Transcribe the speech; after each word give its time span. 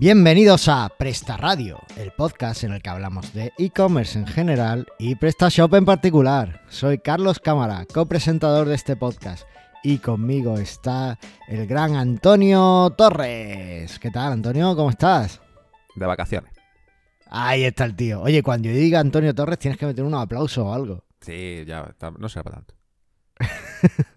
Bienvenidos 0.00 0.66
a 0.68 0.88
Presta 0.98 1.36
Radio, 1.36 1.78
el 1.98 2.10
podcast 2.12 2.64
en 2.64 2.72
el 2.72 2.80
que 2.80 2.88
hablamos 2.88 3.34
de 3.34 3.52
e-commerce 3.58 4.18
en 4.18 4.26
general 4.26 4.86
y 4.98 5.14
PrestaShop 5.14 5.74
en 5.74 5.84
particular. 5.84 6.62
Soy 6.70 6.98
Carlos 6.98 7.38
Cámara, 7.38 7.84
copresentador 7.92 8.66
de 8.66 8.76
este 8.76 8.96
podcast, 8.96 9.46
y 9.82 9.98
conmigo 9.98 10.56
está 10.56 11.18
el 11.48 11.66
gran 11.66 11.96
Antonio 11.96 12.94
Torres. 12.96 13.98
¿Qué 13.98 14.10
tal, 14.10 14.32
Antonio? 14.32 14.74
¿Cómo 14.74 14.88
estás? 14.88 15.42
De 15.94 16.06
vacaciones. 16.06 16.50
Ahí 17.28 17.64
está 17.64 17.84
el 17.84 17.94
tío. 17.94 18.22
Oye, 18.22 18.42
cuando 18.42 18.68
yo 18.70 18.74
diga 18.74 19.00
Antonio 19.00 19.34
Torres 19.34 19.58
tienes 19.58 19.78
que 19.78 19.84
meter 19.84 20.04
un 20.04 20.14
aplauso 20.14 20.66
o 20.66 20.72
algo. 20.72 21.04
Sí, 21.20 21.62
ya, 21.66 21.82
está- 21.90 22.10
no 22.10 22.28
será 22.30 22.42
para 22.44 22.56
tanto. 22.56 22.74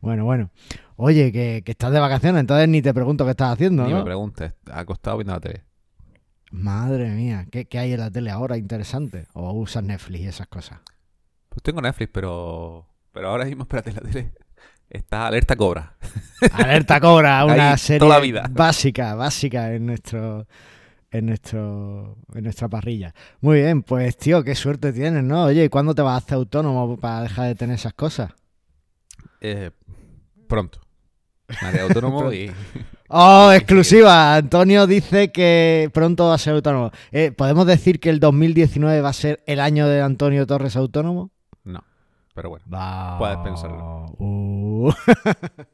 Bueno, 0.00 0.24
bueno. 0.24 0.50
Oye, 0.96 1.32
que, 1.32 1.62
que 1.64 1.72
estás 1.72 1.92
de 1.92 2.00
vacaciones, 2.00 2.40
entonces 2.40 2.68
ni 2.68 2.82
te 2.82 2.94
pregunto 2.94 3.24
qué 3.24 3.32
estás 3.32 3.52
haciendo, 3.52 3.84
Ni 3.84 3.90
¿no? 3.90 3.98
me 3.98 4.04
preguntes, 4.04 4.54
acostado 4.70 5.18
viendo 5.18 5.34
la 5.34 5.40
tele. 5.40 5.64
Madre 6.52 7.10
mía, 7.10 7.46
¿qué, 7.50 7.64
qué 7.66 7.78
hay 7.80 7.92
en 7.94 8.00
la 8.00 8.10
tele 8.10 8.30
ahora 8.30 8.56
interesante? 8.56 9.26
¿O 9.32 9.50
usas 9.52 9.82
Netflix 9.82 10.20
y 10.22 10.26
esas 10.28 10.46
cosas? 10.48 10.80
Pues 11.48 11.62
tengo 11.62 11.80
Netflix, 11.80 12.10
pero 12.12 12.86
pero 13.12 13.28
ahora 13.28 13.44
mismo, 13.44 13.62
espérate, 13.64 13.92
la 13.92 14.00
tele 14.00 14.32
está 14.90 15.26
alerta 15.26 15.56
cobra. 15.56 15.96
Alerta 16.50 17.00
Cobra, 17.00 17.44
una 17.46 17.72
Ahí, 17.72 17.78
serie 17.78 17.98
toda 17.98 18.16
la 18.16 18.20
vida. 18.20 18.50
básica, 18.50 19.14
básica 19.14 19.72
en 19.74 19.86
nuestro 19.86 20.46
en 21.10 21.26
nuestro 21.26 22.18
en 22.34 22.44
nuestra 22.44 22.68
parrilla. 22.68 23.14
Muy 23.40 23.60
bien, 23.62 23.82
pues 23.82 24.16
tío, 24.16 24.42
qué 24.44 24.54
suerte 24.54 24.92
tienes, 24.92 25.24
¿no? 25.24 25.44
Oye, 25.44 25.64
¿y 25.64 25.68
cuándo 25.68 25.94
te 25.94 26.02
vas 26.02 26.14
a 26.14 26.18
hacer 26.18 26.34
autónomo 26.34 26.96
para 26.98 27.22
dejar 27.22 27.46
de 27.48 27.54
tener 27.54 27.76
esas 27.76 27.94
cosas? 27.94 28.32
Eh, 29.40 29.70
pronto. 30.48 30.80
Autónomo 31.82 32.32
y 32.32 32.50
Oh, 33.14 33.52
exclusiva. 33.54 34.36
Antonio 34.36 34.86
dice 34.86 35.30
que 35.30 35.90
pronto 35.92 36.28
va 36.28 36.34
a 36.34 36.38
ser 36.38 36.54
autónomo. 36.54 36.90
Eh, 37.10 37.30
¿Podemos 37.30 37.66
decir 37.66 38.00
que 38.00 38.08
el 38.08 38.20
2019 38.20 39.02
va 39.02 39.10
a 39.10 39.12
ser 39.12 39.42
el 39.46 39.60
año 39.60 39.86
de 39.86 40.00
Antonio 40.00 40.46
Torres 40.46 40.76
autónomo? 40.76 41.30
no. 41.64 41.84
Pero 42.34 42.48
bueno, 42.48 42.64
Va. 42.72 43.18
Puedes 43.18 43.36
pensarlo. 43.44 44.06
Uh. 44.18 44.90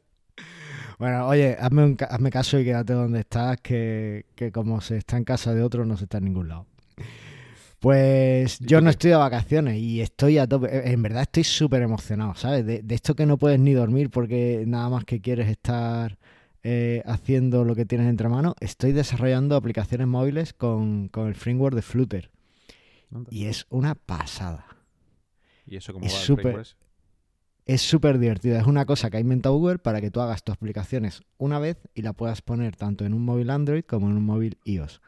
bueno, 0.99 1.27
oye, 1.27 1.55
hazme, 1.57 1.85
un 1.85 1.97
hazme 2.09 2.29
caso 2.29 2.59
y 2.59 2.65
quédate 2.65 2.91
donde 2.91 3.21
estás, 3.21 3.61
que, 3.61 4.25
que 4.35 4.51
como 4.51 4.81
se 4.81 4.97
está 4.97 5.15
en 5.15 5.23
casa 5.23 5.53
de 5.53 5.63
otro, 5.63 5.85
no 5.85 5.95
se 5.95 6.03
está 6.03 6.17
en 6.17 6.25
ningún 6.25 6.49
lado. 6.49 6.65
Pues 7.79 8.59
¿Y 8.59 8.65
yo 8.65 8.81
no 8.81 8.89
estoy 8.89 9.11
de 9.11 9.15
vacaciones 9.17 9.77
y 9.77 10.01
estoy 10.01 10.37
a 10.37 10.47
tope. 10.47 10.67
Eh, 10.67 10.91
En 10.91 11.01
verdad 11.01 11.23
estoy 11.23 11.43
súper 11.43 11.81
emocionado, 11.81 12.35
¿sabes? 12.35 12.65
De, 12.65 12.81
de 12.81 12.95
esto 12.95 13.15
que 13.15 13.25
no 13.25 13.37
puedes 13.37 13.59
ni 13.59 13.73
dormir 13.73 14.09
porque 14.09 14.63
nada 14.67 14.89
más 14.89 15.05
que 15.05 15.21
quieres 15.21 15.49
estar 15.49 16.17
eh, 16.63 17.01
haciendo 17.05 17.63
lo 17.63 17.75
que 17.75 17.85
tienes 17.85 18.07
entre 18.09 18.27
manos. 18.27 18.55
Estoy 18.59 18.91
desarrollando 18.91 19.55
aplicaciones 19.55 20.07
móviles 20.07 20.53
con, 20.53 21.07
con 21.07 21.27
el 21.27 21.35
framework 21.35 21.75
de 21.75 21.81
Flutter 21.81 22.31
y 23.29 23.45
es 23.45 23.65
una 23.69 23.95
pasada. 23.95 24.65
¿Y 25.65 25.77
eso 25.77 25.93
como 25.93 26.05
es 26.05 26.13
va 26.13 26.17
el 26.17 26.23
ese? 26.59 26.75
Es 27.65 27.81
súper 27.81 28.17
divertido. 28.17 28.57
Es 28.57 28.65
una 28.65 28.85
cosa 28.85 29.09
que 29.09 29.17
ha 29.17 29.19
inventado 29.19 29.55
Google 29.55 29.77
para 29.79 30.01
que 30.01 30.09
tú 30.09 30.21
hagas 30.21 30.43
tus 30.43 30.53
aplicaciones 30.55 31.21
una 31.37 31.59
vez 31.59 31.77
y 31.93 32.01
la 32.01 32.13
puedas 32.13 32.41
poner 32.41 32.75
tanto 32.75 33.05
en 33.05 33.13
un 33.13 33.23
móvil 33.23 33.51
Android 33.51 33.83
como 33.83 34.09
en 34.09 34.17
un 34.17 34.25
móvil 34.25 34.57
iOS. 34.65 35.01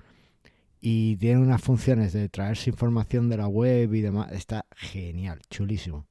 Y 0.82 1.16
tiene 1.18 1.40
unas 1.40 1.62
funciones 1.62 2.12
de 2.12 2.28
traerse 2.28 2.72
información 2.72 3.30
de 3.30 3.38
la 3.38 3.48
web 3.48 3.94
y 3.94 4.02
demás. 4.02 4.32
Está 4.32 4.66
genial, 4.76 5.40
chulísimo. 5.50 6.08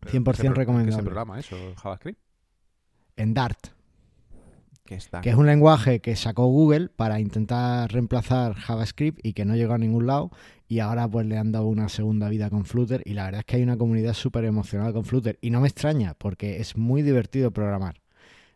Pero 0.00 0.12
100% 0.12 0.12
¿qué 0.12 0.20
pro- 0.22 0.34
¿Qué 0.34 0.48
recomendable. 0.54 0.96
se 0.96 1.02
programa 1.02 1.38
eso? 1.38 1.56
¿JavaScript? 1.80 2.18
En 3.16 3.34
Dart, 3.34 3.58
¿Qué 4.84 4.94
está? 4.94 5.20
que 5.20 5.30
es 5.30 5.36
un 5.36 5.46
lenguaje 5.46 6.00
que 6.00 6.16
sacó 6.16 6.46
Google 6.46 6.88
para 6.88 7.20
intentar 7.20 7.90
reemplazar 7.92 8.54
JavaScript 8.54 9.24
y 9.24 9.32
que 9.32 9.44
no 9.44 9.54
llegó 9.56 9.74
a 9.74 9.78
ningún 9.78 10.06
lado. 10.06 10.30
Y 10.66 10.80
ahora 10.80 11.08
pues 11.08 11.26
le 11.26 11.38
han 11.38 11.50
dado 11.52 11.66
una 11.66 11.88
segunda 11.88 12.28
vida 12.28 12.50
con 12.50 12.64
Flutter. 12.64 13.02
Y 13.04 13.14
la 13.14 13.24
verdad 13.24 13.40
es 13.40 13.44
que 13.46 13.56
hay 13.56 13.62
una 13.62 13.76
comunidad 13.76 14.12
súper 14.14 14.44
emocionada 14.44 14.92
con 14.92 15.04
Flutter. 15.04 15.38
Y 15.40 15.50
no 15.50 15.60
me 15.60 15.68
extraña, 15.68 16.14
porque 16.14 16.60
es 16.60 16.76
muy 16.76 17.02
divertido 17.02 17.50
programar 17.52 18.00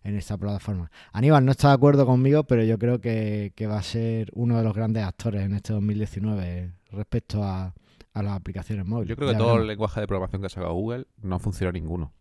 en 0.04 0.16
esta 0.16 0.36
plataforma. 0.36 0.90
Aníbal 1.12 1.44
no 1.44 1.52
está 1.52 1.68
de 1.68 1.74
acuerdo 1.74 2.06
conmigo, 2.06 2.44
pero 2.44 2.64
yo 2.64 2.78
creo 2.78 3.00
que, 3.00 3.52
que 3.54 3.66
va 3.66 3.78
a 3.78 3.82
ser 3.82 4.30
uno 4.34 4.56
de 4.58 4.64
los 4.64 4.74
grandes 4.74 5.04
actores 5.04 5.42
en 5.42 5.54
este 5.54 5.72
2019 5.72 6.72
respecto 6.90 7.42
a, 7.44 7.72
a 8.14 8.22
las 8.22 8.32
aplicaciones 8.34 8.84
móviles. 8.86 9.08
Yo 9.10 9.16
creo 9.16 9.28
que 9.28 9.34
Ya 9.34 9.38
todo 9.38 9.56
el 9.56 9.66
lenguaje 9.66 10.00
de 10.00 10.06
programación 10.06 10.42
que 10.42 10.46
ha 10.46 10.50
sacado 10.50 10.74
Google 10.74 11.06
no 11.22 11.38
funciona 11.38 11.72
ninguno. 11.72 12.12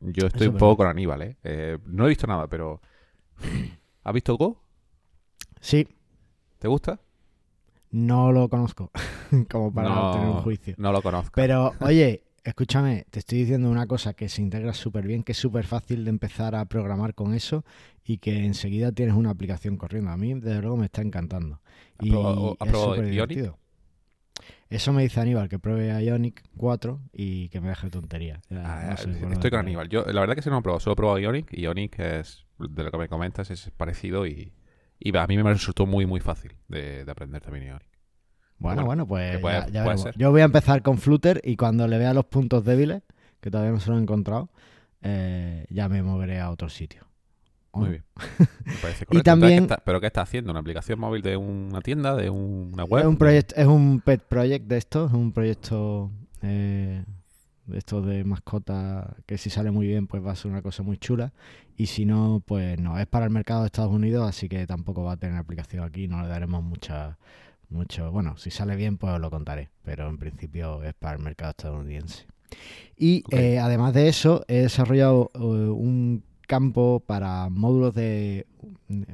Yo 0.00 0.26
estoy 0.26 0.46
es 0.48 0.52
un 0.52 0.58
poco 0.58 0.78
con 0.78 0.86
Aníbal, 0.86 1.22
¿eh? 1.22 1.36
Eh, 1.42 1.78
No 1.86 2.06
he 2.06 2.08
visto 2.08 2.26
nada, 2.26 2.46
pero... 2.46 2.80
¿Has 4.04 4.14
visto 4.14 4.36
Go? 4.36 4.60
Sí, 5.60 5.86
¿Te 6.58 6.68
gusta? 6.68 7.00
no 7.90 8.32
lo 8.32 8.48
conozco 8.50 8.90
como 9.50 9.72
para 9.72 9.88
No. 9.88 10.12
tener 10.12 10.28
un 10.28 10.42
juicio. 10.42 10.74
No 10.76 10.92
lo 10.92 11.00
conozco. 11.02 11.32
Pero, 11.34 11.72
oye, 11.80 12.22
escúchame, 12.48 13.04
te 13.10 13.18
estoy 13.20 13.38
diciendo 13.38 13.70
una 13.70 13.86
cosa 13.86 14.14
que 14.14 14.28
se 14.28 14.42
integra 14.42 14.72
súper 14.74 15.06
bien, 15.06 15.22
que 15.22 15.32
es 15.32 15.38
súper 15.38 15.66
fácil 15.66 16.04
de 16.04 16.10
empezar 16.10 16.54
a 16.54 16.64
programar 16.64 17.14
con 17.14 17.34
eso 17.34 17.64
y 18.04 18.18
que 18.18 18.44
enseguida 18.44 18.92
tienes 18.92 19.14
una 19.14 19.30
aplicación 19.30 19.76
corriendo. 19.76 20.10
A 20.10 20.16
mí, 20.16 20.34
desde 20.34 20.60
luego, 20.60 20.76
me 20.76 20.86
está 20.86 21.02
encantando. 21.02 21.60
¿Has 21.98 22.06
Y 22.06 22.10
probado- 22.10 22.56
es 22.60 22.70
súper 22.70 23.10
divertido. 23.10 23.58
Eso 24.70 24.92
me 24.92 25.02
dice 25.02 25.20
Aníbal, 25.20 25.48
que 25.48 25.58
pruebe 25.58 26.04
Ionic 26.04 26.42
4 26.56 27.00
y 27.12 27.48
que 27.48 27.60
me 27.60 27.68
deje 27.68 27.88
tontería. 27.88 28.40
Ah, 28.50 28.88
no 28.90 28.96
sé 28.98 29.08
por 29.20 29.32
estoy 29.32 29.50
con. 29.50 29.60
Aníbal. 29.60 29.88
Yo, 29.88 30.04
la 30.04 30.20
verdad 30.20 30.34
que 30.34 30.42
sí 30.42 30.48
no 30.50 30.56
lo 30.56 30.60
he 30.60 30.62
probado. 30.62 30.80
Solo 30.80 30.92
he 30.92 30.96
probado 30.96 31.18
Ionic. 31.18 31.52
Y 31.52 31.62
Ionic 31.62 31.98
es, 31.98 32.44
de 32.58 32.82
lo 32.84 32.90
que 32.90 32.98
me 32.98 33.08
comentas, 33.08 33.50
es 33.50 33.70
parecido 33.76 34.26
y, 34.26 34.52
y 34.98 35.16
a 35.16 35.26
mí 35.26 35.36
me 35.38 35.52
resultó 35.52 35.86
muy, 35.86 36.04
muy 36.06 36.20
fácil 36.20 36.52
de, 36.68 37.04
de 37.04 37.10
aprender 37.10 37.40
también 37.40 37.66
Ionic. 37.66 37.97
Bueno, 38.58 38.84
Bueno, 38.84 38.86
bueno, 38.86 39.06
pues 39.06 39.38
puede- 39.38 39.54
ya- 39.54 39.60
ya 39.66 39.66
puede 39.66 39.82
veremos. 39.84 40.02
ser. 40.02 40.16
Yo 40.18 40.30
voy 40.30 40.40
a 40.40 40.44
empezar 40.44 40.82
con 40.82 40.98
Flutter 40.98 41.40
y 41.44 41.56
cuando 41.56 41.86
le 41.86 41.98
vea 41.98 42.12
los 42.14 42.24
puntos 42.26 42.64
débiles, 42.64 43.02
que 43.40 43.50
todavía 43.50 43.72
no 43.72 43.80
se 43.80 43.90
los 43.90 43.98
he 43.98 44.02
encontrado, 44.02 44.48
eh, 45.02 45.64
ya 45.70 45.88
me 45.88 46.02
moveré 46.02 46.40
a 46.40 46.50
otro 46.50 46.68
sitio. 46.68 47.02
¿O 47.70 47.80
Muy 47.80 47.86
no? 47.86 47.90
bien. 47.92 48.04
Me 48.64 48.72
parece 48.80 49.06
correcto. 49.06 49.06
Entonces, 49.10 49.22
también- 49.24 49.58
¿qué 49.58 49.74
está- 49.74 49.82
¿Pero 49.84 50.00
qué 50.00 50.06
está 50.08 50.22
haciendo? 50.22 50.50
¿Una 50.50 50.60
aplicación 50.60 50.98
móvil 50.98 51.22
de 51.22 51.36
una 51.36 51.80
tienda? 51.82 52.16
¿De 52.16 52.30
una 52.30 52.84
web? 52.84 53.02
Es 53.02 53.06
un 53.08 53.16
proyecto, 53.16 53.54
es 53.56 53.66
un 53.66 54.00
pet 54.00 54.22
project 54.22 54.66
de 54.66 54.78
estos, 54.78 55.10
es 55.10 55.14
un 55.16 55.32
proyecto 55.32 56.10
eh, 56.42 57.04
de 57.66 57.78
estos 57.78 58.06
de 58.06 58.24
mascota 58.24 59.14
que 59.26 59.36
si 59.36 59.50
sale 59.50 59.70
muy 59.70 59.86
bien 59.86 60.06
pues 60.06 60.24
va 60.24 60.32
a 60.32 60.36
ser 60.36 60.50
una 60.50 60.62
cosa 60.62 60.82
muy 60.82 60.96
chula 60.96 61.32
y 61.76 61.86
si 61.86 62.06
no 62.06 62.42
pues 62.46 62.80
no, 62.80 62.98
es 62.98 63.06
para 63.06 63.26
el 63.26 63.30
mercado 63.30 63.60
de 63.60 63.66
Estados 63.66 63.92
Unidos 63.92 64.26
así 64.26 64.48
que 64.48 64.66
tampoco 64.66 65.04
va 65.04 65.12
a 65.12 65.16
tener 65.18 65.36
aplicación 65.36 65.84
aquí, 65.84 66.08
no 66.08 66.22
le 66.22 66.28
daremos 66.28 66.62
mucha 66.64 67.18
mucho, 67.70 68.10
bueno, 68.10 68.36
si 68.36 68.50
sale 68.50 68.76
bien 68.76 68.96
pues 68.96 69.12
os 69.14 69.20
lo 69.20 69.30
contaré, 69.30 69.70
pero 69.82 70.08
en 70.08 70.18
principio 70.18 70.82
es 70.82 70.94
para 70.94 71.16
el 71.16 71.22
mercado 71.22 71.50
estadounidense. 71.50 72.26
Y 72.96 73.24
eh, 73.30 73.58
además 73.58 73.94
de 73.94 74.08
eso 74.08 74.44
he 74.48 74.62
desarrollado 74.62 75.30
eh, 75.34 75.38
un 75.38 76.24
campo 76.46 77.02
para 77.06 77.50
módulos 77.50 77.94
de 77.94 78.46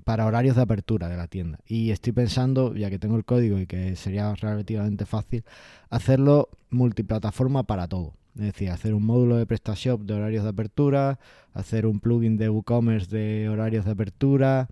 para 0.05 0.25
horarios 0.25 0.55
de 0.57 0.63
apertura 0.63 1.09
de 1.09 1.17
la 1.17 1.27
tienda. 1.27 1.59
Y 1.67 1.91
estoy 1.91 2.13
pensando 2.13 2.75
ya 2.75 2.91
que 2.91 2.99
tengo 2.99 3.17
el 3.17 3.25
código 3.25 3.59
y 3.59 3.67
que 3.67 3.97
sería 3.97 4.35
relativamente 4.35 5.05
fácil 5.05 5.45
hacerlo 5.91 6.49
multiplataforma 6.71 7.65
para 7.65 7.89
todo. 7.89 8.15
Es 8.37 8.43
decir 8.43 8.71
hacer 8.71 8.95
un 8.95 9.05
módulo 9.05 9.37
de 9.37 9.47
PrestaShop 9.47 10.03
de 10.03 10.15
horarios 10.15 10.45
de 10.45 10.51
apertura 10.51 11.19
hacer 11.53 11.87
un 11.87 12.01
plugin 12.01 12.37
de 12.37 12.49
WooCommerce 12.49 13.17
de 13.17 13.49
horarios 13.49 13.85
de 13.85 13.93
apertura 13.93 14.69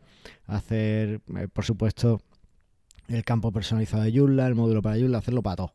hacer 0.46 1.20
eh, 1.36 1.46
por 1.52 1.64
supuesto 1.64 2.20
el 3.08 3.24
campo 3.24 3.52
personalizado 3.52 4.02
de 4.02 4.12
Joomla 4.16 4.46
el 4.46 4.54
módulo 4.54 4.82
para 4.82 4.96
Joomla 4.98 5.18
hacerlo 5.18 5.42
para 5.42 5.56
todo 5.56 5.72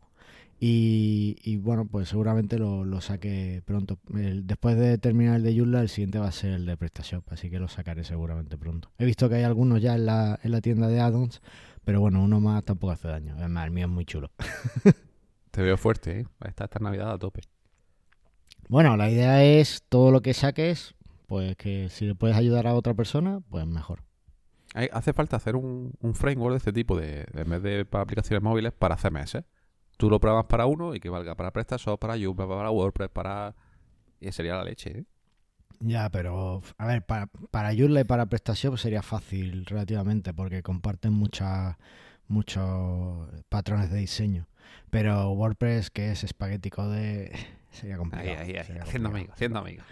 y, 0.59 1.35
y, 1.43 1.57
bueno, 1.57 1.85
pues 1.85 2.09
seguramente 2.09 2.57
lo, 2.57 2.83
lo 2.83 2.99
saque 2.99 3.61
pronto. 3.63 3.99
El- 4.15 4.47
después 4.47 4.75
de 4.75 4.97
terminar 4.97 5.35
el 5.35 5.43
de 5.43 5.55
Joomla, 5.55 5.81
el 5.81 5.89
siguiente 5.89 6.17
va 6.17 6.29
a 6.29 6.31
ser 6.31 6.53
el 6.53 6.65
de 6.65 6.75
PrestaShop, 6.75 7.23
así 7.31 7.51
que 7.51 7.59
lo 7.59 7.67
sacaré 7.67 8.03
seguramente 8.03 8.57
pronto. 8.57 8.89
He 8.97 9.05
visto 9.05 9.29
que 9.29 9.35
hay 9.35 9.43
algunos 9.43 9.83
ya 9.83 9.93
en 9.93 10.07
la, 10.07 10.39
en 10.41 10.51
la 10.51 10.59
tienda 10.61 10.87
de 10.87 10.99
addons, 10.99 11.43
pero 11.85 11.99
bueno, 12.01 12.23
uno 12.23 12.39
más 12.39 12.63
tampoco 12.65 12.91
hace 12.91 13.07
daño. 13.07 13.35
Además, 13.37 13.65
el 13.65 13.71
mío 13.71 13.85
es 13.85 13.91
muy 13.91 14.05
chulo. 14.05 14.31
Te 15.51 15.61
veo 15.61 15.77
fuerte, 15.77 16.21
¿eh? 16.21 16.25
Está 16.45 16.63
esta 16.63 16.79
Navidad 16.79 17.11
a 17.11 17.19
tope. 17.19 17.41
Bueno, 18.67 18.97
la 18.97 19.09
idea 19.11 19.43
es 19.43 19.83
todo 19.89 20.09
lo 20.11 20.21
que 20.21 20.33
saques, 20.33 20.95
pues 21.27 21.55
que 21.55 21.89
si 21.89 22.05
le 22.05 22.15
puedes 22.15 22.35
ayudar 22.35 22.65
a 22.67 22.73
otra 22.73 22.95
persona, 22.95 23.41
pues 23.49 23.65
mejor. 23.67 24.03
Hay- 24.77 24.89
hace 24.93 25.11
falta 25.13 25.37
hacer 25.37 25.55
un, 25.55 25.93
un 26.01 26.13
framework 26.15 26.53
de 26.53 26.57
este 26.57 26.73
tipo, 26.73 26.95
de, 26.97 27.25
en 27.33 27.49
vez 27.49 27.61
de 27.63 27.85
para 27.85 28.03
aplicaciones 28.03 28.43
móviles, 28.43 28.73
para 28.73 28.95
CMS. 28.95 29.43
Tú 29.97 30.09
lo 30.09 30.19
programas 30.19 30.45
para 30.45 30.65
uno 30.67 30.93
y 30.93 30.99
que 30.99 31.09
valga 31.09 31.35
para 31.35 31.51
PrestaShop, 31.51 31.99
para 31.99 32.13
Joomla, 32.17 32.47
para 32.47 32.69
WordPress, 32.71 33.09
para... 33.09 33.55
Y 34.19 34.31
sería 34.31 34.55
la 34.55 34.63
leche, 34.63 34.99
¿eh? 34.99 35.05
Ya, 35.79 36.09
pero 36.09 36.61
a 36.77 36.85
ver, 36.87 37.03
para, 37.05 37.27
para 37.51 37.73
Joomla 37.75 38.01
y 38.01 38.03
para 38.03 38.25
PrestaShop 38.27 38.77
sería 38.77 39.01
fácil 39.01 39.65
relativamente 39.65 40.33
porque 40.33 40.61
comparten 40.63 41.13
muchas 41.13 41.75
muchos 42.27 43.29
patrones 43.49 43.89
de 43.91 43.97
diseño. 43.99 44.47
Pero 44.89 45.31
WordPress, 45.31 45.89
que 45.89 46.11
es 46.11 46.23
espaguético 46.23 46.87
de 46.89 47.31
sería 47.71 47.97
complicado. 47.97 48.29
Ahí, 48.29 48.35
ahí, 48.51 48.57
ahí, 48.57 48.63
sería 48.65 48.83
haciendo 48.83 49.09
amigos, 49.09 49.33
haciendo 49.33 49.59
amigos. 49.59 49.85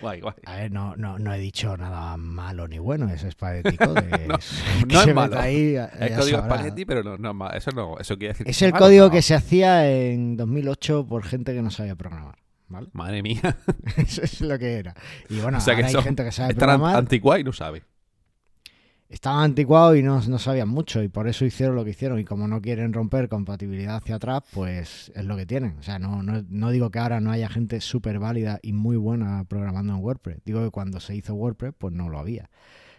Guay, 0.00 0.20
guay. 0.20 0.34
A 0.46 0.56
ver, 0.56 0.72
no, 0.72 0.96
no, 0.96 1.18
no 1.18 1.34
he 1.34 1.38
dicho 1.38 1.76
nada 1.76 2.16
malo 2.16 2.66
ni 2.68 2.78
bueno, 2.78 3.08
es 3.08 3.22
espaguetico. 3.22 3.92
De, 3.94 4.26
No, 4.28 4.38
que 4.88 4.94
no 4.94 5.02
es 5.02 5.14
malo. 5.14 5.38
ahí, 5.38 5.76
El 5.98 6.16
código 6.16 6.38
espagueti, 6.38 6.84
pero 6.84 7.02
no, 7.02 7.18
no 7.34 7.50
es 7.50 7.56
eso 7.66 7.70
no, 7.72 7.98
eso 7.98 8.16
quiere 8.16 8.32
decir 8.34 8.48
Es 8.48 8.62
el 8.62 8.72
malo, 8.72 8.86
código 8.86 9.04
no. 9.06 9.10
que 9.10 9.22
se 9.22 9.34
hacía 9.34 9.90
en 9.90 10.36
2008 10.36 11.06
por 11.06 11.22
gente 11.24 11.52
que 11.54 11.62
no 11.62 11.70
sabía 11.70 11.94
programar. 11.96 12.36
¿Vale? 12.68 12.86
Madre 12.92 13.20
mía. 13.20 13.56
Eso 13.96 14.22
es 14.22 14.40
lo 14.42 14.56
que 14.56 14.74
era. 14.74 14.94
Y 15.28 15.40
bueno, 15.40 15.58
o 15.58 15.60
sea 15.60 15.74
que 15.74 15.82
hay 15.84 15.92
gente 15.92 16.22
que 16.22 16.30
sabe 16.30 16.54
programar. 16.54 16.94
anticuados 16.98 17.40
y 17.40 17.44
no 17.44 17.52
sabe. 17.52 17.82
Estaban 19.10 19.42
anticuados 19.42 19.96
y 19.96 20.04
no, 20.04 20.20
no 20.22 20.38
sabían 20.38 20.68
mucho 20.68 21.02
y 21.02 21.08
por 21.08 21.26
eso 21.26 21.44
hicieron 21.44 21.74
lo 21.74 21.84
que 21.84 21.90
hicieron. 21.90 22.20
Y 22.20 22.24
como 22.24 22.46
no 22.46 22.62
quieren 22.62 22.92
romper 22.92 23.28
compatibilidad 23.28 23.96
hacia 23.96 24.14
atrás, 24.14 24.44
pues 24.52 25.10
es 25.16 25.24
lo 25.24 25.36
que 25.36 25.46
tienen. 25.46 25.76
O 25.80 25.82
sea, 25.82 25.98
no, 25.98 26.22
no, 26.22 26.44
no 26.48 26.70
digo 26.70 26.90
que 26.92 27.00
ahora 27.00 27.20
no 27.20 27.32
haya 27.32 27.48
gente 27.48 27.80
súper 27.80 28.20
válida 28.20 28.60
y 28.62 28.72
muy 28.72 28.96
buena 28.96 29.42
programando 29.44 29.94
en 29.94 29.98
WordPress. 29.98 30.42
Digo 30.44 30.62
que 30.62 30.70
cuando 30.70 31.00
se 31.00 31.16
hizo 31.16 31.34
WordPress, 31.34 31.74
pues 31.76 31.92
no 31.92 32.08
lo 32.08 32.20
había. 32.20 32.50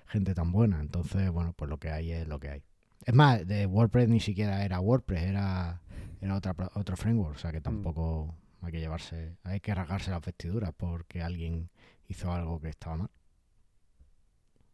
Gente 0.06 0.36
tan 0.36 0.52
buena. 0.52 0.82
Entonces, 0.82 1.32
bueno, 1.32 1.54
pues 1.54 1.70
lo 1.70 1.78
que 1.78 1.92
hay 1.92 2.12
es 2.12 2.28
lo 2.28 2.42
que 2.42 2.50
hay. 2.50 2.64
Es 3.06 3.14
más, 3.14 3.48
de 3.48 3.66
WordPress 3.66 4.10
ni 4.10 4.20
siquiera 4.20 4.66
era 4.66 4.82
WordPress, 4.82 5.24
era, 5.24 5.82
era 6.20 6.36
otra, 6.36 6.54
otro 6.74 6.98
framework. 6.98 7.38
O 7.38 7.40
sea 7.40 7.54
que 7.54 7.62
tampoco 7.62 8.36
hay 8.62 8.74
que 8.74 8.80
llevarse, 8.82 9.38
hay 9.46 9.62
que 9.62 9.74
rasgarse 9.74 10.12
las 10.12 10.22
vestiduras 10.22 10.74
porque 10.76 11.22
alguien 11.22 11.70
hizo 12.10 12.34
algo 12.34 12.60
que 12.60 12.68
estaba 12.68 12.98
mal. 12.98 13.10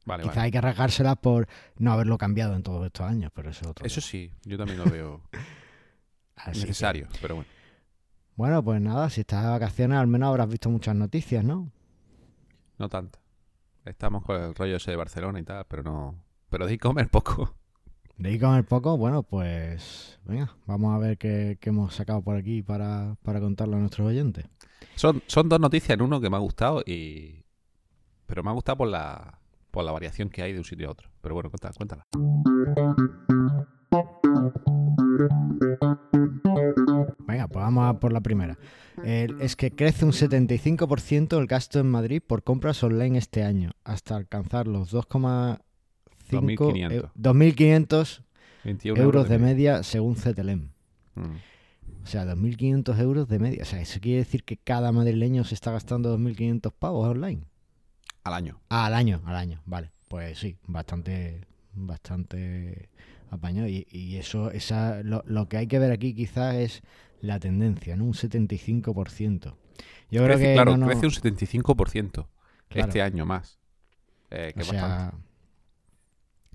Vale, 0.08 0.24
Quizá 0.24 0.36
vale. 0.36 0.46
hay 0.46 0.52
que 0.52 0.62
rasgárselas 0.62 1.18
por 1.18 1.48
no 1.78 1.92
haberlo 1.92 2.18
cambiado 2.18 2.56
en 2.56 2.64
todos 2.64 2.86
estos 2.86 3.06
años, 3.06 3.30
pero 3.36 3.50
eso 3.50 3.62
es 3.66 3.68
otro. 3.68 3.86
Eso 3.86 4.00
sí, 4.02 4.32
yo 4.46 4.58
también 4.58 4.80
lo 4.80 4.86
veo 4.86 5.22
que- 5.32 6.50
necesario, 6.52 7.08
pero 7.22 7.36
bueno. 7.36 7.50
bueno, 8.38 8.64
pues 8.64 8.82
nada, 8.82 9.10
si 9.10 9.22
estás 9.22 9.44
de 9.44 9.50
vacaciones 9.50 9.98
al 9.98 10.08
menos 10.08 10.30
habrás 10.30 10.48
visto 10.50 10.70
muchas 10.70 10.96
noticias, 10.96 11.44
¿no? 11.44 11.70
No 12.78 12.88
tanto. 12.90 13.20
Estamos 13.86 14.24
con 14.24 14.42
el 14.42 14.56
rollo 14.56 14.78
ese 14.78 14.92
de 14.92 14.98
Barcelona 14.98 15.40
y 15.40 15.44
tal, 15.44 15.66
pero 15.68 15.84
no. 15.84 16.16
Pero 16.50 16.66
de 16.68 16.74
e-commerce 16.74 17.10
poco. 17.10 17.54
De 18.18 18.34
e-commerce 18.34 18.68
poco, 18.68 18.98
bueno, 18.98 19.22
pues 19.22 20.20
venga, 20.26 20.52
vamos 20.66 20.96
a 20.96 20.98
ver 20.98 21.20
qué, 21.20 21.58
qué 21.62 21.70
hemos 21.70 21.94
sacado 21.94 22.24
por 22.24 22.36
aquí 22.36 22.64
para, 22.64 23.16
para 23.22 23.40
contarlo 23.40 23.78
a 23.78 23.80
nuestros 23.80 24.08
oyentes. 24.08 24.46
Son, 24.96 25.22
son 25.28 25.48
dos 25.50 25.60
noticias 25.60 25.92
en 25.92 26.02
uno 26.02 26.20
que 26.20 26.28
me 26.30 26.36
ha 26.36 26.40
gustado 26.40 26.82
y. 26.84 27.44
Pero 28.26 28.42
me 28.42 28.50
ha 28.50 28.54
gustado 28.54 28.78
por 28.80 28.88
la, 28.88 29.38
por 29.78 29.86
la 29.86 29.92
variación 29.92 30.32
que 30.32 30.42
hay 30.42 30.54
de 30.54 30.58
un 30.58 30.66
sitio 30.66 30.88
a 30.88 30.92
otro. 30.92 31.08
Pero 31.22 31.36
bueno, 31.36 31.52
cuéntala. 31.52 31.76
cuéntala. 31.78 32.08
Venga, 37.28 37.48
pues 37.48 37.64
vamos 37.64 37.88
a 37.88 38.00
por 38.00 38.12
la 38.12 38.22
primera. 38.22 38.58
Es 39.04 39.56
que 39.56 39.70
crece 39.70 40.04
un 40.04 40.14
75% 40.14 41.38
el 41.38 41.46
gasto 41.46 41.80
en 41.80 41.92
Madrid 41.92 42.24
por 42.26 42.42
compras 42.42 42.84
online 42.84 43.20
este 43.20 43.44
año, 43.44 43.74
hasta 43.84 44.16
alcanzar 44.16 44.68
los 44.68 44.92
2,5 44.92 45.60
2.500. 46.32 46.92
eu- 46.92 47.12
2.500 47.16 48.24
21 48.64 49.00
euros 49.00 49.30
de 49.30 49.38
media. 49.38 49.84
según 49.84 50.16
CTLM. 50.16 50.72
Mm. 51.14 51.36
O 52.04 52.08
sea, 52.08 52.26
2.500 52.26 53.00
euros 53.00 53.28
de 53.28 53.38
media. 53.38 53.62
O 53.62 53.66
sea, 53.66 53.80
eso 53.80 54.00
quiere 54.00 54.20
decir 54.20 54.44
que 54.44 54.58
cada 54.58 54.92
madrileño 54.92 55.44
se 55.44 55.54
está 55.54 55.72
gastando 55.72 56.18
2.500 56.18 56.72
pavos 56.72 57.08
online. 57.08 57.44
Al 58.28 58.34
año. 58.34 58.60
Ah, 58.70 58.86
al 58.88 58.94
año, 58.94 59.22
al 59.26 59.36
año. 59.36 59.62
Vale, 59.66 59.92
pues 60.10 60.38
sí, 60.40 60.58
bastante, 60.68 61.46
bastante 61.74 62.90
apañado. 63.32 63.68
Y, 63.68 63.88
y 63.92 64.18
eso, 64.18 64.52
esa, 64.52 65.02
lo, 65.04 65.24
lo 65.28 65.48
que 65.48 65.58
hay 65.58 65.68
que 65.68 65.80
ver 65.80 65.92
aquí 65.92 66.14
quizás 66.14 66.56
es 66.56 66.82
la 67.22 67.40
tendencia, 67.40 67.96
¿no? 67.96 68.06
Un 68.06 68.14
75%. 68.14 69.56
Yo 70.12 70.24
creo 70.24 70.38
que 70.38 70.54
claro, 70.54 70.72
no, 70.78 70.86
no- 70.86 70.88
crece 70.88 71.06
un 71.06 71.12
75% 71.34 72.28
Claro. 72.70 72.88
este 72.88 73.02
año 73.02 73.26
más. 73.26 73.60
Eh, 74.30 74.52
que 74.56 74.62
o 74.62 74.66
sea, 74.66 75.14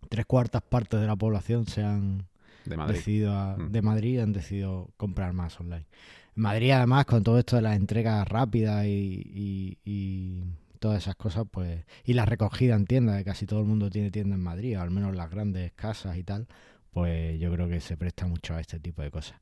tres 0.09 0.27
cuartas 0.27 0.63
partes 0.63 1.01
de 1.01 1.07
la 1.07 1.17
población 1.17 1.67
se 1.67 1.83
han 1.83 2.27
De 2.67 2.77
Madrid. 2.77 2.97
decidido 2.97 3.33
a- 3.33 3.57
Mm. 3.57 3.73
de 3.73 3.83
Madrid 3.83 4.19
han 4.21 4.33
decidido 4.33 4.91
comprar 4.97 5.33
más 5.33 5.59
online. 5.61 5.87
Madrid, 6.35 6.71
además, 6.73 7.05
con 7.07 7.23
todo 7.23 7.39
esto 7.39 7.57
de 7.57 7.63
las 7.63 7.77
entregas 7.77 8.27
rápidas 8.29 8.85
y, 8.87 9.23
y- 9.35 9.79
y 9.85 10.45
todas 10.83 11.03
esas 11.03 11.17
cosas, 11.17 11.47
pues. 11.51 11.87
Y 12.05 12.13
la 12.13 12.27
recogida 12.27 12.75
en 12.75 12.85
tiendas, 12.85 13.17
que 13.17 13.25
casi 13.25 13.47
todo 13.47 13.61
el 13.61 13.67
mundo 13.67 13.89
tiene 13.89 14.11
tienda 14.11 14.37
en 14.37 14.43
Madrid, 14.43 14.79
o 14.79 14.83
al 14.83 14.91
menos 14.91 15.17
las 15.17 15.31
grandes 15.31 15.73
casas 15.73 16.19
y 16.19 16.25
tal, 16.25 16.47
pues 16.91 17.41
yo 17.41 17.51
creo 17.51 17.69
que 17.69 17.81
se 17.81 17.97
presta 17.97 18.27
mucho 18.27 18.55
a 18.55 18.61
este 18.61 18.79
tipo 18.79 19.01
de 19.01 19.11
cosas. 19.11 19.41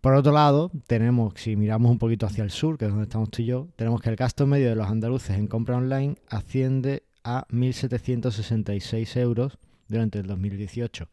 Por 0.00 0.14
otro 0.14 0.32
lado, 0.32 0.70
tenemos, 0.86 1.34
si 1.36 1.56
miramos 1.56 1.90
un 1.90 1.98
poquito 1.98 2.24
hacia 2.24 2.44
el 2.44 2.50
sur, 2.50 2.78
que 2.78 2.86
es 2.86 2.90
donde 2.90 3.04
estamos 3.04 3.30
tú 3.30 3.42
y 3.42 3.46
yo, 3.46 3.68
tenemos 3.76 4.00
que 4.00 4.08
el 4.08 4.16
gasto 4.16 4.46
medio 4.46 4.70
de 4.70 4.76
los 4.76 4.86
andaluces 4.86 5.36
en 5.36 5.48
compra 5.48 5.76
online 5.76 6.14
asciende 6.28 7.02
a 7.24 7.46
1.766 7.48 9.20
euros 9.20 9.58
durante 9.88 10.20
el 10.20 10.26
2018 10.26 11.08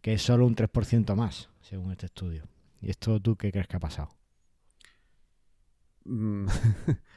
que 0.00 0.14
es 0.14 0.22
solo 0.22 0.46
un 0.46 0.56
3% 0.56 1.14
más, 1.14 1.50
según 1.60 1.92
este 1.92 2.06
estudio. 2.06 2.44
¿Y 2.80 2.90
esto 2.90 3.20
tú 3.20 3.36
qué 3.36 3.52
crees 3.52 3.66
que 3.66 3.76
ha 3.76 3.80
pasado? 3.80 4.14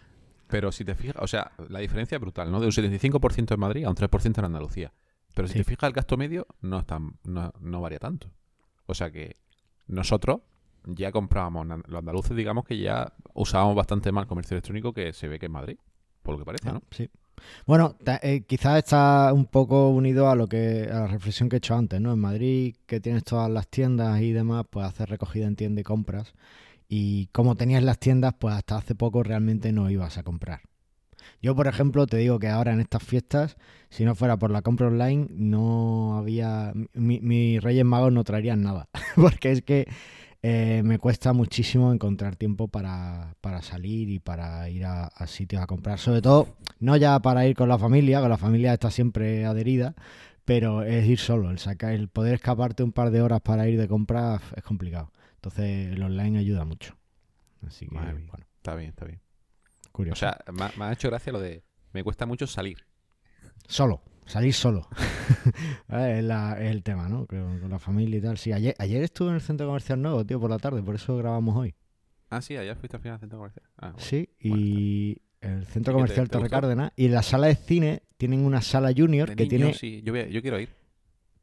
Pero 0.48 0.72
si 0.72 0.86
te 0.86 0.94
fijas, 0.96 1.16
o 1.20 1.28
sea, 1.28 1.52
la 1.70 1.80
diferencia 1.80 2.16
es 2.18 2.22
brutal, 2.22 2.52
¿no? 2.52 2.60
De 2.60 2.66
un 2.68 2.72
75% 2.72 3.54
en 3.54 3.60
Madrid 3.60 3.86
a 3.86 3.90
un 3.90 3.96
3% 3.96 4.40
en 4.40 4.46
Andalucía. 4.46 4.94
Pero 5.34 5.48
si 5.48 5.54
Sí. 5.54 5.60
te 5.60 5.64
fijas, 5.66 5.88
el 5.88 5.94
gasto 5.94 6.16
medio 6.18 6.46
no, 6.62 6.80
es 6.80 6.86
tan- 6.86 7.18
no, 7.24 7.52
no 7.60 7.82
varía 7.82 8.00
tanto. 8.00 8.30
O 8.86 8.94
sea 8.94 9.10
que 9.12 9.36
nosotros 9.88 10.42
ya 10.86 11.12
comprábamos, 11.12 11.66
los 11.88 12.00
andaluces 12.00 12.36
digamos 12.36 12.66
que 12.66 12.78
ya 12.78 13.14
usábamos 13.34 13.76
bastante 13.76 14.12
más 14.12 14.24
el 14.24 14.28
comercio 14.28 14.56
electrónico 14.56 14.94
que 14.94 15.14
se 15.14 15.28
ve 15.28 15.40
que 15.40 15.46
en 15.48 15.54
Madrid, 15.54 15.78
por 16.22 16.34
lo 16.34 16.40
que 16.40 16.46
parece, 16.46 16.72
¿no? 16.72 16.82
Sí. 16.92 17.10
Bueno, 17.66 17.96
eh, 18.22 18.44
quizás 18.46 18.78
está 18.78 19.32
un 19.34 19.46
poco 19.48 19.90
unido 19.90 20.30
a 20.30 20.36
lo 20.36 20.48
que 20.48 20.88
a 20.90 21.00
la 21.02 21.08
reflexión 21.08 21.50
que 21.50 21.56
he 21.56 21.58
hecho 21.58 21.76
antes, 21.76 22.00
¿no? 22.00 22.14
En 22.14 22.20
Madrid, 22.20 22.76
que 22.86 23.00
tienes 23.00 23.24
todas 23.24 23.50
las 23.50 23.68
tiendas 23.68 24.22
y 24.22 24.32
demás, 24.34 24.66
pues 24.70 24.86
hacer 24.86 25.10
recogida 25.10 25.48
en 25.48 25.56
tienda 25.56 25.82
y 25.82 25.84
compras. 25.84 26.34
Y 26.90 27.28
como 27.28 27.56
tenías 27.56 27.84
las 27.84 28.00
tiendas, 28.00 28.34
pues 28.38 28.56
hasta 28.56 28.78
hace 28.78 28.96
poco 28.96 29.24
realmente 29.24 29.72
no 29.72 29.90
ibas 29.90 30.18
a 30.18 30.24
comprar. 30.24 30.62
Yo, 31.42 31.56
por 31.56 31.68
ejemplo, 31.68 32.06
te 32.08 32.18
digo 32.18 32.40
que 32.40 32.50
ahora 32.50 32.74
en 32.74 32.82
estas 32.82 33.04
fiestas, 33.04 33.56
si 33.90 34.04
no 34.06 34.16
fuera 34.16 34.38
por 34.38 34.52
la 34.52 34.62
compra 34.62 34.88
online, 34.88 35.28
no 35.32 36.18
había. 36.18 36.74
mi- 36.94 37.22
Mis 37.22 37.62
Reyes 37.64 37.86
Magos 37.86 38.12
no 38.12 38.24
traerían 38.24 38.62
nada. 38.62 38.90
Porque 39.16 39.52
es 39.52 39.62
que 39.62 39.88
eh, 40.42 40.82
me 40.84 41.00
cuesta 41.00 41.32
muchísimo 41.34 41.94
encontrar 41.94 42.36
tiempo 42.36 42.68
para, 42.68 43.36
para 43.42 43.62
salir 43.62 44.10
y 44.10 44.20
para 44.20 44.70
ir 44.70 44.86
a, 44.86 45.10
sitios 45.28 45.62
a 45.62 45.68
comprar. 45.68 46.00
Sobre 46.00 46.22
todo, 46.22 46.56
no 46.80 46.98
ya 46.98 47.20
para 47.22 47.48
ir 47.48 47.56
con 47.56 47.70
la 47.70 47.78
familia, 47.80 48.20
con 48.20 48.30
la 48.30 48.38
familia 48.38 48.74
está 48.74 48.92
siempre 48.92 49.46
adherida, 49.46 49.96
pero 50.46 50.84
es 50.84 51.06
ir 51.08 51.20
solo. 51.20 51.50
El, 51.52 51.60
sacar, 51.60 51.94
el 51.94 52.10
poder 52.10 52.36
escaparte 52.36 52.84
un 52.84 52.92
par 52.92 53.12
de 53.12 53.22
horas 53.22 53.40
para 53.42 53.68
ir 53.70 53.80
de 53.80 53.88
compras 53.88 54.42
es 54.56 54.64
complicado. 54.64 55.12
Entonces, 55.48 55.92
el 55.92 56.02
online 56.02 56.40
ayuda 56.40 56.64
mucho. 56.64 56.96
Así 57.68 57.86
que, 57.86 57.94
Madre 57.96 58.14
bueno, 58.14 58.46
Está 58.56 58.76
bien, 58.76 58.90
está 58.92 59.04
bien. 59.04 59.20
curioso. 59.92 60.14
O 60.14 60.20
sea, 60.20 60.40
me, 60.54 60.64
ha- 60.64 60.72
me 60.78 60.86
ha 60.86 60.94
hecho 60.94 61.10
gracia 61.10 61.34
lo 61.34 61.42
de 61.42 61.64
me 61.92 62.02
cuesta 62.02 62.26
mucho 62.26 62.48
salir. 62.48 62.78
Solo, 63.68 64.02
salir 64.26 64.54
solo. 64.54 64.88
Eh, 65.90 66.16
es, 66.20 66.24
la- 66.24 66.58
es 66.60 66.72
el 66.72 66.82
tema, 66.82 67.10
¿no? 67.10 67.28
Con, 67.28 67.60
con 67.60 67.70
la 67.70 67.78
familia 67.78 68.18
y 68.18 68.22
tal. 68.22 68.38
Sí, 68.38 68.52
ayer, 68.54 68.74
ayer 68.80 69.04
estuve 69.04 69.30
en 69.30 69.36
el 69.36 69.42
centro 69.42 69.68
comercial 69.68 70.02
nuevo, 70.02 70.26
tío, 70.26 70.40
por 70.40 70.50
la 70.50 70.58
tarde, 70.60 70.82
por 70.82 70.96
eso 70.96 71.18
grabamos 71.18 71.56
hoy. 71.58 71.76
Ah, 72.30 72.42
sí, 72.42 72.56
ayer 72.56 72.76
fuiste 72.78 72.96
al 72.98 73.02
final 73.04 73.16
del 73.18 73.20
centro 73.22 73.38
comercial. 73.40 73.66
Ah, 73.78 73.88
bueno. 73.92 74.00
Sí, 74.00 74.30
Bueno, 74.44 74.58
y 74.66 75.22
el 75.42 75.66
centro 75.66 75.72
¿Y 75.76 75.84
qué 75.84 75.84
te- 75.84 75.94
comercial 75.94 76.30
te 76.30 76.38
Torre? 76.38 76.50
Cárdenas 76.50 76.92
y 76.96 77.10
la 77.10 77.22
sala 77.22 77.48
de 77.48 77.56
cine 77.56 78.04
tienen 78.18 78.46
una 78.46 78.62
sala 78.62 78.92
junior 78.96 79.28
De 79.30 79.36
que 79.36 79.44
niños, 79.44 79.50
tiene 79.50 79.74
sí, 79.74 80.02
yo, 80.06 80.14
voy 80.14 80.22
a- 80.22 80.28
yo 80.30 80.42
quiero 80.42 80.60
ir. 80.60 80.70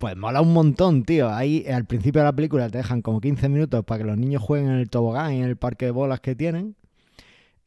Pues 0.01 0.17
mola 0.17 0.41
un 0.41 0.55
montón, 0.55 1.05
tío. 1.05 1.29
Ahí 1.29 1.67
al 1.71 1.85
principio 1.85 2.23
de 2.23 2.25
la 2.25 2.33
película 2.33 2.71
te 2.71 2.79
dejan 2.79 3.03
como 3.03 3.21
15 3.21 3.51
minutos 3.51 3.85
para 3.85 3.99
que 3.99 4.05
los 4.07 4.17
niños 4.17 4.43
jueguen 4.43 4.71
en 4.71 4.77
el 4.77 4.89
tobogán 4.89 5.35
y 5.35 5.41
en 5.41 5.45
el 5.45 5.59
parque 5.59 5.85
de 5.85 5.91
bolas 5.91 6.21
que 6.21 6.35
tienen. 6.35 6.75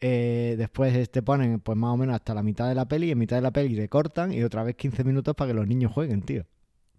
Eh, 0.01 0.55
después 0.57 1.11
te 1.11 1.21
ponen 1.21 1.59
pues 1.59 1.77
más 1.77 1.91
o 1.91 1.97
menos 1.97 2.15
hasta 2.15 2.33
la 2.33 2.41
mitad 2.41 2.67
de 2.67 2.73
la 2.73 2.87
peli 2.87 3.09
y 3.09 3.11
en 3.11 3.19
mitad 3.19 3.35
de 3.35 3.43
la 3.43 3.51
peli 3.51 3.75
te 3.75 3.87
cortan 3.87 4.33
y 4.33 4.41
otra 4.41 4.63
vez 4.63 4.75
15 4.75 5.03
minutos 5.03 5.35
para 5.35 5.49
que 5.49 5.53
los 5.53 5.67
niños 5.67 5.91
jueguen, 5.91 6.23
tío. 6.23 6.43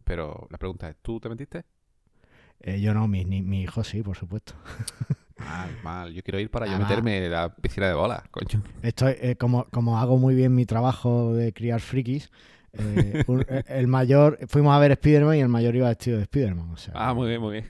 Pero 0.05 0.47
la 0.51 0.57
pregunta 0.57 0.89
es, 0.89 0.95
¿tú 1.03 1.19
te 1.19 1.29
metiste? 1.29 1.65
Eh, 2.61 2.81
yo 2.81 2.95
no, 2.95 3.09
mi, 3.09 3.25
mi 3.25 3.63
hijo 3.63 3.83
sí, 3.83 4.05
por 4.05 4.17
supuesto. 4.17 4.55
Mal, 5.37 5.69
mal. 5.83 6.13
Yo 6.13 6.23
quiero 6.23 6.39
ir 6.39 6.49
para 6.49 6.67
yo 6.67 6.79
meterme 6.79 7.25
en 7.25 7.33
la 7.33 7.53
piscina 7.53 7.89
de 7.89 7.95
bolas, 7.95 8.23
coño. 8.31 8.63
Estoy, 8.83 9.17
eh, 9.21 9.35
como, 9.35 9.65
como 9.65 9.99
hago 9.99 10.17
muy 10.17 10.37
bien 10.37 10.55
mi 10.55 10.65
trabajo 10.65 11.35
de 11.35 11.53
criar 11.53 11.81
frikis, 11.81 12.31
eh, 12.79 13.23
un- 13.27 13.45
eh, 13.49 13.63
el 13.69 13.87
mayor, 13.87 14.39
fuimos 14.49 14.75
a 14.75 14.79
ver 14.79 14.93
Spider-Man 14.93 15.37
y 15.37 15.41
el 15.41 15.49
mayor 15.49 15.75
iba 15.77 15.89
vestido 15.89 16.17
de 16.19 16.25
Spider-Man. 16.25 16.71
O 16.71 16.77
sea, 16.77 16.93
Ah, 16.97 17.15
muy 17.15 17.29
bien, 17.29 17.41
muy 17.41 17.53
bien. 17.53 17.67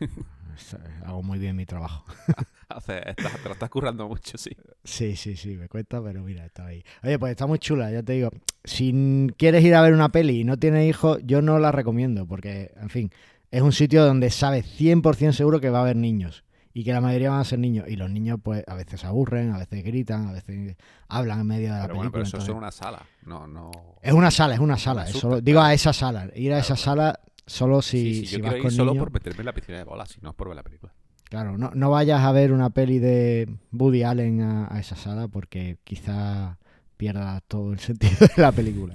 hago 1.05 1.23
muy 1.23 1.39
bien 1.39 1.57
mi 1.57 1.67
trabajo. 1.67 2.05
Estás- 2.69 3.41
te 3.43 3.49
lo 3.49 3.53
estás 3.53 3.71
currando 3.71 4.09
mucho, 4.09 4.37
sí. 4.39 4.51
Sí, 4.83 5.17
sí, 5.17 5.37
sí, 5.37 5.57
me 5.57 5.69
cuesta, 5.69 6.03
pero 6.03 6.23
mira, 6.23 6.45
está 6.45 6.67
ahí. 6.67 6.83
Oye, 7.03 7.19
pues 7.19 7.31
está 7.31 7.47
muy 7.47 7.59
chula, 7.59 7.91
ya 7.93 8.03
te 8.03 8.15
digo. 8.15 8.31
Si 8.65 9.29
quieres 9.37 9.63
ir 9.65 9.75
a 9.75 9.83
ver 9.83 9.93
una 9.93 10.09
peli 10.11 10.41
y 10.41 10.45
no 10.45 10.57
tienes 10.57 10.89
hijos, 10.89 11.19
yo 11.25 11.41
no 11.43 11.59
la 11.59 11.71
recomiendo, 11.73 12.27
porque, 12.27 12.73
en 12.81 12.89
fin, 12.91 13.11
es 13.51 13.63
un 13.63 13.73
sitio 13.73 14.05
donde 14.05 14.31
sabes 14.31 14.67
100% 14.67 15.33
seguro 15.33 15.61
que 15.61 15.71
va 15.71 15.79
a 15.79 15.83
haber 15.83 15.97
niños. 15.97 16.43
Y 16.77 16.85
que 16.85 16.93
la 16.93 17.01
mayoría 17.01 17.31
van 17.31 17.41
a 17.41 17.45
ser 17.45 17.59
niños. 17.61 17.87
Y 17.89 17.97
los 17.97 18.11
niños, 18.11 18.39
pues, 18.43 18.65
a 18.67 18.75
veces 18.75 19.01
se 19.01 19.07
aburren, 19.07 19.53
a 19.53 19.59
veces 19.59 19.83
gritan, 19.85 20.27
a 20.29 20.33
veces 20.33 20.77
hablan 21.09 21.41
en 21.41 21.47
medio 21.47 21.73
de 21.73 21.79
la 21.79 21.83
Pero 21.83 21.95
bueno, 21.95 22.11
película. 22.11 22.13
pero 22.13 22.23
eso 22.25 22.37
es 22.37 22.43
entonces- 22.43 22.57
una 22.59 22.71
sala. 22.73 23.07
No, 23.25 23.47
no. 23.47 23.71
Es 24.03 24.13
una 24.13 24.31
sala, 24.31 24.55
es 24.55 24.61
una 24.61 24.77
sala. 24.77 25.05
Es 25.05 25.11
asusta, 25.11 25.29
solo- 25.29 25.41
digo 25.41 25.61
a 25.63 25.73
esa 25.73 25.93
sala. 25.93 26.29
Ir 26.35 26.53
a 26.53 26.59
esa 26.59 26.77
sala 26.77 27.21
solo 27.47 27.81
si, 27.81 27.99
Sí, 27.99 28.15
sí, 28.21 28.27
si 28.27 28.37
yo 28.39 28.43
vas 28.43 28.51
quiero 28.53 28.63
con 28.65 28.73
ir 28.73 28.77
solo 28.77 28.91
niños. 28.91 29.05
por 29.05 29.13
meterme 29.15 29.39
en 29.41 29.47
la 29.47 29.53
piscina 29.55 29.79
de 29.79 29.85
bolas, 29.85 30.09
si 30.11 30.21
no 30.21 30.31
es 30.31 30.35
por 30.35 30.49
ver 30.49 30.57
la 30.57 30.63
película. 30.65 30.93
Claro, 31.31 31.57
no, 31.57 31.71
no 31.75 31.91
vayas 31.91 32.21
a 32.21 32.33
ver 32.33 32.53
una 32.53 32.71
peli 32.71 32.99
de 32.99 33.49
Woody 33.73 34.03
Allen 34.03 34.41
a, 34.43 34.69
a 34.75 34.79
esa 34.81 34.95
sala 34.97 35.29
porque 35.29 35.79
quizá 35.85 36.59
pierdas 36.97 37.43
todo 37.49 37.73
el 37.73 37.79
sentido 37.81 38.17
de 38.37 38.43
la 38.43 38.51
película. 38.53 38.95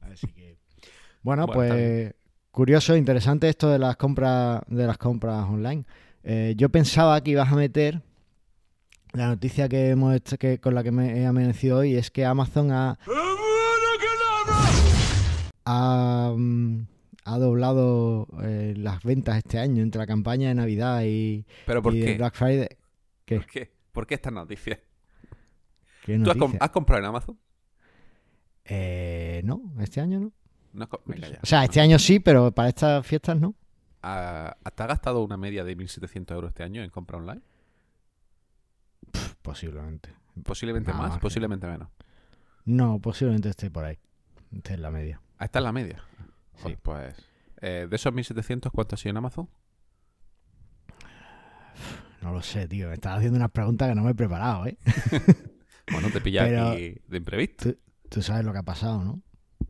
Así 0.00 0.26
que, 0.28 0.58
bueno, 1.22 1.46
Bueno, 1.46 1.52
pues 1.52 2.14
curioso, 2.50 2.96
interesante 2.96 3.48
esto 3.48 3.68
de 3.70 3.78
las 3.78 3.96
compras 3.96 4.62
de 4.68 4.86
las 4.86 4.98
compras 4.98 5.44
online. 5.44 5.84
Eh, 6.28 6.54
yo 6.56 6.68
pensaba 6.70 7.20
que 7.22 7.30
ibas 7.30 7.52
a 7.52 7.54
meter 7.54 8.02
la 9.12 9.28
noticia 9.28 9.68
que 9.68 9.90
hemos 9.90 10.12
hecho- 10.16 10.36
que 10.38 10.58
con 10.58 10.74
la 10.74 10.82
que 10.82 10.90
me 10.90 11.20
he 11.20 11.24
amanecido 11.24 11.78
hoy 11.78 11.94
es 11.94 12.10
que 12.10 12.24
Amazon 12.24 12.72
ha 12.72 12.98
ha, 15.64 16.32
mm, 16.36 16.86
ha 17.24 17.38
doblado 17.38 18.28
eh, 18.42 18.74
las 18.76 19.02
ventas 19.02 19.36
este 19.38 19.58
año 19.58 19.82
entre 19.82 19.98
la 20.00 20.06
campaña 20.06 20.48
de 20.48 20.54
Navidad 20.54 21.02
y, 21.04 21.44
¿Pero 21.64 21.82
por 21.82 21.94
y 21.94 22.00
de 22.00 22.06
qué? 22.06 22.14
Black 22.18 22.34
Friday. 22.34 22.68
¿Qué? 23.24 23.36
¿Por 23.36 23.46
qué? 23.46 23.72
¿Por 23.92 24.06
qué 24.06 24.14
esta 24.14 24.30
noticia? 24.30 24.78
¿Qué 26.04 26.18
¿Tú 26.18 26.30
has, 26.30 26.36
has 26.60 26.70
comprado 26.70 27.00
en 27.02 27.08
Amazon? 27.08 27.38
Eh, 28.64 29.40
no, 29.44 29.62
este 29.80 30.00
año 30.00 30.20
no. 30.20 30.32
O 31.42 31.46
sea, 31.46 31.64
este 31.64 31.80
año 31.80 31.98
sí, 31.98 32.20
pero 32.20 32.52
para 32.52 32.68
estas 32.68 33.06
fiestas 33.06 33.40
no. 33.40 33.54
Ah, 34.08 34.56
¿Te 34.74 34.82
has 34.82 34.88
gastado 34.88 35.24
una 35.24 35.36
media 35.36 35.64
de 35.64 35.76
1.700 35.76 36.32
euros 36.34 36.48
este 36.50 36.62
año 36.62 36.82
en 36.82 36.90
compra 36.90 37.18
online? 37.18 37.42
Posiblemente. 39.42 40.10
Posiblemente 40.44 40.90
Ah, 40.92 40.94
más, 40.94 41.18
posiblemente 41.18 41.66
menos. 41.66 41.88
No, 42.64 43.00
posiblemente 43.00 43.48
esté 43.48 43.70
por 43.70 43.84
ahí. 43.84 43.98
Esté 44.52 44.74
en 44.74 44.82
la 44.82 44.90
media. 44.90 45.20
Ahí 45.38 45.46
está 45.46 45.58
en 45.60 45.64
la 45.64 45.72
media. 45.72 46.02
Sí. 46.56 46.76
Pues. 46.82 47.16
eh, 47.60 47.86
de 47.88 47.96
esos 47.96 48.12
1.700, 48.12 48.70
¿cuánto 48.70 48.94
ha 48.94 48.98
sido 48.98 49.10
en 49.10 49.16
Amazon? 49.18 49.48
No 52.22 52.32
lo 52.32 52.42
sé, 52.42 52.66
tío. 52.68 52.88
Me 52.88 52.94
estás 52.94 53.16
haciendo 53.18 53.36
unas 53.38 53.50
preguntas 53.50 53.88
que 53.88 53.94
no 53.94 54.02
me 54.02 54.10
he 54.10 54.14
preparado, 54.14 54.66
¿eh? 54.66 54.78
Bueno, 55.92 56.10
te 56.10 56.20
pilla 56.20 56.42
Pero- 56.44 56.70
aquí 56.70 56.96
de 57.06 57.16
imprevisto. 57.16 57.70
Tú 58.08 58.20
sabes 58.22 58.44
lo 58.44 58.52
que 58.52 58.58
ha 58.58 58.62
pasado, 58.64 59.04
¿no? 59.04 59.22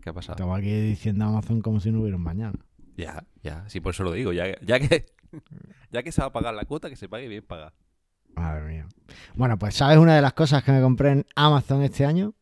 ¿Qué 0.02 0.10
ha 0.10 0.12
pasado? 0.14 0.34
Estamos 0.36 0.58
aquí 0.58 0.70
diciendo 0.70 1.24
a 1.24 1.28
Amazon 1.28 1.60
como 1.60 1.78
si 1.80 1.90
no 1.92 2.00
hubiera 2.00 2.16
un 2.16 2.22
mañana. 2.22 2.58
Ya, 2.96 3.24
ya, 3.42 3.68
sí, 3.68 3.80
por 3.80 3.92
eso 3.94 4.02
lo 4.04 4.12
digo. 4.12 4.32
Ya, 4.32 4.58
ya 4.60 4.80
que 4.80 5.06
ya 5.90 6.02
que 6.02 6.12
se 6.12 6.20
va 6.20 6.28
a 6.28 6.32
pagar 6.32 6.54
la 6.54 6.64
cuota, 6.64 6.88
que 6.88 6.96
se 6.96 7.08
pague 7.08 7.28
bien 7.28 7.44
pagada. 7.44 7.74
Madre 8.34 8.66
mía. 8.66 8.86
Bueno, 9.34 9.58
pues 9.58 9.74
¿sabes 9.74 9.98
una 9.98 10.14
de 10.14 10.22
las 10.22 10.32
cosas 10.34 10.62
que 10.62 10.72
me 10.72 10.80
compré 10.80 11.10
en 11.12 11.26
Amazon 11.36 11.82
este 11.82 12.04
año? 12.04 12.34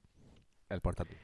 El 0.69 0.81
portátil. 0.81 1.17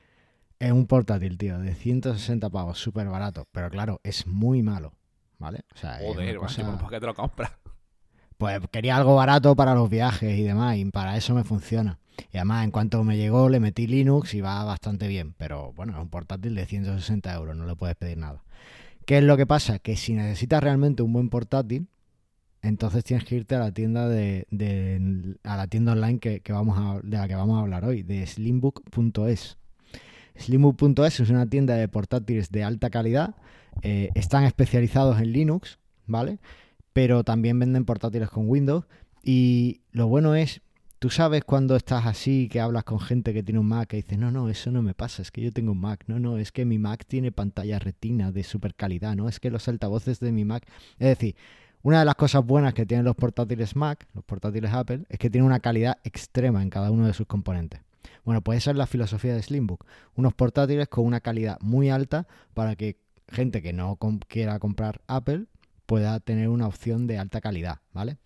Es 0.59 0.73
un 0.73 0.87
portátil, 0.87 1.39
tío, 1.39 1.59
de 1.59 1.75
160 1.75 2.51
pavos, 2.51 2.79
súper 2.79 3.09
barato. 3.09 3.49
Pero 3.53 3.71
claro, 3.71 4.01
es 4.05 4.27
muy 4.27 4.63
malo, 4.63 4.93
¿vale? 5.39 5.61
O 5.75 5.79
sea, 5.79 5.99
Joder, 5.99 6.37
cosa- 6.37 6.79
¿por 6.79 6.91
qué 6.91 7.01
te 7.01 7.07
lo 7.07 7.15
compras? 7.15 7.53
Pues 8.37 8.61
quería 8.71 8.97
algo 8.97 9.17
barato 9.17 9.55
para 9.57 9.75
los 9.75 9.91
viajes 9.91 10.39
y 10.39 10.43
demás, 10.43 10.77
y 10.77 10.85
para 10.87 11.17
eso 11.17 11.35
me 11.35 11.45
funciona. 11.45 11.99
Y 12.33 12.37
además, 12.37 12.65
en 12.65 12.71
cuanto 12.71 13.03
me 13.05 13.17
llegó, 13.17 13.49
le 13.49 13.61
metí 13.61 13.87
Linux 13.87 14.35
y 14.35 14.41
va 14.41 14.63
bastante 14.65 15.09
bien. 15.09 15.35
Pero 15.37 15.73
bueno, 15.73 15.93
es 15.95 15.99
un 15.99 16.09
portátil 16.11 16.55
de 16.55 16.65
160 16.67 17.35
euros, 17.35 17.57
no 17.57 17.65
le 17.67 17.77
puedes 17.77 17.97
pedir 17.97 18.19
nada. 18.19 18.43
¿Qué 19.07 19.19
es 19.19 19.25
lo 19.25 19.37
que 19.37 19.47
pasa? 19.47 19.79
Que 19.79 19.97
si 19.97 20.15
necesitas 20.15 20.63
realmente 20.63 21.03
un 21.03 21.13
buen 21.13 21.31
portátil, 21.31 21.89
entonces 22.63 23.03
tienes 23.05 23.25
que 23.25 23.37
irte 23.37 23.55
a 23.55 23.59
la 23.59 23.73
tienda 23.73 24.09
de, 24.09 24.47
a 25.43 25.57
la 25.57 25.67
tienda 25.67 25.93
online 25.93 26.19
que, 26.19 26.41
que 26.41 26.53
vamos 26.53 26.79
a, 26.79 27.01
de 27.03 27.17
la 27.17 27.27
que 27.27 27.35
vamos 27.35 27.59
a 27.59 27.63
hablar 27.63 27.85
hoy, 27.85 28.03
de 28.03 28.27
slimbook.es. 28.27 29.57
Slimbook.es 30.37 31.21
es 31.21 31.31
una 31.31 31.47
tienda 31.49 31.75
de 31.75 31.89
portátiles 31.89 32.51
de 32.51 32.65
alta 32.65 32.91
calidad. 32.91 33.35
eh, 33.83 34.11
están 34.15 34.45
especializados 34.45 35.21
en 35.21 35.33
Linux, 35.33 35.79
¿vale? 36.07 36.39
Pero 36.93 37.25
también 37.25 37.59
venden 37.59 37.85
portátiles 37.85 38.29
con 38.31 38.49
Windows. 38.49 38.85
Y 39.23 39.81
lo 39.93 40.09
bueno 40.09 40.35
es, 40.35 40.61
tú 41.01 41.09
sabes 41.09 41.45
cuando 41.45 41.77
estás 41.77 42.05
así, 42.05 42.47
que 42.49 42.61
hablas 42.61 42.85
con 42.85 43.01
gente 43.01 43.33
que 43.33 43.43
tiene 43.43 43.59
un 43.59 43.67
Mac, 43.67 43.89
que 43.89 43.97
dices, 43.97 44.19
no, 44.19 44.31
no, 44.31 44.51
eso 44.51 44.71
no 44.71 44.83
me 44.83 44.95
pasa, 44.95 45.23
es 45.23 45.31
que 45.31 45.41
yo 45.41 45.51
tengo 45.51 45.73
un 45.73 45.81
Mac. 45.81 46.05
No, 46.07 46.21
no, 46.21 46.37
es 46.37 46.53
que 46.53 46.67
mi 46.67 46.79
Mac 46.79 47.07
tiene 47.07 47.33
pantalla 47.33 47.79
retina 47.79 48.31
de 48.31 48.45
super 48.45 48.75
calidad, 48.75 49.17
¿no? 49.17 49.27
Es 49.29 49.41
que 49.41 49.51
los 49.51 49.67
altavoces 49.67 50.21
de 50.21 50.31
mi 50.31 50.45
Mac. 50.45 50.65
Es 50.99 51.09
decir, 51.09 51.37
una 51.83 52.01
de 52.01 52.05
las 52.05 52.17
cosas 52.17 52.45
buenas 52.45 52.75
que 52.75 52.85
tienen 52.85 53.07
los 53.07 53.17
portátiles 53.17 53.75
Mac, 53.77 54.07
los 54.13 54.23
portátiles 54.25 54.71
Apple, 54.73 55.07
es 55.09 55.19
que 55.19 55.31
tienen 55.31 55.47
una 55.47 55.61
calidad 55.61 55.99
extrema 56.05 56.63
en 56.63 56.69
cada 56.69 56.91
uno 56.91 57.07
de 57.07 57.15
sus 57.15 57.27
componentes. 57.27 57.81
Bueno, 58.23 58.43
pues 58.43 58.59
esa 58.59 58.73
es 58.73 58.77
la 58.77 58.87
filosofía 58.87 59.35
de 59.35 59.43
Slimbook. 59.43 59.87
Unos 60.17 60.35
portátiles 60.35 60.89
con 60.89 61.07
una 61.07 61.21
calidad 61.21 61.57
muy 61.63 61.89
alta 61.89 62.29
para 62.53 62.77
que 62.77 62.99
gente 63.29 63.63
que 63.63 63.73
no 63.73 63.99
quiera 64.29 64.59
comprar 64.59 65.01
Apple 65.07 65.47
pueda 65.87 66.21
tener 66.21 66.51
una 66.51 66.67
opción 66.67 67.07
de 67.07 67.17
alta 67.17 67.41
calidad, 67.41 67.79
¿vale? 67.95 68.19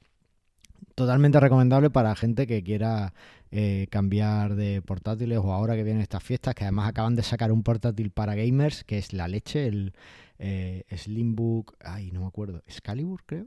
Totalmente 0.94 1.40
recomendable 1.40 1.90
para 1.90 2.14
gente 2.14 2.46
que 2.46 2.62
quiera 2.62 3.14
eh, 3.50 3.86
cambiar 3.90 4.54
de 4.54 4.80
portátiles 4.82 5.38
o 5.38 5.52
ahora 5.52 5.74
que 5.74 5.82
vienen 5.84 6.02
estas 6.02 6.22
fiestas, 6.22 6.54
que 6.54 6.64
además 6.64 6.88
acaban 6.88 7.16
de 7.16 7.22
sacar 7.22 7.50
un 7.52 7.62
portátil 7.62 8.10
para 8.10 8.34
gamers, 8.34 8.84
que 8.84 8.98
es 8.98 9.12
la 9.12 9.26
leche, 9.28 9.66
el 9.66 9.92
eh, 10.38 10.84
Slimbook, 10.96 11.74
ay, 11.84 12.10
no 12.12 12.20
me 12.20 12.26
acuerdo, 12.26 12.62
Excalibur 12.66 13.22
creo, 13.26 13.46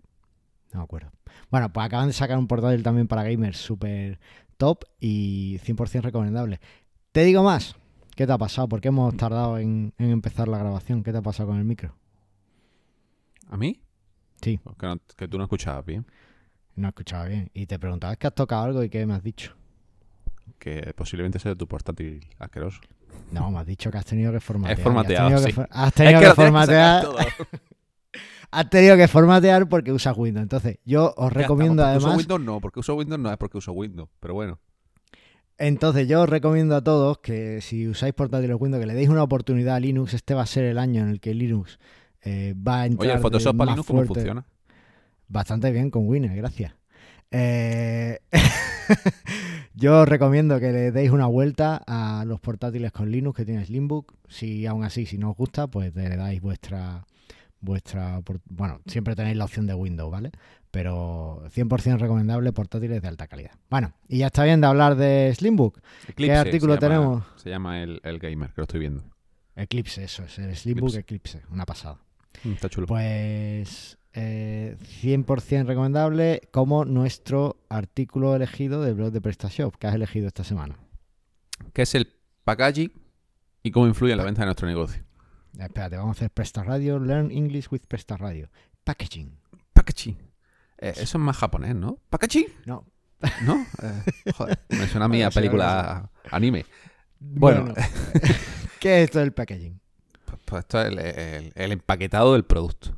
no 0.74 0.80
me 0.80 0.84
acuerdo. 0.84 1.12
Bueno, 1.50 1.72
pues 1.72 1.86
acaban 1.86 2.08
de 2.08 2.14
sacar 2.14 2.38
un 2.38 2.48
portátil 2.48 2.84
también 2.84 3.08
para 3.08 3.24
gamers 3.24 3.58
súper 3.58 4.20
top 4.58 4.84
y 5.00 5.60
100% 5.64 6.02
recomendable. 6.02 6.60
Te 7.12 7.24
digo 7.24 7.44
más, 7.44 7.76
¿qué 8.16 8.26
te 8.28 8.34
ha 8.34 8.38
pasado? 8.38 8.68
¿Por 8.68 8.82
qué 8.82 8.90
hemos 8.90 9.16
tardado 9.16 9.58
en, 9.58 9.94
en 9.98 10.10
empezar 10.10 10.48
la 10.48 10.58
grabación? 10.58 11.04
¿Qué 11.04 11.12
te 11.12 11.18
ha 11.20 11.22
pasado 11.22 11.50
con 11.50 11.58
el 11.58 11.66
micro? 11.66 11.96
¿A 13.50 13.58
mí? 13.58 13.80
Sí. 14.42 14.60
Pues 14.64 14.76
que, 14.78 14.86
no- 14.88 15.00
que 15.16 15.28
tú 15.28 15.38
no 15.38 15.44
escuchabas 15.46 15.86
bien. 15.86 16.06
No 16.78 16.88
escuchaba 16.88 17.26
bien. 17.26 17.50
Y 17.54 17.66
te 17.66 17.78
preguntaba, 17.78 18.14
¿es 18.14 18.20
que 18.20 18.28
has 18.28 18.34
tocado 18.36 18.64
algo 18.64 18.84
y 18.84 18.90
qué 18.90 19.06
me 19.06 19.14
has 19.16 19.24
dicho? 19.24 19.54
Que 20.60 20.94
posiblemente 20.96 21.40
sea 21.40 21.52
de 21.52 21.56
tu 21.58 21.68
portátil 21.68 22.26
asqueroso. 22.40 22.80
No, 23.32 23.52
me 23.52 23.60
has 23.60 23.66
dicho 23.66 23.92
que 23.92 23.98
has 23.98 24.06
tenido 24.06 24.32
que 24.32 24.40
formatear. 24.40 24.78
Es 24.78 24.84
formateado, 24.84 25.28
Has 25.28 25.42
tenido 25.44 25.46
que, 25.46 25.52
sí. 25.52 25.54
for- 25.54 25.70
has 25.72 25.94
tenido 25.94 26.16
Es 26.20 26.22
que 26.22 26.28
lo 26.30 26.36
tienes 26.36 26.52
formatear. 26.54 27.06
has 28.52 28.70
tenido 28.70 28.96
que 28.98 29.08
formatear 29.08 29.68
porque 29.70 29.92
usas 29.92 30.16
Windows. 30.18 30.44
Entonces, 30.44 30.78
yo 30.86 31.14
os 31.18 31.34
recomiendo 31.34 31.84
además. 31.84 32.06
Uso 32.06 32.18
Windows 32.18 32.42
no, 32.42 32.62
porque 32.62 32.80
uso 32.80 32.96
Windows 32.96 33.20
no 33.20 33.32
es 33.32 33.38
porque 33.38 33.58
uso 33.58 33.72
Windows. 33.74 34.10
Pero 34.20 34.34
bueno. 34.36 34.60
Entonces, 35.58 36.08
yo 36.08 36.22
os 36.22 36.30
recomiendo 36.30 36.76
a 36.76 36.84
todos 36.84 37.18
que 37.18 37.62
si 37.62 37.88
usáis 37.88 38.14
portátiles 38.14 38.56
Windows, 38.60 38.80
que 38.80 38.86
le 38.88 38.94
deis 38.94 39.10
una 39.10 39.24
oportunidad 39.24 39.76
a 39.76 39.80
Linux. 39.80 40.14
Este 40.14 40.36
va 40.36 40.44
a 40.44 40.46
ser 40.46 40.66
el 40.66 40.78
año 40.78 41.02
en 41.02 41.10
el 41.10 41.20
que 41.20 41.34
Linux 41.34 41.80
eh, 42.22 42.54
va 42.56 42.82
a 42.82 42.86
entrar. 42.86 43.08
Oye, 43.08 43.16
el 43.16 43.22
Photoshop 43.22 43.58
para 43.58 43.72
Linux, 43.72 43.88
¿cómo 43.88 44.00
fuerte. 44.00 44.14
funciona? 44.14 44.46
Bastante 45.28 45.72
bien 45.72 45.90
con 45.92 46.08
Windows, 46.08 46.36
gracias. 46.36 46.74
Eh, 47.32 48.20
Yo 49.76 50.02
os 50.02 50.10
recomiendo 50.10 50.60
que 50.60 50.72
le 50.72 50.92
deis 50.92 51.12
una 51.12 51.28
vuelta 51.28 51.82
a 51.86 52.24
los 52.26 52.40
portátiles 52.40 52.92
con 52.92 53.12
Linux 53.12 53.38
que 53.38 53.46
tiene 53.46 53.66
Slimbook. 53.66 54.14
Si 54.28 54.66
aún 54.66 54.84
así, 54.84 55.06
si 55.06 55.18
no 55.18 55.32
os 55.32 55.38
gusta, 55.38 55.68
pues 55.68 55.94
le 55.96 56.16
dais 56.16 56.42
vuestra 56.42 57.06
vuestra 57.60 58.22
bueno, 58.50 58.80
siempre 58.86 59.16
tenéis 59.16 59.36
la 59.36 59.46
opción 59.46 59.66
de 59.68 59.74
Windows, 59.74 60.12
¿vale? 60.12 60.32
Pero 60.72 61.44
100% 61.56 61.98
recomendable 61.98 62.54
portátiles 62.54 63.02
de 63.02 63.08
alta 63.08 63.28
calidad. 63.28 63.52
Bueno, 63.70 63.94
y 64.08 64.20
ya 64.20 64.28
está 64.28 64.44
bien 64.44 64.62
de 64.62 64.68
hablar 64.68 64.96
de 64.96 65.34
Slimbook. 65.36 65.80
Eclipse 66.08 66.36
artículo 66.36 66.76
se 66.76 66.82
llama- 66.82 66.94
tenemos? 66.96 67.24
Se 67.36 67.50
llama 67.50 67.82
el, 67.82 68.00
el 68.04 68.20
Gamer, 68.20 68.50
que 68.50 68.62
lo 68.62 68.64
estoy 68.64 68.80
viendo. 68.80 69.04
Eclipse, 69.56 70.04
eso 70.04 70.24
es, 70.24 70.38
el 70.40 70.56
Slimbook 70.56 70.96
Eclipse, 70.96 71.42
una 71.50 71.66
pasada. 71.66 71.98
Mm, 72.44 72.52
Está 72.54 72.70
chulo. 72.70 72.86
Pues 72.88 73.98
eh, 74.14 74.78
100% 75.02 75.66
recomendable 75.66 76.42
como 76.52 76.86
nuestro 76.86 77.58
artículo 77.70 78.36
elegido 78.36 78.82
del 78.82 78.96
blog 78.96 79.12
de 79.12 79.22
PrestaShop 79.22 79.76
que 79.76 79.88
has 79.88 79.96
elegido 79.96 80.28
esta 80.28 80.44
semana. 80.44 80.78
¿Qué 81.74 81.84
es 81.84 81.96
el 81.96 82.14
packaging 82.44 82.92
y 83.64 83.72
cómo 83.72 83.88
influye 83.88 84.14
en 84.14 84.18
la 84.18 84.24
venta 84.26 84.42
de 84.42 84.46
nuestro 84.48 84.68
negocio? 84.68 85.04
Espérate, 85.58 85.98
vamos 85.98 86.18
a 86.18 86.20
hacer 86.20 86.32
Presta 86.32 86.64
Radio, 86.64 87.00
Learn 87.00 87.32
English 87.32 87.68
with 87.72 87.82
Presta 87.88 88.16
Radio. 88.18 88.50
Packaging. 88.84 89.38
Packaging. 89.74 90.18
Eh, 90.78 90.94
eso 90.96 91.18
es 91.18 91.24
más 91.24 91.36
japonés, 91.38 91.76
¿no? 91.76 91.98
¿Packaging? 92.10 92.46
No. 92.66 92.86
¿No? 93.44 93.66
Eh, 93.82 94.32
joder, 94.34 94.60
me 94.70 94.88
suena 94.88 95.06
a 95.06 95.10
mí 95.10 95.22
a 95.24 95.32
película 95.32 96.12
anime. 96.32 96.66
Bueno. 97.20 97.74
¿qué 98.80 99.00
es 99.02 99.06
esto 99.06 99.20
del 99.20 99.34
packaging? 99.34 99.80
Pues, 100.26 100.38
pues 100.46 100.60
esto 100.60 100.80
es 100.82 100.88
el, 100.90 101.00
el- 101.00 101.52
el 101.56 101.72
empaquetado 101.72 102.34
del 102.34 102.46
producto, 102.46 102.97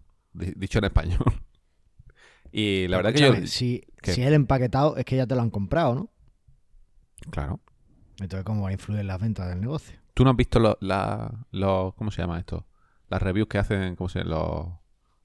dicho 0.56 0.80
en 0.80 0.86
español. 0.86 1.20
Y 2.52 2.88
la 2.88 2.98
verdad 2.98 3.14
que 3.14 3.20
yo... 3.20 3.48
Si, 3.48 3.84
si 4.02 4.24
el 4.24 4.34
empaquetado 4.34 4.98
es 4.98 5.06
que 5.06 5.16
ya 5.16 5.28
te 5.28 5.36
lo 5.36 5.42
han 5.42 5.52
comprado, 5.52 5.94
¿no? 5.94 6.10
Claro. 7.30 7.60
Entonces, 8.20 8.44
¿cómo 8.44 8.64
va 8.64 8.70
a 8.70 8.72
influir 8.72 9.02
en 9.02 9.08
las 9.08 9.22
ventas 9.22 9.48
del 9.50 9.62
negocio? 9.62 10.00
¿Tú 10.16 10.24
no 10.24 10.32
has 10.32 10.36
visto 10.36 10.60
los... 10.60 10.76
la- 10.80 11.46
los- 11.52 11.94
¿Cómo 11.94 12.10
se 12.10 12.24
llama 12.24 12.40
esto? 12.40 12.66
Las 13.08 13.22
reviews 13.22 13.48
que 13.48 13.60
hacen... 13.60 13.96
¿Cómo 13.96 14.10
se 14.10 14.20
llama? 14.24 14.32
Los, 14.32 14.68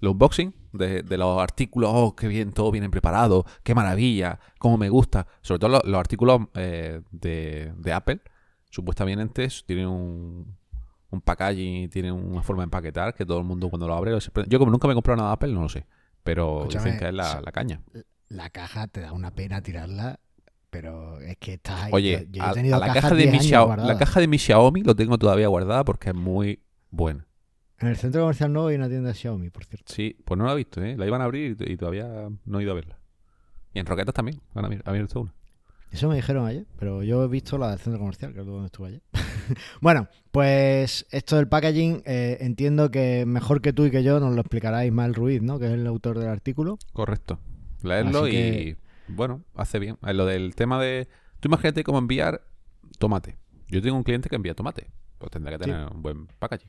los 0.01 0.13
unboxing 0.13 0.55
de, 0.75 1.03
de 1.03 1.17
los 1.17 1.41
artículos, 1.41 1.91
oh, 1.95 2.15
qué 2.15 2.29
bien, 2.29 2.53
todo 2.53 2.71
viene 2.71 2.91
preparado, 2.91 3.47
qué 3.63 3.75
maravilla, 3.75 4.39
cómo 4.59 4.77
me 4.77 4.91
gusta. 4.91 5.27
Sobre 5.41 5.61
todo 5.61 5.71
los, 5.71 5.85
los 5.87 5.99
artículos 5.99 6.43
eh, 6.55 7.01
de, 7.11 7.73
de 7.75 7.93
Apple, 7.95 8.21
supuestamente 8.69 9.49
tienen 9.65 9.87
un, 9.87 10.59
un 11.15 11.21
packaging, 11.21 11.89
tienen 11.91 12.13
una 12.13 12.43
forma 12.43 12.63
de 12.63 12.65
empaquetar 12.65 13.15
que 13.15 13.25
todo 13.25 13.39
el 13.39 13.45
mundo 13.45 13.69
cuando 13.71 13.87
lo 13.89 13.95
abre... 13.95 14.11
lo. 14.13 14.19
Yo 14.47 14.59
como 14.59 14.71
nunca 14.71 14.87
me 14.87 14.93
he 14.93 14.95
comprado 14.95 15.17
nada 15.17 15.31
de 15.31 15.35
Apple, 15.35 15.53
no 15.53 15.63
lo 15.63 15.69
sé. 15.69 15.87
Pero 16.23 16.61
Escúchame, 16.61 16.85
dicen 16.93 16.99
que 17.01 17.09
es 17.09 17.15
la, 17.15 17.43
caña. 17.53 17.81
La 18.29 18.51
caja 18.51 18.87
te 18.89 19.01
da 19.01 19.13
una 19.13 19.31
pena 19.35 19.61
tirarla, 19.63 20.19
pero 20.71 21.21
es 21.21 21.37
que 21.37 21.55
estás 21.55 21.85
ahí. 21.85 21.91
Oye, 21.93 22.29
yo, 22.31 22.39
yo 22.41 22.45
he 22.45 22.47
a, 22.49 22.53
tenido 22.53 22.77
a 22.77 22.79
la, 22.81 22.93
caja 22.93 23.11
de 23.11 23.17
10 23.23 23.33
mi 23.33 23.39
Xiao- 23.39 23.77
la 23.77 23.97
caja 23.99 24.21
de 24.21 24.27
mi 24.29 24.39
Xiaomi 24.39 24.83
lo 24.83 24.95
tengo 24.97 25.19
todavía 25.19 25.49
guardada 25.49 25.85
porque 25.85 26.11
es 26.11 26.15
muy 26.15 26.61
buena. 26.91 27.27
En 27.79 27.89
el 27.89 27.97
centro 27.97 28.23
comercial 28.23 28.53
nuevo 28.53 28.69
hay 28.69 28.77
una 28.77 28.89
tienda 28.89 29.09
de 29.09 29.15
Xiaomi, 29.15 29.51
por 29.51 29.65
cierto. 29.65 29.93
Sí, 29.93 30.17
pues 30.25 30.39
no 30.39 30.47
la 30.47 30.53
he 30.53 30.57
visto, 30.57 30.83
¿eh? 30.83 30.97
La 30.97 31.07
iban 31.07 31.21
a 31.21 31.25
abrir 31.25 31.57
y, 31.61 31.73
y 31.73 31.77
todavía 31.77 32.29
no 32.45 32.59
he 32.59 32.63
ido 32.63 32.73
a 32.73 32.75
verla. 32.77 32.99
Y 33.75 33.81
en 33.81 33.87
Roquetas 33.87 34.15
también, 34.15 34.41
han 34.55 34.65
abi- 34.65 34.81
abierto 34.85 35.21
una. 35.21 35.35
Eso 35.91 36.09
me 36.09 36.17
dijeron 36.17 36.47
ayer, 36.47 36.67
pero 36.79 37.03
yo 37.03 37.23
he 37.23 37.29
visto 37.29 37.59
la 37.59 37.71
del 37.71 37.79
centro 37.79 37.99
comercial, 38.01 38.33
que 38.33 38.41
es 38.41 38.47
donde 38.47 38.67
estuve 38.67 38.89
ayer. 38.89 39.03
bueno, 39.81 40.09
pues 40.35 41.07
esto 41.13 41.37
del 41.37 41.47
packaging, 41.47 42.03
eh, 42.07 42.39
entiendo 42.41 42.91
que 42.91 43.25
mejor 43.25 43.61
que 43.61 43.73
tú 43.73 43.85
y 43.85 43.93
que 43.93 44.03
yo 44.03 44.19
nos 44.19 44.35
lo 44.35 44.41
explicará 44.41 44.85
Ismael 44.85 45.15
Ruiz, 45.15 45.41
¿no? 45.41 45.61
Que 45.61 45.67
es 45.67 45.73
el 45.75 45.87
autor 45.87 46.19
del 46.19 46.29
artículo. 46.29 46.77
Correcto. 46.93 47.39
Leerlo 47.85 48.27
y, 48.27 48.31
que- 48.33 48.77
bueno, 49.07 49.43
hace 49.55 49.79
bien. 49.79 49.97
En 50.05 50.17
lo 50.17 50.27
del 50.27 50.57
tema 50.57 50.83
de... 50.83 51.07
Tú 51.39 51.47
imagínate 51.47 51.85
cómo 51.85 51.99
enviar 51.99 52.43
tomate. 52.99 53.37
Yo 53.69 53.81
tengo 53.81 53.97
un 53.97 54.03
cliente 54.03 54.29
que 54.29 54.35
envía 54.35 54.55
tomate. 54.55 54.91
Pues 55.19 55.31
tendrá 55.31 55.57
que 55.57 55.63
Sí. 55.67 55.71
tener 55.71 55.87
un 55.87 56.03
buen 56.03 56.27
packaging. 56.27 56.69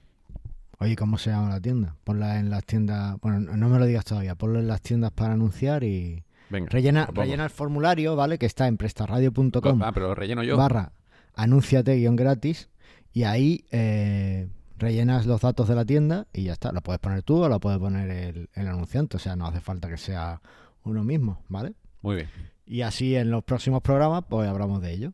Oye, 0.78 0.96
¿cómo 0.96 1.18
se 1.18 1.32
llama 1.32 1.50
la 1.50 1.60
tienda? 1.60 1.96
Ponla 2.04 2.38
en 2.40 2.52
las 2.52 2.64
tiendas. 2.66 3.20
Bueno, 3.20 3.40
no 3.40 3.68
me 3.70 3.80
lo 3.80 3.86
digas 3.88 4.06
todavía. 4.06 4.36
Ponlo 4.36 4.60
en 4.60 4.68
las 4.68 4.82
tiendas 4.84 5.10
para 5.12 5.34
anunciar 5.34 5.84
y. 5.84 6.24
Venga. 6.52 6.68
Rellena, 6.70 7.08
rellena 7.12 7.46
el 7.46 7.50
formulario, 7.50 8.16
¿vale? 8.16 8.38
Que 8.38 8.46
está 8.46 8.68
en 8.68 8.78
prestarradio.com 8.78 9.82
Ah, 9.82 9.92
pero 9.92 10.10
lo 10.10 10.14
relleno 10.16 10.44
yo. 10.44 10.56
barra 10.56 10.92
anúnciate 11.34 11.96
guion 11.96 12.16
gratis. 12.16 12.70
Y 13.16 13.24
ahí 13.24 13.64
eh, 13.72 14.50
rellenas 14.78 15.26
los 15.26 15.40
datos 15.40 15.70
de 15.70 15.76
la 15.76 15.86
tienda 15.86 16.28
y 16.34 16.44
ya 16.44 16.52
está. 16.52 16.74
Lo 16.74 16.82
puedes 16.82 17.00
poner 17.00 17.24
tú 17.24 17.42
o 17.42 17.48
lo 17.48 17.62
puede 17.62 17.80
poner 17.80 18.12
el, 18.12 18.50
el 18.54 18.68
anunciante. 18.68 19.16
O 19.16 19.20
sea, 19.22 19.38
no 19.38 19.48
hace 19.48 19.62
falta 19.62 19.88
que 19.88 19.96
sea 19.96 20.42
uno 20.84 21.02
mismo, 21.06 21.42
¿vale? 21.48 21.76
Muy 22.02 22.18
bien. 22.18 22.30
Y 22.66 22.82
así 22.82 23.16
en 23.16 23.32
los 23.32 23.42
próximos 23.46 23.82
programas, 23.82 24.26
pues 24.28 24.50
hablamos 24.50 24.82
de 24.82 24.92
ello. 24.92 25.14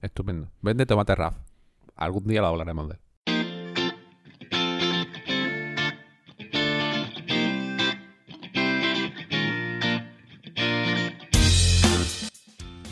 Estupendo. 0.00 0.48
Vende 0.62 0.86
tomate 0.86 1.14
RAF. 1.14 1.36
Algún 1.94 2.26
día 2.26 2.40
lo 2.40 2.46
hablaremos 2.46 2.88
de 2.88 2.94
él. 2.94 3.00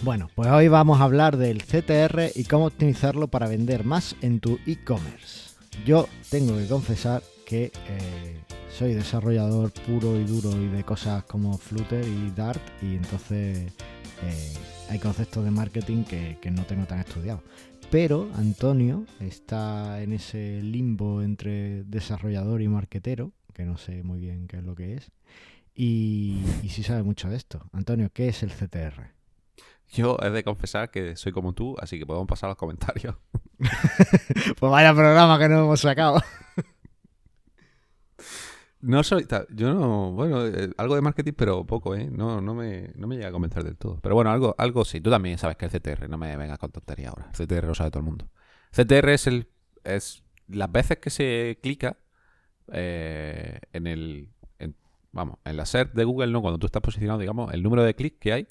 Bueno, 0.04 0.28
pues 0.34 0.50
hoy 0.50 0.68
vamos 0.68 1.00
a 1.00 1.04
hablar 1.04 1.38
del 1.38 1.62
CTR 1.62 2.30
y 2.34 2.44
cómo 2.44 2.66
optimizarlo 2.66 3.28
para 3.28 3.48
vender 3.48 3.84
más 3.84 4.14
en 4.20 4.38
tu 4.38 4.58
e-commerce. 4.66 5.56
Yo 5.86 6.08
tengo 6.30 6.58
que 6.58 6.66
confesar 6.66 7.22
que 7.46 7.72
eh, 7.88 8.36
soy 8.70 8.92
desarrollador 8.92 9.72
puro 9.72 10.20
y 10.20 10.24
duro 10.24 10.50
y 10.60 10.66
de 10.66 10.84
cosas 10.84 11.24
como 11.24 11.56
Flutter 11.56 12.06
y 12.06 12.30
Dart 12.32 12.60
y 12.82 12.96
entonces 12.96 13.72
eh, 14.22 14.54
hay 14.90 14.98
conceptos 14.98 15.42
de 15.42 15.50
marketing 15.50 16.04
que, 16.04 16.50
no 16.50 16.66
tengo 16.66 16.84
tan 16.84 16.98
estudiados. 16.98 17.40
Pero 17.90 18.28
Antonio 18.34 19.06
está 19.20 20.02
en 20.02 20.12
ese 20.12 20.60
limbo 20.60 21.22
entre 21.22 21.82
desarrollador 21.84 22.60
y 22.60 22.68
marquetero, 22.68 23.32
que 23.54 23.64
no 23.64 23.78
sé 23.78 24.02
muy 24.02 24.20
bien 24.20 24.48
qué 24.48 24.58
es 24.58 24.64
lo 24.64 24.74
que 24.74 24.96
es, 24.96 25.10
y 25.74 26.42
sí 26.68 26.82
sabe 26.82 27.02
mucho 27.02 27.30
de 27.30 27.36
esto. 27.36 27.62
Antonio, 27.72 28.10
¿qué 28.12 28.28
es 28.28 28.42
el 28.42 28.50
CTR? 28.50 29.14
Yo 29.94 30.16
he 30.22 30.30
de 30.30 30.42
confesar 30.44 30.90
que 30.90 31.16
soy 31.16 31.32
como 31.32 31.52
tú, 31.54 31.76
así 31.80 31.98
que 31.98 32.06
podemos 32.06 32.26
pasar 32.28 32.48
a 32.48 32.50
los 32.52 32.58
comentarios. 32.58 33.16
Pues 34.58 34.70
vaya 34.70 34.92
programa 34.92 35.38
que 35.38 35.48
nos 35.48 35.60
hemos 35.64 35.80
sacado. 35.80 36.20
No 38.80 39.02
soy. 39.02 39.26
Yo 39.50 39.72
no. 39.72 40.12
Bueno, 40.12 40.46
eh, 40.46 40.70
algo 40.76 40.94
de 40.94 41.00
marketing, 41.00 41.32
pero 41.36 41.64
poco, 41.64 41.94
¿eh? 41.94 42.08
No, 42.10 42.40
no, 42.42 42.54
me, 42.54 42.90
no 42.96 43.06
me 43.06 43.16
llega 43.16 43.28
a 43.28 43.32
comentar 43.32 43.64
del 43.64 43.76
todo. 43.76 43.98
Pero 44.02 44.14
bueno, 44.14 44.30
algo, 44.30 44.54
algo 44.58 44.84
sí. 44.84 45.00
Tú 45.00 45.10
también 45.10 45.38
sabes 45.38 45.56
que 45.56 45.64
el 45.66 45.70
CTR. 45.70 46.08
No 46.08 46.18
me 46.18 46.36
vengas 46.36 46.58
con 46.58 46.70
tontería 46.70 47.08
ahora. 47.08 47.30
El 47.38 47.46
CTR 47.46 47.64
lo 47.66 47.74
sabe 47.74 47.90
todo 47.90 48.00
el 48.00 48.06
mundo. 48.06 48.28
CTR 48.72 49.08
es 49.10 49.26
el. 49.26 49.48
Es 49.84 50.22
las 50.48 50.70
veces 50.70 50.98
que 50.98 51.08
se 51.10 51.58
clica 51.62 51.96
eh, 52.72 53.58
en 53.72 53.86
el. 53.86 54.28
en- 54.58 54.76
vamos, 55.12 55.38
en 55.44 55.56
la 55.56 55.64
SERP 55.64 55.94
de 55.94 56.04
Google, 56.04 56.30
¿no? 56.32 56.42
Cuando 56.42 56.58
tú 56.58 56.66
estás 56.66 56.82
posicionado, 56.82 57.18
digamos, 57.20 57.54
el 57.54 57.62
número 57.62 57.84
de 57.84 57.94
clics 57.94 58.18
que 58.20 58.32
hay 58.34 58.48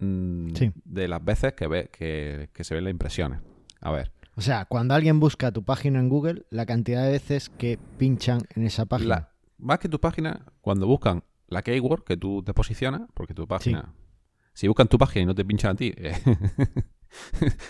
mm, 0.00 0.54
Sí. 0.54 0.72
de 0.84 1.08
las 1.08 1.24
veces 1.24 1.52
que, 1.54 1.66
ve, 1.66 1.90
que, 1.92 2.50
que 2.52 2.64
se 2.64 2.74
ven 2.74 2.84
las 2.84 2.90
impresiones. 2.90 3.40
A 3.80 3.90
ver. 3.90 4.12
O 4.36 4.40
sea, 4.40 4.64
cuando 4.64 4.94
alguien 4.94 5.20
busca 5.20 5.52
tu 5.52 5.62
página 5.62 6.00
en 6.00 6.08
Google, 6.08 6.44
la 6.50 6.66
cantidad 6.66 7.04
de 7.04 7.12
veces 7.12 7.50
que 7.50 7.78
pinchan 7.98 8.40
en 8.54 8.64
esa 8.64 8.84
página. 8.86 9.08
La- 9.08 9.30
más 9.58 9.78
que 9.78 9.88
tu 9.88 10.00
página, 10.00 10.44
cuando 10.60 10.86
buscan 10.86 11.22
la 11.46 11.62
keyword 11.62 12.02
que 12.04 12.16
tú 12.16 12.42
te 12.42 12.52
posicionas, 12.52 13.02
porque 13.14 13.34
tu 13.34 13.46
página. 13.46 13.94
Si 14.52 14.66
buscan 14.68 14.88
tu 14.88 14.98
página 14.98 15.22
y 15.22 15.26
no 15.26 15.34
te 15.34 15.44
pinchan 15.44 15.72
a 15.72 15.74
ti, 15.76 15.92
eh, 15.96 16.12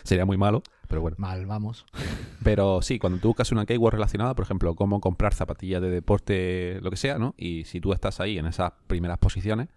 sería 0.05 0.25
muy 0.25 0.37
malo, 0.37 0.63
pero 0.89 1.01
bueno. 1.01 1.17
Mal, 1.19 1.47
vamos. 1.47 1.85
Pero 2.43 2.83
sí, 2.83 2.99
cuando 2.99 3.19
tú 3.19 3.29
buscas 3.29 3.53
una 3.53 3.67
keyword 3.67 3.95
relacionada, 3.95 4.35
por 4.35 4.45
ejemplo, 4.45 4.75
cómo 4.75 5.01
comprar 5.01 5.35
zapatillas 5.35 5.83
de 5.83 5.91
deporte, 5.91 6.79
lo 6.83 6.91
que 6.91 6.97
sea, 6.97 7.19
¿no? 7.19 7.35
Y 7.37 7.65
si 7.65 7.81
tú 7.81 7.93
estás 7.93 8.21
ahí 8.21 8.39
en 8.39 8.47
esas 8.47 8.73
primeras 8.87 9.19
posiciones, 9.19 9.69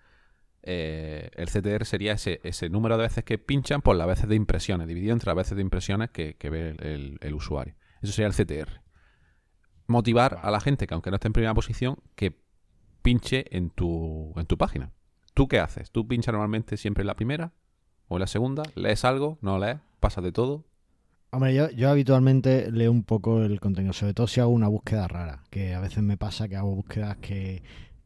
eh, 0.70 1.30
el 1.36 1.48
CTR 1.48 1.86
sería 1.86 2.12
ese, 2.12 2.42
ese 2.44 2.70
número 2.70 2.98
de 2.98 3.04
veces 3.04 3.24
que 3.24 3.38
pinchan 3.38 3.82
por 3.82 3.96
las 3.96 4.06
veces 4.06 4.28
de 4.28 4.36
impresiones, 4.36 4.86
dividido 4.86 5.14
entre 5.14 5.28
las 5.28 5.38
veces 5.38 5.56
de 5.56 5.62
impresiones 5.62 6.10
que, 6.10 6.36
ve 6.50 6.76
el, 7.22 7.34
usuario. 7.34 7.76
Eso 8.02 8.12
sería 8.12 8.28
el 8.28 8.34
CTR. 8.34 8.82
Motivar 9.88 10.42
a 10.44 10.52
la 10.52 10.60
gente 10.60 10.86
que 10.86 10.94
aunque 10.94 11.10
no 11.10 11.16
esté 11.16 11.28
en 11.28 11.34
primera 11.34 11.54
posición, 11.54 11.98
que 12.16 12.38
pinche 13.02 13.46
en 13.56 13.70
tu, 13.70 14.34
en 14.36 14.46
tu 14.46 14.58
página. 14.58 14.92
¿Tú 15.34 15.48
qué 15.48 15.60
haces? 15.60 15.90
¿Tú 15.90 16.06
pinchas 16.06 16.34
normalmente 16.34 16.76
siempre 16.76 17.04
en 17.04 17.08
la 17.08 17.16
primera 17.16 17.54
o 18.10 18.18
en 18.18 18.20
la 18.20 18.28
segunda? 18.28 18.64
¿Lees 18.76 19.06
algo? 19.06 19.38
¿No 19.42 19.60
lees? 19.60 19.78
¿Pasas 20.02 20.24
de 20.26 20.34
todo? 20.34 20.66
Hombre, 21.30 21.54
yo 21.76 21.90
habitualmente 21.90 22.72
leo 22.72 22.92
un 22.92 23.04
poco 23.04 23.42
el 23.42 23.62
contenido, 23.62 23.94
sobre 23.94 24.14
todo 24.14 24.28
si 24.28 24.42
hago 24.42 24.52
una 24.52 24.68
búsqueda 24.68 25.08
rara, 25.08 25.44
que 25.50 25.76
a 25.76 25.80
veces 25.80 26.04
me 26.04 26.18
pasa 26.18 26.50
que 26.50 26.58
hago 26.58 26.76
búsquedas 26.76 27.18
que 27.18 27.64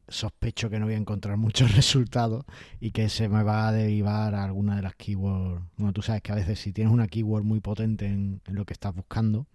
sospecho 0.08 0.70
que 0.70 0.80
no 0.80 0.86
voy 0.86 0.96
a 0.96 0.98
encontrar 0.98 1.38
muchos 1.38 1.72
resultados 1.76 2.46
y 2.80 2.92
que 2.92 3.10
se 3.10 3.30
me 3.30 3.44
va 3.44 3.68
a 3.68 3.72
derivar 3.72 4.36
a 4.36 4.44
alguna 4.44 4.76
de 4.76 4.82
las 4.82 4.96
keywords. 4.96 5.64
Bueno, 5.78 5.94
tú 5.94 6.02
sabes 6.02 6.22
que 6.22 6.32
a 6.32 6.36
veces 6.36 6.60
si 6.60 6.74
tienes 6.74 6.94
una 6.94 7.08
keyword 7.08 7.44
muy 7.44 7.60
potente 7.60 8.06
en, 8.06 8.42
lo 8.48 8.66
que 8.66 8.74
estás 8.74 8.94
buscando, 8.94 9.48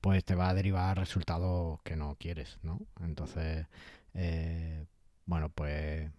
pues 0.00 0.24
te 0.24 0.34
va 0.34 0.50
a 0.50 0.54
derivar 0.54 0.98
resultados 0.98 1.80
que 1.82 1.96
no 1.96 2.16
quieres, 2.18 2.58
¿no? 2.62 2.80
Entonces, 3.00 3.66
eh, 4.14 4.84
bueno, 5.26 5.48
pues, 5.48 6.10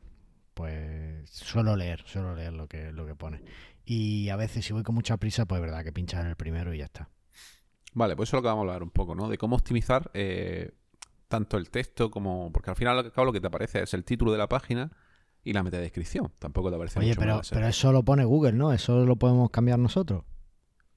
pues 0.53 1.29
suelo 1.29 1.75
leer, 1.75 2.03
suelo 2.05 2.35
leer 2.35 2.53
lo 2.53 2.67
que, 2.67 2.91
lo 2.91 3.05
que 3.05 3.15
pone. 3.15 3.41
Y 3.85 4.29
a 4.29 4.35
veces 4.35 4.65
si 4.65 4.73
voy 4.73 4.83
con 4.83 4.95
mucha 4.95 5.17
prisa, 5.17 5.45
pues 5.45 5.59
es 5.59 5.67
verdad 5.67 5.83
que 5.83 5.93
pinchas 5.93 6.21
en 6.21 6.27
el 6.27 6.35
primero 6.35 6.73
y 6.73 6.79
ya 6.79 6.85
está. 6.85 7.09
Vale, 7.93 8.15
pues 8.15 8.29
eso 8.29 8.38
es 8.38 8.39
lo 8.39 8.41
que 8.41 8.47
vamos 8.47 8.63
a 8.63 8.65
hablar 8.65 8.83
un 8.83 8.89
poco, 8.89 9.15
¿no? 9.15 9.29
De 9.29 9.38
cómo 9.38 9.55
optimizar 9.55 10.11
eh, 10.13 10.71
tanto 11.27 11.57
el 11.57 11.69
texto 11.69 12.11
como... 12.11 12.51
Porque 12.51 12.69
al 12.69 12.75
final 12.75 12.97
al 12.99 13.11
cabo 13.11 13.25
lo 13.25 13.33
que 13.33 13.41
te 13.41 13.47
aparece 13.47 13.81
es 13.83 13.93
el 13.93 14.03
título 14.03 14.31
de 14.31 14.38
la 14.38 14.47
página 14.49 14.91
y 15.43 15.53
la 15.53 15.63
metadescripción. 15.63 16.31
Tampoco 16.39 16.69
te 16.69 16.75
aparece 16.75 16.99
Oye, 16.99 17.09
mucho 17.09 17.19
pero, 17.19 17.35
más. 17.38 17.49
pero 17.51 17.67
eso 17.67 17.91
lo 17.91 18.03
pone 18.03 18.25
Google, 18.25 18.53
¿no? 18.53 18.73
Eso 18.73 19.05
lo 19.05 19.15
podemos 19.15 19.49
cambiar 19.51 19.79
nosotros. 19.79 20.23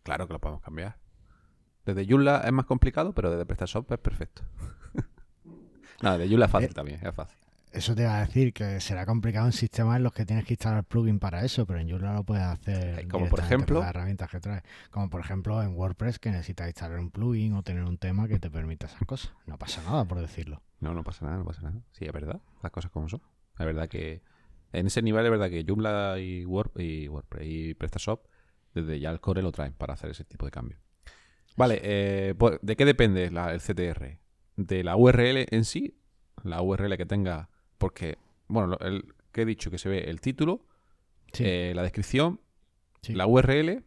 Claro 0.03 0.27
que 0.27 0.33
lo 0.33 0.41
podemos 0.41 0.63
cambiar. 0.63 0.99
Desde 1.85 2.07
Joomla 2.07 2.43
es 2.45 2.53
más 2.53 2.67
complicado, 2.67 3.15
pero 3.15 3.31
desde 3.31 3.47
PrestaShop 3.47 3.91
es 3.93 3.99
perfecto. 3.99 4.43
Nada, 6.03 6.19
de 6.19 6.29
Joomla 6.29 6.47
es 6.47 6.53
fácil 6.53 6.71
Eh, 6.71 6.75
también, 6.75 7.07
es 7.07 7.15
fácil. 7.15 7.39
Eso 7.73 7.95
te 7.95 8.03
iba 8.03 8.17
a 8.17 8.21
decir 8.21 8.53
que 8.53 8.81
será 8.81 9.05
complicado 9.05 9.47
en 9.47 9.53
sistemas 9.53 9.97
en 9.99 10.03
los 10.05 10.13
que 10.13 10.25
tienes 10.25 10.45
que 10.47 10.55
instalar 10.55 10.85
plugin 10.85 11.19
para 11.19 11.45
eso, 11.45 11.67
pero 11.67 11.79
en 11.81 11.89
Joomla 11.89 12.15
lo 12.15 12.25
puedes 12.25 12.45
hacer. 12.45 13.07
Como 13.09 13.29
por 13.29 13.41
ejemplo- 13.41 13.77
con 13.77 13.85
las 13.85 13.91
herramientas 13.95 14.31
que 14.31 14.41
trae. 14.41 14.63
Como 14.91 15.11
por 15.11 15.21
ejemplo 15.21 15.63
en 15.63 15.75
WordPress 15.75 16.19
que 16.19 16.31
necesitas 16.31 16.67
instalar 16.69 16.99
un 16.99 17.11
plugin 17.11 17.53
o 17.55 17.63
tener 17.63 17.85
un 17.85 17.99
tema 17.99 18.27
que 18.27 18.39
te 18.39 18.51
permita 18.51 18.87
esas 18.87 19.01
cosas. 19.07 19.33
No 19.47 19.59
pasa 19.59 19.83
nada 19.83 20.05
por 20.07 20.19
decirlo. 20.21 20.63
No, 20.81 20.95
no 20.95 21.03
pasa 21.05 21.25
nada, 21.27 21.37
no 21.39 21.45
pasa 21.45 21.63
nada. 21.63 21.81
Sí, 21.93 22.05
es 22.07 22.13
verdad, 22.13 22.41
las 22.63 22.73
cosas 22.73 22.91
como 22.91 23.09
son. 23.09 23.21
Es 23.59 23.67
verdad 23.67 23.89
que 23.89 24.23
en 24.73 24.87
ese 24.87 25.03
nivel 25.03 25.25
es 25.25 25.31
verdad 25.31 25.51
que 25.51 25.65
Joomla 25.67 26.19
y, 26.19 26.45
Word, 26.47 26.71
y 26.81 27.09
WordPress 27.09 27.47
y 27.47 27.75
PrestaShop 27.75 28.27
desde 28.75 28.99
ya 29.01 29.11
el 29.11 29.21
core 29.21 29.43
lo 29.43 29.53
traen 29.53 29.73
para 29.73 29.95
hacer 29.95 30.11
ese 30.11 30.25
tipo 30.25 30.47
de 30.47 30.53
cambio. 30.53 30.79
Vale, 31.57 31.81
eh, 31.83 32.35
pues, 32.39 32.59
¿de 32.63 32.77
qué 32.77 32.85
depende 32.85 33.31
la- 33.31 33.53
el 33.53 33.61
CTR? 33.61 34.21
¿De 34.57 34.85
la 34.85 34.97
URL 34.97 35.47
en 35.51 35.65
sí? 35.65 35.99
La 36.45 36.63
URL 36.63 36.97
que 36.97 37.07
tenga, 37.07 37.49
porque, 37.79 38.19
bueno, 38.49 38.69
lo- 38.69 38.81
el, 38.81 39.15
que 39.33 39.43
he 39.43 39.45
dicho 39.47 39.71
que 39.71 39.79
se 39.79 39.89
ve 39.89 40.11
el 40.11 40.21
título, 40.21 40.65
Sí, 41.33 41.45
eh, 41.47 41.73
la 41.75 41.83
descripción, 41.83 42.41
sí, 43.03 43.15
la 43.15 43.27
URL 43.27 43.85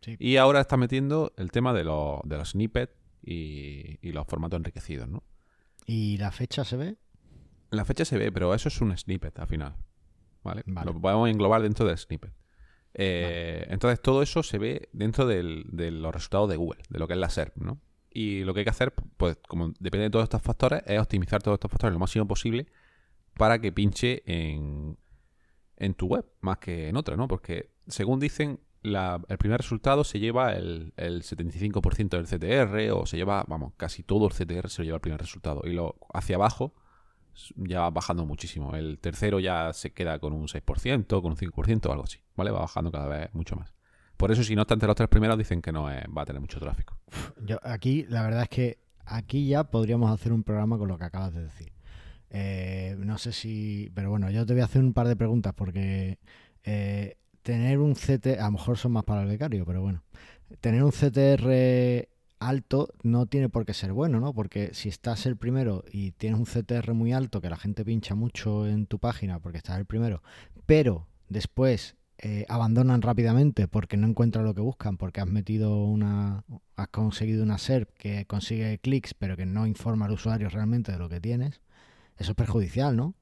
sí. 0.00 0.16
y 0.18 0.36
ahora 0.36 0.60
está 0.60 0.76
metiendo 0.76 1.32
el 1.36 1.50
tema 1.52 1.72
de, 1.72 1.84
los 1.84 2.20
de 2.24 2.36
los 2.38 2.50
snippets 2.50 2.92
y, 3.22 3.98
y 4.02 4.12
los 4.12 4.26
formatos 4.26 4.56
enriquecidos, 4.58 5.08
¿no? 5.08 5.22
¿Y 5.86 6.16
la 6.18 6.32
fecha 6.32 6.64
se 6.64 6.76
ve? 6.76 6.96
La 7.70 7.84
fecha 7.84 8.04
se 8.04 8.18
ve, 8.18 8.32
pero 8.32 8.52
eso 8.54 8.68
es 8.68 8.80
un 8.80 8.96
snippet 8.96 9.38
al 9.38 9.46
final. 9.46 9.76
¿Vale? 10.42 10.62
Vale. 10.66 10.92
Lo 10.92 11.00
podemos 11.00 11.28
englobar 11.28 11.62
dentro 11.62 11.86
del 11.86 11.98
snippet. 11.98 12.32
Eh, 12.94 13.66
Entonces 13.68 14.00
todo 14.00 14.22
eso 14.22 14.42
se 14.42 14.58
ve 14.58 14.88
dentro 14.92 15.26
del- 15.26 15.64
de 15.72 15.90
los 15.90 16.12
resultados 16.14 16.48
de 16.48 16.56
Google, 16.56 16.82
de 16.88 16.98
lo 16.98 17.06
que 17.06 17.14
es 17.14 17.18
la 17.18 17.28
SERP, 17.30 17.56
¿no? 17.58 17.78
Y 18.10 18.44
lo 18.44 18.54
que 18.54 18.60
hay 18.60 18.64
que 18.64 18.70
hacer, 18.70 18.94
pues 19.16 19.36
como 19.46 19.72
depende 19.78 20.04
de 20.04 20.10
todos 20.10 20.24
estos 20.24 20.40
factores, 20.42 20.82
es 20.86 20.98
optimizar 20.98 21.42
todos 21.42 21.56
estos 21.56 21.70
factores 21.70 21.92
lo 21.92 21.98
máximo 21.98 22.26
posible 22.26 22.66
para 23.36 23.60
que 23.60 23.72
pinche 23.72 24.22
en, 24.26 24.98
en 25.76 25.94
tu 25.94 26.06
web, 26.06 26.24
más 26.40 26.58
que 26.58 26.88
en 26.88 26.96
otra, 26.96 27.16
¿no? 27.16 27.28
Porque 27.28 27.70
según 27.86 28.18
dicen, 28.20 28.60
el 28.82 29.38
primer 29.38 29.60
resultado 29.60 30.04
se 30.04 30.20
lleva 30.20 30.52
el, 30.52 30.92
el 30.96 31.22
75% 31.22 32.08
del 32.10 32.26
CTR 32.26 32.92
o 32.92 33.04
se 33.06 33.16
lleva, 33.16 33.44
vamos, 33.48 33.72
casi 33.76 34.02
todo 34.02 34.26
el 34.28 34.32
CTR 34.32 34.68
se 34.68 34.82
lo 34.82 34.84
lleva 34.86 34.96
el 34.96 35.00
primer 35.00 35.20
resultado. 35.20 35.62
Y 35.64 35.72
lo 35.72 35.96
hacia 36.14 36.36
abajo 36.36 36.74
ya 37.56 37.80
va 37.80 37.90
bajando 37.90 38.24
muchísimo. 38.24 38.74
El 38.76 38.98
tercero 38.98 39.40
ya 39.40 39.72
se 39.72 39.92
queda 39.92 40.18
con 40.18 40.32
un 40.32 40.46
6%, 40.48 41.20
con 41.20 41.32
un 41.32 41.36
5% 41.36 41.86
o 41.86 41.92
algo 41.92 42.04
así, 42.04 42.20
¿vale? 42.36 42.50
Va 42.50 42.60
bajando 42.60 42.90
cada 42.92 43.08
vez 43.08 43.34
mucho 43.34 43.56
más. 43.56 43.74
Por 44.16 44.30
eso, 44.32 44.42
si 44.42 44.54
no 44.56 44.62
está 44.62 44.74
entre 44.74 44.86
los 44.86 44.96
tres 44.96 45.08
primeros, 45.10 45.36
dicen 45.36 45.60
que 45.60 45.72
no 45.72 45.90
es- 45.90 46.04
va 46.16 46.22
a 46.22 46.24
tener 46.24 46.40
mucho 46.40 46.58
tráfico. 46.60 46.98
Yo 47.44 47.58
aquí, 47.62 48.04
la 48.08 48.22
verdad 48.22 48.44
es 48.44 48.48
que 48.48 48.78
aquí 49.04 49.46
ya 49.48 49.64
podríamos 49.64 50.10
hacer 50.10 50.32
un 50.32 50.42
programa 50.42 50.78
con 50.78 50.88
lo 50.88 50.96
que 50.96 51.04
acabas 51.04 51.34
de 51.34 51.42
decir. 51.42 51.72
Eh, 52.30 52.96
no 52.98 53.18
sé 53.18 53.32
si, 53.32 53.90
pero 53.94 54.10
bueno, 54.10 54.30
yo 54.30 54.44
te 54.44 54.52
voy 54.52 54.62
a 54.62 54.66
hacer 54.66 54.82
un 54.82 54.92
par 54.92 55.08
de 55.08 55.16
preguntas 55.16 55.54
porque 55.54 56.18
eh, 56.64 57.16
tener 57.42 57.78
un 57.78 57.94
CT, 57.94 58.38
a 58.40 58.46
lo 58.46 58.52
mejor 58.52 58.76
son 58.76 58.92
más 58.92 59.04
para 59.04 59.22
el 59.22 59.28
becario, 59.28 59.64
pero 59.64 59.80
bueno, 59.82 60.02
tener 60.60 60.82
un 60.82 60.90
CTR 60.90 62.08
alto 62.38 62.92
no 63.02 63.26
tiene 63.26 63.48
por 63.48 63.64
qué 63.64 63.72
ser 63.72 63.92
bueno, 63.92 64.20
¿no? 64.20 64.34
Porque 64.34 64.74
si 64.74 64.88
estás 64.88 65.26
el 65.26 65.36
primero 65.36 65.84
y 65.90 66.12
tienes 66.12 66.38
un 66.38 66.46
CTR 66.46 66.92
muy 66.92 67.12
alto, 67.12 67.40
que 67.40 67.50
la 67.50 67.56
gente 67.56 67.84
pincha 67.84 68.14
mucho 68.14 68.66
en 68.66 68.86
tu 68.86 68.98
página 68.98 69.38
porque 69.38 69.58
estás 69.58 69.78
el 69.78 69.86
primero, 69.86 70.22
pero 70.66 71.06
después 71.28 71.96
eh, 72.18 72.46
abandonan 72.48 73.02
rápidamente 73.02 73.68
porque 73.68 73.96
no 73.96 74.06
encuentran 74.06 74.44
lo 74.44 74.54
que 74.54 74.62
buscan, 74.62 74.96
porque 74.96 75.20
has 75.20 75.26
metido 75.26 75.84
una, 75.84 76.44
has 76.76 76.88
conseguido 76.88 77.42
una 77.42 77.58
SERP 77.58 77.90
que 77.96 78.26
consigue 78.26 78.78
clics, 78.78 79.14
pero 79.14 79.36
que 79.36 79.46
no 79.46 79.66
informa 79.66 80.06
al 80.06 80.12
usuario 80.12 80.48
realmente 80.48 80.92
de 80.92 80.98
lo 80.98 81.08
que 81.08 81.20
tienes, 81.20 81.60
eso 82.16 82.32
es 82.32 82.36
perjudicial, 82.36 82.96
¿no? 82.96 83.14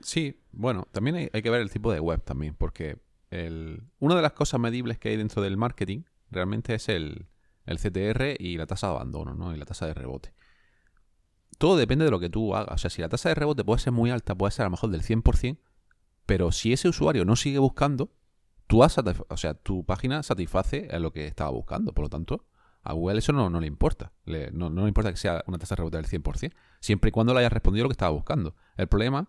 Sí, 0.00 0.40
bueno, 0.52 0.86
también 0.92 1.30
hay, 1.32 1.42
que 1.42 1.50
ver 1.50 1.60
el 1.60 1.70
tipo 1.70 1.92
de 1.92 2.00
web 2.00 2.22
también, 2.22 2.54
porque 2.54 2.98
el, 3.30 3.82
una 3.98 4.14
de 4.14 4.22
las 4.22 4.32
cosas 4.32 4.60
medibles 4.60 4.98
que 4.98 5.08
hay 5.08 5.16
dentro 5.16 5.42
del 5.42 5.56
marketing 5.56 6.02
realmente 6.30 6.74
es 6.74 6.88
el, 6.88 7.26
el 7.64 7.78
CTR 7.78 8.36
y 8.38 8.56
la 8.56 8.66
tasa 8.66 8.88
de 8.88 8.94
abandono, 8.94 9.34
¿no? 9.34 9.54
Y 9.54 9.58
la 9.58 9.64
tasa 9.64 9.86
de 9.86 9.94
rebote. 9.94 10.34
Todo 11.58 11.76
depende 11.76 12.04
de 12.04 12.10
lo 12.10 12.20
que 12.20 12.28
tú 12.28 12.54
hagas. 12.54 12.74
O 12.74 12.78
sea, 12.78 12.90
si 12.90 13.00
la 13.00 13.08
tasa 13.08 13.30
de 13.30 13.34
rebote 13.34 13.64
puede 13.64 13.80
ser 13.80 13.92
muy 13.92 14.10
alta, 14.10 14.34
puede 14.34 14.50
ser 14.50 14.62
a 14.62 14.66
lo 14.66 14.72
mejor 14.72 14.90
del 14.90 15.02
100%, 15.02 15.58
pero 16.26 16.52
si 16.52 16.72
ese 16.72 16.88
usuario 16.88 17.24
no 17.24 17.36
sigue 17.36 17.58
buscando, 17.58 18.12
has 18.82 18.98
o 18.98 19.36
sea, 19.36 19.54
tu 19.54 19.84
página 19.84 20.22
satisface 20.22 20.88
a 20.90 20.98
lo 20.98 21.12
que 21.12 21.26
estaba 21.26 21.50
buscando. 21.50 21.92
Por 21.92 22.04
lo 22.04 22.08
tanto, 22.08 22.44
a 22.88 22.92
Google 22.92 23.18
eso 23.18 23.32
no, 23.32 23.50
no 23.50 23.60
le 23.60 23.66
importa. 23.66 24.12
Le- 24.24 24.50
no, 24.50 24.70
no 24.70 24.82
le 24.82 24.88
importa 24.88 25.10
que 25.10 25.16
sea 25.16 25.42
una 25.46 25.58
tasa 25.58 25.74
de 25.74 25.76
rebote 25.78 25.96
del 25.98 26.06
100%, 26.06 26.52
siempre 26.80 27.08
y 27.08 27.12
cuando 27.12 27.32
le 27.34 27.40
hayas 27.40 27.52
respondido 27.52 27.84
lo 27.84 27.88
que 27.88 27.94
estaba 27.94 28.10
buscando. 28.12 28.54
El 28.76 28.86
problema 28.88 29.28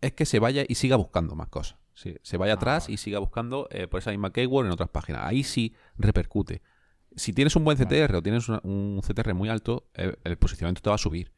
es 0.00 0.12
que 0.12 0.26
se 0.26 0.38
vaya 0.38 0.64
y 0.68 0.74
siga 0.76 0.96
buscando 0.96 1.34
más 1.34 1.48
cosas. 1.48 1.78
Sí, 1.94 2.14
se 2.22 2.36
vaya 2.36 2.52
Ah, 2.52 2.56
atrás 2.56 2.84
vale. 2.84 2.94
y 2.94 2.96
siga 2.98 3.18
buscando 3.18 3.68
eh, 3.70 3.86
por 3.88 3.98
esa 4.00 4.10
misma 4.10 4.30
keyword 4.32 4.66
en 4.66 4.72
otras 4.72 4.90
páginas. 4.90 5.22
Ahí 5.24 5.42
sí 5.42 5.74
repercute. 5.96 6.60
Si 7.14 7.32
tienes 7.32 7.56
un 7.56 7.64
buen 7.64 7.78
Vale. 7.78 7.88
CTR 8.06 8.16
o 8.16 8.22
tienes 8.22 8.48
una- 8.50 8.60
un 8.64 9.00
CTR 9.02 9.32
muy 9.32 9.48
alto, 9.48 9.88
el, 9.94 10.18
el 10.24 10.36
posicionamiento 10.36 10.82
te 10.82 10.90
va 10.90 10.96
a 10.96 10.98
subir. 10.98 11.32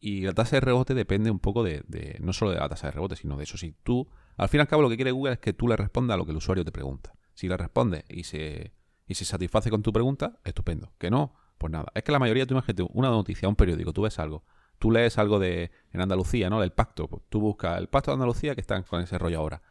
Y 0.00 0.22
la 0.22 0.32
tasa 0.32 0.56
de 0.56 0.60
rebote 0.60 0.94
depende 0.94 1.30
un 1.30 1.38
poco 1.38 1.62
de, 1.62 1.84
de- 1.86 2.16
no 2.20 2.32
solo 2.32 2.50
de 2.50 2.58
la 2.58 2.68
tasa 2.68 2.88
de 2.88 2.92
rebote, 2.92 3.14
sino 3.14 3.36
de 3.36 3.44
eso. 3.44 3.56
Si 3.56 3.72
tú, 3.84 4.08
al 4.36 4.48
fin 4.48 4.58
y 4.58 4.62
al 4.62 4.66
cabo, 4.68 4.82
lo 4.82 4.88
que 4.88 4.96
quiere 4.96 5.12
Google 5.12 5.34
es 5.34 5.38
que 5.38 5.52
tú 5.52 5.68
le 5.68 5.76
respondas 5.76 6.14
a 6.14 6.18
lo 6.18 6.24
que 6.24 6.32
el 6.32 6.38
usuario 6.38 6.64
te 6.64 6.72
pregunta. 6.72 7.14
Si 7.34 7.46
le 7.48 7.56
respondes 7.56 8.02
y 8.08 8.24
se, 8.24 8.72
y 9.10 9.16
se 9.16 9.24
satisface 9.24 9.70
con 9.70 9.82
tu 9.82 9.92
pregunta, 9.92 10.38
estupendo. 10.44 10.92
Que 10.96 11.10
no, 11.10 11.34
pues 11.58 11.72
nada. 11.72 11.90
Es 11.96 12.04
que 12.04 12.12
la 12.12 12.20
mayoría, 12.20 12.46
tú 12.46 12.54
imagínate, 12.54 12.86
una 12.92 13.08
noticia, 13.08 13.48
un 13.48 13.56
periódico, 13.56 13.92
tú 13.92 14.02
ves 14.02 14.20
algo, 14.20 14.44
tú 14.78 14.92
lees 14.92 15.18
algo 15.18 15.40
de 15.40 15.72
en 15.92 16.00
Andalucía, 16.00 16.48
¿no? 16.48 16.60
Del 16.60 16.70
pacto. 16.70 17.08
Pues 17.08 17.24
tú 17.28 17.40
buscas 17.40 17.76
el 17.78 17.88
pacto 17.88 18.12
de 18.12 18.14
Andalucía 18.14 18.54
que 18.54 18.60
están 18.60 18.84
con 18.84 19.02
ese 19.02 19.18
rollo 19.18 19.40
ahora. 19.40 19.62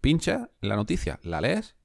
Pincha 0.00 0.50
la 0.60 0.74
noticia, 0.74 1.20
la 1.22 1.40
lees 1.40 1.76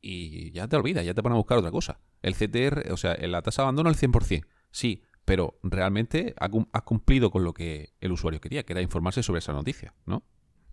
y 0.00 0.52
ya 0.52 0.66
te 0.68 0.76
olvidas, 0.76 1.04
ya 1.04 1.12
te 1.12 1.22
pones 1.22 1.34
a 1.34 1.38
buscar 1.38 1.58
otra 1.58 1.70
cosa. 1.70 2.00
El 2.22 2.34
CTR, 2.34 2.90
o 2.90 2.96
sea, 2.96 3.14
la 3.18 3.42
tasa 3.42 3.60
de 3.60 3.64
abandono 3.64 3.90
el 3.90 3.96
100%, 3.96 4.46
sí, 4.70 5.02
pero 5.26 5.58
realmente 5.62 6.34
has 6.38 6.82
cumplido 6.84 7.30
con 7.30 7.44
lo 7.44 7.52
que 7.52 7.92
el 8.00 8.10
usuario 8.10 8.40
quería, 8.40 8.62
que 8.62 8.72
era 8.72 8.80
informarse 8.80 9.22
sobre 9.22 9.40
esa 9.40 9.52
noticia, 9.52 9.92
¿no? 10.06 10.22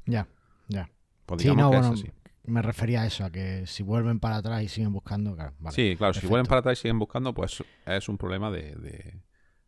Ya, 0.06 0.30
ya. 0.70 0.90
Pues 1.26 1.42
Sí, 1.42 1.50
digamos 1.50 1.64
no, 1.64 1.72
que 1.72 1.78
bueno, 1.78 1.94
es 1.96 2.00
así. 2.00 2.21
Me 2.46 2.62
refería 2.62 3.02
a 3.04 3.08
eso, 3.08 3.24
a 3.26 3.32
que 3.32 3.66
si 3.68 3.84
vuelven 3.84 4.20
para 4.20 4.38
atrás 4.38 4.64
y 4.64 4.68
siguen 4.68 4.94
buscando, 4.94 5.36
claro, 5.36 5.54
vale. 5.60 5.76
Sí, 5.76 5.96
claro, 5.98 6.14
si 6.14 6.28
vuelven 6.28 6.48
para 6.48 6.60
atrás 6.60 6.80
y 6.80 6.82
siguen 6.84 7.00
buscando, 7.00 7.34
pues 7.34 7.64
es 7.86 8.10
un 8.10 8.18
problema 8.18 8.50
de, 8.52 8.76
de- 8.76 9.22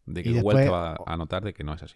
de 0.05 0.23
que 0.23 0.29
Y 0.29 0.33
Google 0.41 0.59
después- 0.59 0.65
te 0.65 0.69
va 0.69 0.97
a 1.05 1.17
notar 1.17 1.43
de 1.43 1.53
que 1.53 1.63
no 1.63 1.73
es 1.73 1.83
así. 1.83 1.95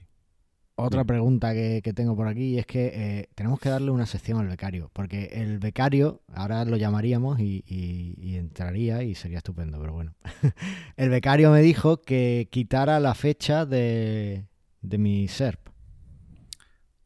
Otra 0.80 1.00
Bien. 1.02 1.08
pregunta 1.08 1.54
que, 1.54 1.82
que 1.84 1.92
tengo 1.92 2.16
por 2.16 2.28
aquí 2.28 2.60
es 2.60 2.68
que 2.68 2.92
eh, 2.94 3.30
tenemos 3.34 3.60
que 3.60 3.68
darle 3.70 3.90
una 3.90 4.06
sección 4.06 4.38
al 4.40 4.48
becario, 4.48 4.92
porque 4.94 5.26
el 5.34 5.58
becario, 5.58 6.22
ahora 6.36 6.64
lo 6.66 6.78
llamaríamos 6.78 7.40
y, 7.40 7.64
y- 7.66 8.14
y 8.20 8.36
entraría 8.36 9.02
y 9.02 9.16
sería 9.16 9.40
estupendo, 9.40 9.80
pero 9.82 9.94
bueno. 9.94 10.14
el 10.98 11.10
becario 11.10 11.50
me 11.52 11.62
dijo 11.62 12.02
que 12.04 12.48
quitara 12.52 13.00
la 13.00 13.16
fecha 13.16 13.66
de, 13.66 14.46
de 14.82 14.98
mi 15.00 15.28
SERP. 15.28 15.68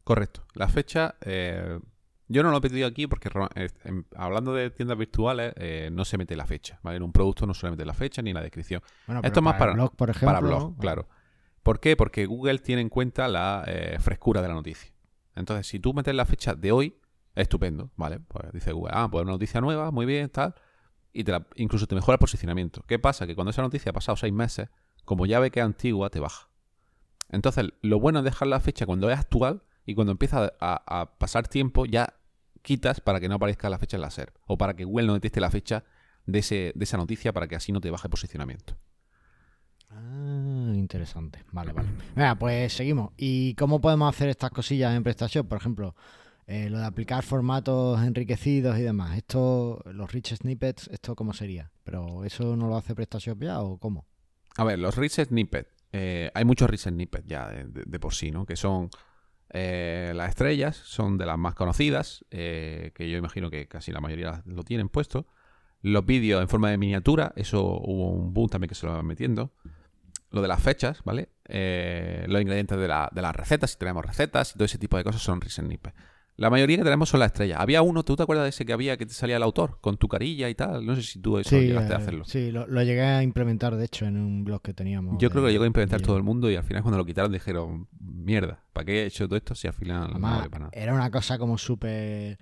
Correcto. 0.03 0.43
La 0.55 0.67
fecha, 0.67 1.15
eh, 1.21 1.79
yo 2.31 2.43
no 2.43 2.51
lo 2.51 2.57
he 2.57 2.61
pedido 2.61 2.87
aquí 2.87 3.07
porque 3.07 3.29
em, 3.85 4.03
hablando 4.15 4.53
de 4.53 4.69
tiendas 4.71 4.97
virtuales, 4.97 5.53
eh, 5.57 5.89
no 5.91 6.05
se 6.05 6.17
mete 6.17 6.35
la 6.35 6.45
fecha, 6.45 6.79
¿vale? 6.83 6.97
En 6.97 7.03
un 7.03 7.11
producto 7.11 7.45
no 7.45 7.53
suele 7.53 7.71
meter 7.71 7.85
la 7.87 7.93
fecha 7.93 8.21
ni 8.21 8.33
la 8.33 8.41
descripción. 8.41 8.81
Bueno, 9.07 9.21
Esto 9.23 9.33
pero 9.35 9.41
más 9.43 9.55
para- 9.55 9.73
blog, 9.73 9.95
por 9.95 10.09
ejemplo. 10.09 10.27
para 10.27 10.39
blog, 10.39 10.71
¿no? 10.71 10.77
claro. 10.77 11.07
¿Por 11.63 11.79
qué? 11.79 11.95
Porque 11.95 12.25
Google 12.25 12.57
tiene 12.59 12.81
en 12.81 12.89
cuenta 12.89 13.27
la 13.27 13.63
eh, 13.67 13.97
frescura 13.99 14.41
de 14.41 14.47
la 14.47 14.53
noticia. 14.55 14.91
Entonces, 15.35 15.67
si 15.67 15.79
tú 15.79 15.93
metes 15.93 16.15
la 16.15 16.25
fecha 16.25 16.55
de 16.55 16.71
hoy, 16.71 16.97
estupendo, 17.35 17.91
¿vale? 17.95 18.19
Pues 18.19 18.51
dice 18.51 18.71
Google, 18.71 18.91
ah, 18.95 19.07
pues 19.11 19.23
una 19.23 19.33
noticia 19.33 19.61
nueva, 19.61 19.91
muy 19.91 20.05
bien, 20.05 20.29
tal. 20.29 20.55
Y 21.13 21.23
te 21.23 21.31
la- 21.31 21.45
incluso 21.55 21.85
te 21.87 21.95
mejora 21.95 22.15
el 22.15 22.19
posicionamiento. 22.19 22.83
¿Qué 22.87 22.97
pasa? 22.99 23.27
Que 23.27 23.35
cuando 23.35 23.51
esa 23.51 23.61
noticia 23.61 23.91
ha 23.91 23.93
pasado 23.93 24.15
seis 24.15 24.33
meses, 24.33 24.69
como 25.05 25.25
ya 25.25 25.39
ve 25.39 25.51
que 25.51 25.59
es 25.59 25.65
antigua, 25.65 26.09
te 26.09 26.19
baja. 26.19 26.47
Entonces, 27.29 27.65
lo 27.81 27.99
bueno 27.99 28.19
es 28.19 28.25
dejar 28.25 28.47
la 28.47 28.59
fecha 28.59 28.85
cuando 28.85 29.09
es 29.09 29.17
actual 29.19 29.63
y 29.85 29.95
cuando 29.95 30.11
empieza 30.11 30.51
a, 30.59 30.99
a 31.01 31.17
pasar 31.17 31.47
tiempo, 31.47 31.85
ya 31.85 32.15
quitas 32.61 33.01
para 33.01 33.19
que 33.19 33.27
no 33.29 33.35
aparezca 33.35 33.69
la 33.69 33.77
fecha 33.79 33.97
en 33.97 34.01
la 34.01 34.09
SERP. 34.11 34.35
O 34.47 34.57
para 34.57 34.75
que 34.75 34.83
Google 34.85 35.07
no 35.07 35.13
detecte 35.13 35.39
la 35.39 35.49
fecha 35.51 35.83
de, 36.25 36.39
ese, 36.39 36.71
de 36.75 36.83
esa 36.83 36.97
noticia 36.97 37.33
para 37.33 37.47
que 37.47 37.55
así 37.55 37.71
no 37.71 37.81
te 37.81 37.89
baje 37.91 38.09
posicionamiento. 38.09 38.75
Ah, 39.89 40.71
interesante. 40.75 41.43
Vale, 41.51 41.73
vale. 41.73 41.89
Venga, 42.15 42.35
pues 42.35 42.73
seguimos. 42.73 43.11
¿Y 43.17 43.55
cómo 43.55 43.81
podemos 43.81 44.13
hacer 44.13 44.29
estas 44.29 44.51
cosillas 44.51 44.95
en 44.95 45.03
PrestaShop? 45.03 45.47
Por 45.47 45.57
ejemplo, 45.57 45.95
eh, 46.47 46.69
lo 46.69 46.79
de 46.79 46.85
aplicar 46.85 47.23
formatos 47.23 48.01
enriquecidos 48.01 48.77
y 48.77 48.83
demás. 48.83 49.17
Esto, 49.17 49.81
los 49.91 50.11
rich 50.11 50.33
snippets, 50.35 50.87
¿esto 50.89 51.15
cómo 51.15 51.33
sería? 51.33 51.71
¿Pero 51.83 52.23
eso 52.23 52.55
no 52.55 52.67
lo 52.67 52.77
hace 52.77 52.95
PrestaShop 52.95 53.41
ya 53.43 53.61
o 53.61 53.77
cómo? 53.77 54.05
A 54.57 54.63
ver, 54.63 54.79
los 54.79 54.95
rich 54.95 55.19
snippets. 55.25 55.69
eh, 55.93 56.31
hay 56.33 56.45
muchos 56.45 56.69
rich 56.69 56.81
snippets 56.83 57.27
ya 57.27 57.49
de, 57.49 57.65
de- 57.65 57.83
de 57.85 57.99
por 57.99 58.13
sí, 58.13 58.31
¿no? 58.31 58.45
Que 58.45 58.55
son 58.55 58.89
eh, 59.53 60.13
las 60.15 60.29
estrellas, 60.29 60.75
son 60.77 61.17
de 61.17 61.25
las 61.25 61.37
más 61.37 61.55
conocidas, 61.55 62.25
eh, 62.31 62.91
que 62.95 63.09
yo 63.09 63.17
imagino 63.17 63.49
que 63.49 63.67
casi 63.67 63.91
la 63.91 63.99
mayoría 64.01 64.41
lo 64.45 64.63
tienen 64.63 64.89
puesto. 64.89 65.27
Los 65.81 66.05
vídeos 66.05 66.41
en 66.41 66.47
forma 66.47 66.69
de 66.69 66.77
miniatura, 66.77 67.33
eso 67.35 67.63
hubo 67.63 68.11
un 68.11 68.33
boom 68.33 68.49
también 68.49 68.69
que 68.69 68.75
se 68.75 68.85
lo 68.85 68.93
van 68.93 69.05
metiendo. 69.05 69.51
Lo 70.29 70.41
de 70.41 70.47
las 70.47 70.61
fechas, 70.61 71.01
¿vale? 71.03 71.29
Eh, 71.45 72.25
los 72.27 72.41
ingredientes 72.41 72.77
de, 72.77 72.87
la- 72.87 73.09
de 73.11 73.21
las 73.21 73.35
recetas, 73.35 73.71
si 73.71 73.77
tenemos 73.77 74.05
recetas 74.05 74.51
y 74.51 74.53
todo 74.53 74.65
ese 74.65 74.77
tipo 74.77 74.95
de 74.97 75.03
cosas 75.03 75.21
son 75.21 75.41
snippets. 75.41 75.95
La 76.41 76.49
mayoría 76.49 76.77
que 76.77 76.83
tenemos 76.83 77.07
son 77.09 77.19
las 77.19 77.27
estrellas. 77.27 77.59
Había 77.59 77.81
uno, 77.83 78.03
¿tú 78.03 78.15
te 78.15 78.23
acuerdas 78.23 78.45
de 78.45 78.49
ese 78.49 78.65
que 78.65 78.73
había 78.73 78.97
que 78.97 79.05
te 79.05 79.13
salía 79.13 79.37
el 79.37 79.43
autor 79.43 79.77
con 79.79 79.97
tu 79.97 80.07
carilla 80.07 80.49
y 80.49 80.55
tal? 80.55 80.85
No 80.85 80.95
sé 80.95 81.03
si 81.03 81.19
tú 81.19 81.37
eso 81.37 81.51
llegaste 81.61 81.93
a 81.93 81.97
eh, 81.97 82.01
hacerlo. 82.01 82.25
sí 82.25 82.51
lo, 82.51 82.65
lo 82.67 82.81
llegué 82.81 83.03
a 83.03 83.21
implementar, 83.23 83.75
de 83.75 83.85
hecho, 83.85 84.05
en 84.05 84.17
un 84.17 84.43
blog 84.43 84.61
que 84.61 84.73
teníamos. 84.73 85.17
Yo 85.21 85.29
de- 85.29 85.31
creo 85.31 85.43
que 85.43 85.47
lo 85.47 85.51
llegó 85.51 85.63
a 85.63 85.67
implementar 85.67 86.01
todo 86.01 86.17
el 86.17 86.23
mundo 86.23 86.49
y 86.49 86.55
al 86.55 86.63
final 86.63 86.81
cuando 86.81 86.97
lo 86.97 87.05
quitaron 87.05 87.31
dijeron, 87.31 87.87
mierda, 87.99 88.63
¿para 88.73 88.85
qué 88.85 89.03
he 89.03 89.05
hecho 89.05 89.27
todo 89.27 89.37
esto 89.37 89.53
si 89.55 89.67
al 89.67 89.73
final 89.73 90.01
no 90.01 90.09
Además, 90.11 90.37
vale 90.37 90.49
para 90.49 90.59
nada? 90.65 90.71
era 90.73 90.93
una 90.95 91.11
cosa 91.11 91.37
como 91.37 91.57
súper... 91.59 92.39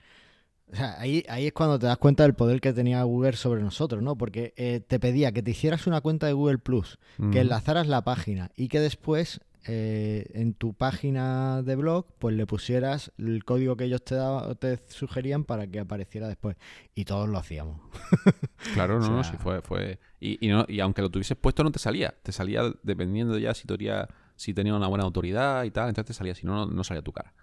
O 0.72 0.76
sea, 0.76 0.96
ahí, 1.00 1.26
ahí 1.28 1.48
es 1.48 1.54
cuando 1.54 1.80
te 1.80 1.88
das 1.88 1.98
cuenta 1.98 2.24
del 2.24 2.36
poder 2.36 2.62
que 2.62 2.74
tenía 2.74 3.02
Google 3.04 3.34
sobre 3.34 3.62
nosotros, 3.64 4.04
¿no? 4.04 4.16
Porque 4.18 4.54
eh, 4.56 4.82
te 4.88 5.00
pedía 5.00 5.32
que 5.32 5.42
te 5.42 5.50
hicieras 5.52 5.88
una 5.88 6.00
cuenta 6.00 6.28
de 6.28 6.34
Google 6.34 6.60
Plus, 6.60 7.00
que 7.32 7.40
enlazaras 7.42 7.88
la 7.88 8.04
página 8.04 8.52
y 8.56 8.68
que 8.68 8.80
después 8.80 9.42
eh, 9.68 10.26
en 10.34 10.54
tu 10.54 10.74
página 10.74 11.62
de 11.62 11.76
blog 11.76 12.06
pues 12.20 12.36
le 12.36 12.46
pusieras 12.46 13.12
el 13.18 13.44
código 13.44 13.76
que 13.76 13.86
ellos 13.86 14.04
te, 14.04 14.16
daba- 14.16 14.56
te 14.56 14.80
sugerían 14.88 15.44
para 15.44 15.68
que 15.68 15.80
apareciera 15.80 16.28
después. 16.28 16.56
Y 16.96 17.06
todos 17.06 17.28
lo 17.30 17.38
hacíamos. 17.38 17.80
Claro, 18.74 19.00
no, 19.00 19.08
o 19.08 19.10
no, 19.18 19.24
sí 19.24 19.38
fue... 19.38 19.62
fue... 19.62 20.00
Y, 20.20 20.46
y 20.46 20.50
no- 20.50 20.66
y 20.68 20.80
aunque 20.82 21.02
lo 21.02 21.10
tuvieses 21.10 21.38
puesto 21.38 21.64
no 21.64 21.72
te 21.72 21.80
salía, 21.80 22.14
te 22.24 22.32
salía 22.32 22.64
dependiendo 22.84 23.38
ya 23.38 23.54
si, 23.54 23.66
teoría, 23.66 24.08
si 24.36 24.54
tenía 24.54 24.76
una 24.76 24.88
buena 24.88 25.06
autoridad 25.06 25.64
y 25.64 25.72
tal, 25.72 25.90
entonces 25.90 26.08
te 26.08 26.14
salía, 26.14 26.36
si 26.36 26.46
no, 26.46 26.66
no 26.66 26.84
salía 26.84 27.02
tu 27.02 27.12
cara. 27.14 27.34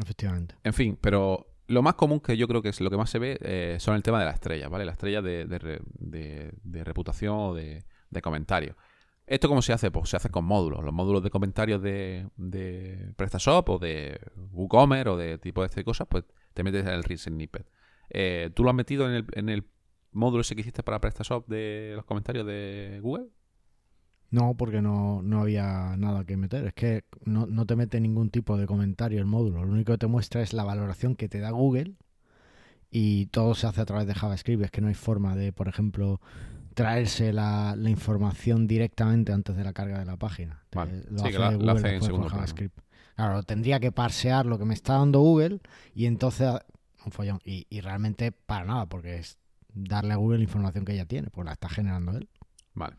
Efectivamente. 0.00 0.54
En 0.64 0.72
fin, 0.72 0.96
pero 1.00 1.52
lo 1.66 1.82
más 1.82 1.94
común 1.94 2.20
que 2.20 2.36
yo 2.36 2.46
creo 2.48 2.62
que 2.62 2.68
es 2.70 2.80
lo 2.80 2.90
que 2.90 2.96
más 2.96 3.10
se 3.10 3.18
ve 3.18 3.38
eh, 3.40 3.76
son 3.80 3.96
el 3.96 4.02
tema 4.02 4.18
de 4.18 4.26
las 4.26 4.34
estrellas, 4.34 4.70
¿vale? 4.70 4.84
La 4.84 4.92
estrella 4.92 5.22
de, 5.22 5.46
de, 5.46 6.84
reputación 6.84 7.34
o 7.38 7.54
de, 7.54 7.84
comentarios. 8.22 8.76
¿Esto 9.26 9.48
cómo 9.48 9.62
se 9.62 9.72
hace? 9.72 9.90
Pues 9.90 10.10
se 10.10 10.16
hace 10.16 10.30
con 10.30 10.44
módulos. 10.44 10.84
Los 10.84 10.92
módulos 10.92 11.22
de 11.22 11.30
comentarios 11.30 11.80
de, 11.80 12.28
de 12.36 13.12
PrestaShop 13.16 13.68
o 13.70 13.78
de 13.78 14.20
WooCommerce 14.52 15.08
o 15.08 15.16
de 15.16 15.38
tipo 15.38 15.62
de 15.62 15.68
este 15.68 15.84
cosas, 15.84 16.06
pues 16.08 16.24
te 16.54 16.62
metes 16.62 16.82
en 16.82 16.92
el 16.92 17.04
Read 17.04 17.18
Snippet. 17.18 17.66
Eh, 18.10 18.50
¿Tú 18.54 18.64
lo 18.64 18.70
has 18.70 18.76
metido 18.76 19.08
en 19.08 19.14
el, 19.14 19.26
en 19.32 19.48
el 19.48 19.66
módulo 20.10 20.42
ese 20.42 20.54
que 20.54 20.60
hiciste 20.60 20.82
para 20.82 21.00
PrestaShop 21.00 21.48
de 21.48 21.92
los 21.96 22.04
comentarios 22.04 22.46
de 22.46 22.98
Google? 23.02 23.28
No, 24.30 24.54
porque 24.56 24.80
no, 24.80 25.20
no, 25.22 25.42
había 25.42 25.94
nada 25.98 26.24
que 26.24 26.36
meter. 26.36 26.66
Es 26.66 26.74
que 26.74 27.04
no, 27.24 27.46
no, 27.46 27.66
te 27.66 27.76
mete 27.76 28.00
ningún 28.00 28.30
tipo 28.30 28.56
de 28.56 28.66
comentario 28.66 29.18
el 29.18 29.26
módulo. 29.26 29.64
Lo 29.64 29.72
único 29.72 29.92
que 29.92 29.98
te 29.98 30.06
muestra 30.06 30.40
es 30.40 30.54
la 30.54 30.64
valoración 30.64 31.16
que 31.16 31.28
te 31.28 31.38
da 31.38 31.50
Google 31.50 31.96
y 32.90 33.26
todo 33.26 33.54
se 33.54 33.66
hace 33.66 33.82
a 33.82 33.84
través 33.84 34.06
de 34.06 34.14
JavaScript. 34.14 34.64
Es 34.64 34.70
que 34.70 34.80
no 34.80 34.88
hay 34.88 34.94
forma 34.94 35.36
de, 35.36 35.52
por 35.52 35.68
ejemplo, 35.68 36.20
traerse 36.74 37.32
la, 37.32 37.76
información 37.86 38.66
directamente 38.66 39.32
antes 39.32 39.56
de 39.56 39.64
la 39.64 39.72
carga 39.72 39.98
de 39.98 40.04
la 40.04 40.16
página. 40.16 40.64
Lo 40.72 41.24
hace 41.24 41.98
Google 41.98 42.26
en 42.26 42.28
JavaScript. 42.28 42.78
Claro, 43.16 43.42
tendría 43.42 43.78
que 43.78 43.92
parsear 43.92 44.46
lo 44.46 44.58
que 44.58 44.64
me 44.64 44.74
está 44.74 44.94
dando 44.94 45.20
Google 45.20 45.60
y 45.94 46.06
entonces 46.06 46.50
un 47.04 47.12
follón. 47.12 47.40
Y, 47.44 47.66
y 47.68 47.80
realmente 47.80 48.32
para 48.32 48.64
nada, 48.64 48.86
porque 48.86 49.16
es 49.18 49.38
darle 49.74 50.14
a 50.14 50.16
Google 50.16 50.38
la 50.38 50.44
información 50.44 50.84
que 50.84 50.92
ella 50.92 51.06
tiene, 51.06 51.28
pues 51.30 51.44
la 51.44 51.52
está 51.52 51.68
generando 51.68 52.12
él. 52.12 52.28
Vale. 52.74 52.96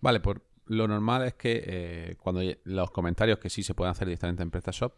Vale, 0.00 0.20
por, 0.20 0.46
lo 0.66 0.88
normal 0.88 1.24
es 1.24 1.34
que 1.34 1.62
eh, 1.64 2.16
cuando 2.18 2.42
los 2.64 2.90
comentarios 2.90 3.38
que 3.38 3.50
sí 3.50 3.62
se 3.62 3.74
pueden 3.74 3.92
hacer 3.92 4.08
directamente 4.08 4.42
en 4.42 4.50
PrestaShop, 4.50 4.94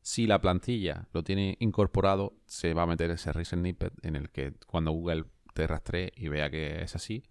si 0.00 0.26
la 0.26 0.40
plantilla 0.40 1.06
lo 1.12 1.22
tiene 1.22 1.56
incorporado, 1.60 2.34
se 2.46 2.74
va 2.74 2.82
a 2.82 2.86
meter 2.86 3.10
ese 3.10 3.32
snippet 3.44 3.92
en 4.04 4.16
el 4.16 4.30
que 4.30 4.54
cuando 4.66 4.90
Google 4.90 5.26
te 5.54 5.66
rastree 5.66 6.12
y 6.16 6.28
vea 6.28 6.50
que 6.50 6.82
es 6.82 6.96
así, 6.96 7.22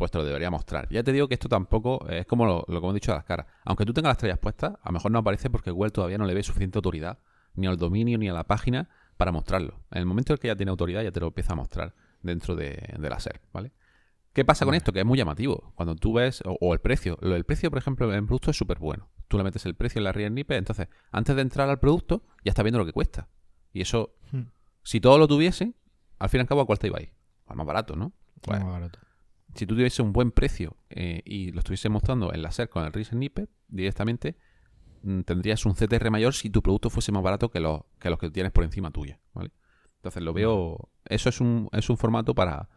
pues 0.00 0.10
te 0.10 0.16
lo 0.16 0.24
debería 0.24 0.50
mostrar. 0.50 0.88
Ya 0.88 1.02
te 1.02 1.12
digo 1.12 1.28
que 1.28 1.34
esto 1.34 1.46
tampoco 1.46 2.08
es 2.08 2.24
como 2.24 2.46
lo, 2.46 2.64
que 2.66 2.76
hemos 2.76 2.94
dicho 2.94 3.12
a 3.12 3.16
las 3.16 3.24
caras. 3.24 3.46
Aunque 3.66 3.84
tú 3.84 3.92
tengas 3.92 4.08
las 4.08 4.16
estrellas 4.16 4.38
puestas, 4.38 4.72
a 4.82 4.88
lo 4.88 4.92
mejor 4.94 5.10
no 5.12 5.18
aparece 5.18 5.50
porque 5.50 5.70
Google 5.70 5.90
todavía 5.90 6.16
no 6.16 6.24
le 6.24 6.32
ve 6.32 6.42
suficiente 6.42 6.78
autoridad, 6.78 7.18
ni 7.54 7.66
al 7.66 7.76
dominio, 7.76 8.16
ni 8.16 8.30
a 8.30 8.32
la 8.32 8.44
página, 8.44 8.88
para 9.18 9.30
mostrarlo. 9.30 9.84
En 9.90 9.98
el 9.98 10.06
momento 10.06 10.32
en 10.32 10.38
que 10.38 10.48
ya 10.48 10.56
tiene 10.56 10.70
autoridad, 10.70 11.02
ya 11.02 11.12
te 11.12 11.20
lo 11.20 11.26
empieza 11.26 11.52
a 11.52 11.56
mostrar 11.56 11.94
dentro 12.22 12.56
de, 12.56 12.82
de 12.98 13.10
la 13.10 13.20
SERP, 13.20 13.42
¿vale? 13.52 13.72
¿Qué 14.32 14.44
pasa 14.44 14.64
con 14.64 14.74
esto? 14.74 14.90
Que 14.90 15.00
es 15.00 15.04
muy 15.04 15.18
llamativo. 15.18 15.72
Cuando 15.74 15.96
tú 15.96 16.14
ves, 16.14 16.42
o, 16.46 16.72
el 16.72 16.80
precio, 16.80 17.18
el 17.20 17.44
precio, 17.44 17.68
por 17.68 17.78
ejemplo, 17.78 18.10
en 18.14 18.26
producto 18.26 18.50
es 18.50 18.56
súper 18.56 18.78
bueno. 18.78 19.10
Tú 19.28 19.36
le 19.36 19.44
metes 19.44 19.66
el 19.66 19.74
precio 19.74 19.98
en 19.98 20.04
la 20.04 20.12
Real 20.12 20.32
Nipe, 20.34 20.56
entonces, 20.56 20.88
antes 21.12 21.36
de 21.36 21.42
entrar 21.42 21.68
al 21.68 21.78
producto, 21.78 22.22
ya 22.42 22.50
está 22.50 22.62
viendo 22.62 22.78
lo 22.78 22.86
que 22.86 22.92
cuesta. 22.92 23.28
Y 23.72 23.82
eso, 23.82 24.14
hmm. 24.32 24.44
si 24.82 25.00
todo 25.00 25.18
lo 25.18 25.28
tuviese, 25.28 25.74
al 26.18 26.28
fin 26.28 26.38
y 26.38 26.42
al 26.42 26.46
cabo, 26.46 26.62
¿a 26.62 26.66
cuál 26.66 26.78
te 26.78 26.86
iba 26.86 26.98
ahí? 26.98 27.12
Al 27.46 27.56
más 27.56 27.66
barato, 27.66 27.96
¿no? 27.96 28.12
más 28.46 28.64
barato. 28.64 28.98
Si 29.54 29.66
tú 29.66 29.74
tuviese 29.74 30.02
un 30.02 30.12
buen 30.12 30.30
precio 30.30 30.76
eh, 30.90 31.22
y 31.24 31.52
lo 31.52 31.58
estuviese 31.58 31.88
mostrando 31.88 32.32
en 32.32 32.42
la 32.42 32.52
SER 32.52 32.68
con 32.68 32.84
el 32.84 32.92
Real 32.92 33.18
Nipe, 33.18 33.48
directamente 33.68 34.36
mm, 35.02 35.22
tendrías 35.22 35.66
un 35.66 35.74
CTR 35.74 36.10
mayor 36.10 36.34
si 36.34 36.50
tu 36.50 36.62
producto 36.62 36.90
fuese 36.90 37.12
más 37.12 37.22
barato 37.22 37.50
que, 37.50 37.60
los 37.60 37.82
que 37.98 38.10
los 38.10 38.18
que 38.18 38.30
tienes 38.30 38.52
por 38.52 38.64
encima 38.64 38.90
tuya, 38.90 39.20
¿vale? 39.34 39.50
Entonces 39.96 40.22
lo 40.22 40.32
veo, 40.32 40.88
eso 41.04 41.28
es 41.28 41.40
un, 41.40 41.68
es 41.72 41.90
un 41.90 41.98
formato 41.98 42.34
para 42.34 42.68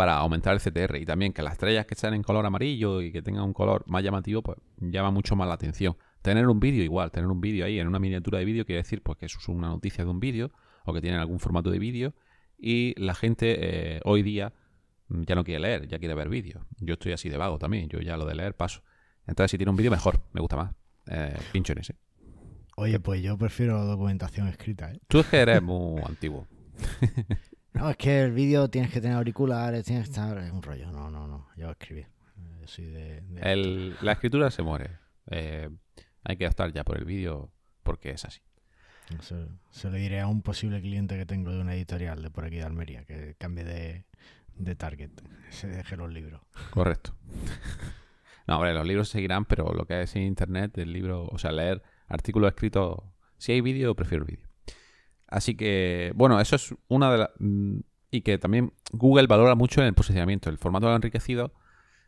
para 0.00 0.16
aumentar 0.16 0.54
el 0.54 0.60
CTR. 0.60 0.96
Y 0.96 1.04
también 1.04 1.32
que 1.34 1.42
las 1.42 1.52
estrellas 1.52 1.84
que 1.84 1.94
sean 1.94 2.14
en 2.14 2.22
color 2.22 2.46
amarillo 2.46 3.02
y 3.02 3.12
que 3.12 3.20
tengan 3.20 3.44
un 3.44 3.52
color 3.52 3.84
más 3.86 4.02
llamativo, 4.02 4.42
pues 4.42 4.56
llama 4.78 5.10
mucho 5.10 5.36
más 5.36 5.46
la 5.46 5.52
atención. 5.52 5.94
Tener 6.22 6.48
un 6.48 6.58
vídeo 6.58 6.82
igual, 6.82 7.10
tener 7.10 7.28
un 7.28 7.40
vídeo 7.40 7.66
ahí 7.66 7.78
en 7.78 7.86
una 7.86 7.98
miniatura 7.98 8.38
de 8.38 8.46
vídeo 8.46 8.64
quiere 8.64 8.82
decir 8.82 9.02
pues 9.02 9.18
que 9.18 9.26
eso 9.26 9.38
es 9.38 9.48
una 9.48 9.68
noticia 9.68 10.04
de 10.04 10.10
un 10.10 10.18
vídeo 10.18 10.52
o 10.86 10.94
que 10.94 11.02
tiene 11.02 11.18
algún 11.18 11.38
formato 11.38 11.70
de 11.70 11.78
vídeo 11.78 12.14
y 12.58 12.94
la 12.98 13.14
gente 13.14 13.56
eh, 13.96 14.00
hoy 14.04 14.22
día 14.22 14.54
ya 15.10 15.34
no 15.34 15.44
quiere 15.44 15.60
leer, 15.60 15.88
ya 15.88 15.98
quiere 15.98 16.14
ver 16.14 16.28
vídeos. 16.28 16.64
Yo 16.78 16.94
estoy 16.94 17.12
así 17.12 17.28
de 17.28 17.36
vago 17.36 17.58
también, 17.58 17.88
yo 17.88 18.00
ya 18.00 18.16
lo 18.16 18.24
de 18.24 18.34
leer 18.34 18.54
paso. 18.54 18.82
Entonces 19.26 19.50
si 19.50 19.58
tiene 19.58 19.70
un 19.70 19.76
vídeo 19.76 19.90
mejor, 19.90 20.22
me 20.32 20.40
gusta 20.40 20.56
más. 20.56 20.74
Eh, 21.06 21.36
pincho 21.52 21.72
en 21.72 21.80
ese. 21.80 21.96
Oye, 22.76 23.00
pues 23.00 23.22
yo 23.22 23.36
prefiero 23.36 23.84
documentación 23.84 24.48
escrita. 24.48 24.90
¿eh? 24.92 25.00
Tú 25.08 25.20
es 25.20 25.26
que 25.26 25.38
eres 25.38 25.62
muy 25.62 26.00
antiguo. 26.02 26.46
No, 27.72 27.88
es 27.88 27.96
que 27.96 28.22
el 28.22 28.32
vídeo 28.32 28.68
tienes 28.68 28.90
que 28.90 29.00
tener 29.00 29.16
auriculares, 29.16 29.84
tienes 29.84 30.08
que 30.08 30.10
estar. 30.10 30.36
Es 30.38 30.50
un 30.50 30.60
rollo. 30.60 30.90
No, 30.90 31.08
no, 31.08 31.28
no. 31.28 31.46
Yo 31.56 31.70
escribí. 31.70 32.04
de, 32.76 33.94
la 34.00 34.12
escritura 34.12 34.50
se 34.50 34.62
muere. 34.62 34.90
Eh, 35.30 35.70
hay 36.24 36.36
que 36.36 36.48
optar 36.48 36.72
ya 36.72 36.82
por 36.82 36.98
el 36.98 37.04
vídeo 37.04 37.52
porque 37.84 38.10
es 38.10 38.24
así. 38.24 38.40
Se, 39.20 39.36
se, 39.70 39.88
lo 39.88 39.96
diré 39.96 40.20
a 40.20 40.26
un 40.26 40.42
posible 40.42 40.80
cliente 40.80 41.16
que 41.16 41.26
tengo 41.26 41.52
de 41.52 41.60
una 41.60 41.74
editorial 41.74 42.22
de 42.22 42.30
por 42.30 42.44
aquí 42.44 42.56
de 42.56 42.64
Almería 42.64 43.04
que 43.04 43.34
cambie 43.38 43.64
de, 43.64 44.04
de 44.60 44.76
target. 44.76 45.10
Se 45.50 45.66
deje 45.66 45.96
los 45.96 46.12
libros. 46.12 46.40
Correcto. 46.70 47.14
No, 48.46 48.56
hombre, 48.56 48.74
los 48.74 48.84
libros 48.84 49.08
seguirán, 49.08 49.44
pero 49.44 49.72
lo 49.72 49.86
que 49.86 50.02
es 50.02 50.16
internet, 50.16 50.76
el 50.78 50.92
libro, 50.92 51.24
o 51.26 51.38
sea, 51.38 51.52
leer 51.52 51.84
artículos 52.08 52.48
escritos. 52.48 52.98
Si 53.38 53.52
hay 53.52 53.60
vídeo, 53.60 53.94
prefiero 53.94 54.24
el 54.24 54.30
vídeo. 54.32 54.48
Así 55.28 55.54
que, 55.54 56.10
bueno, 56.16 56.40
eso 56.40 56.56
es 56.56 56.74
una 56.88 57.12
de 57.12 57.18
las... 57.18 57.30
Mm, 57.38 57.78
y 58.10 58.22
que 58.22 58.38
también 58.38 58.72
Google 58.90 59.28
valora 59.28 59.54
mucho 59.54 59.82
el 59.84 59.94
posicionamiento. 59.94 60.50
El 60.50 60.58
formato 60.58 60.92
enriquecido, 60.92 61.52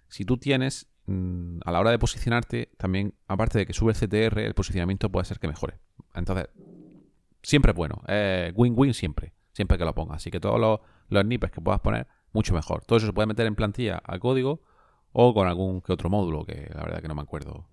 si 0.09 0.25
tú 0.25 0.37
tienes, 0.37 0.91
mm, 1.07 1.61
a 1.65 1.71
la 1.71 1.79
hora 1.79 1.93
de 1.93 2.01
posicionarte, 2.01 2.71
también, 2.77 3.15
aparte 3.29 3.61
de 3.61 3.67
que 3.67 3.73
sube 3.73 3.93
el 3.93 3.97
CTR, 3.97 4.41
el 4.41 4.55
posicionamiento 4.55 5.13
puede 5.13 5.27
ser 5.27 5.39
que 5.39 5.47
mejore. 5.47 5.79
Entonces, 6.13 6.49
siempre 7.41 7.71
es 7.71 7.77
bueno. 7.77 8.03
Win-win 8.57 8.95
siempre, 8.95 9.33
siempre 9.53 9.79
que 9.79 9.85
lo 9.85 9.95
pongas. 9.95 10.17
Así 10.17 10.33
que 10.33 10.41
todos 10.41 10.59
los, 10.59 10.81
los 11.09 11.25
que 11.53 11.61
puedas 11.61 11.81
poner, 11.81 12.09
mucho 12.33 12.55
mejor. 12.55 12.85
Todo 12.85 12.99
eso 12.99 13.07
se 13.07 13.13
puede 13.13 13.27
meter 13.27 13.47
en 13.47 13.55
plantilla 13.55 14.03
a 14.05 14.19
código 14.19 14.63
o 15.13 15.35
con 15.35 15.47
algún 15.47 15.81
que 15.81 15.93
otro 15.93 16.11
módulo, 16.11 16.45
que 16.45 16.71
la 16.75 16.83
verdad 16.83 17.03
que 17.03 17.09
no 17.09 17.15
me 17.15 17.23
acuerdo 17.23 17.67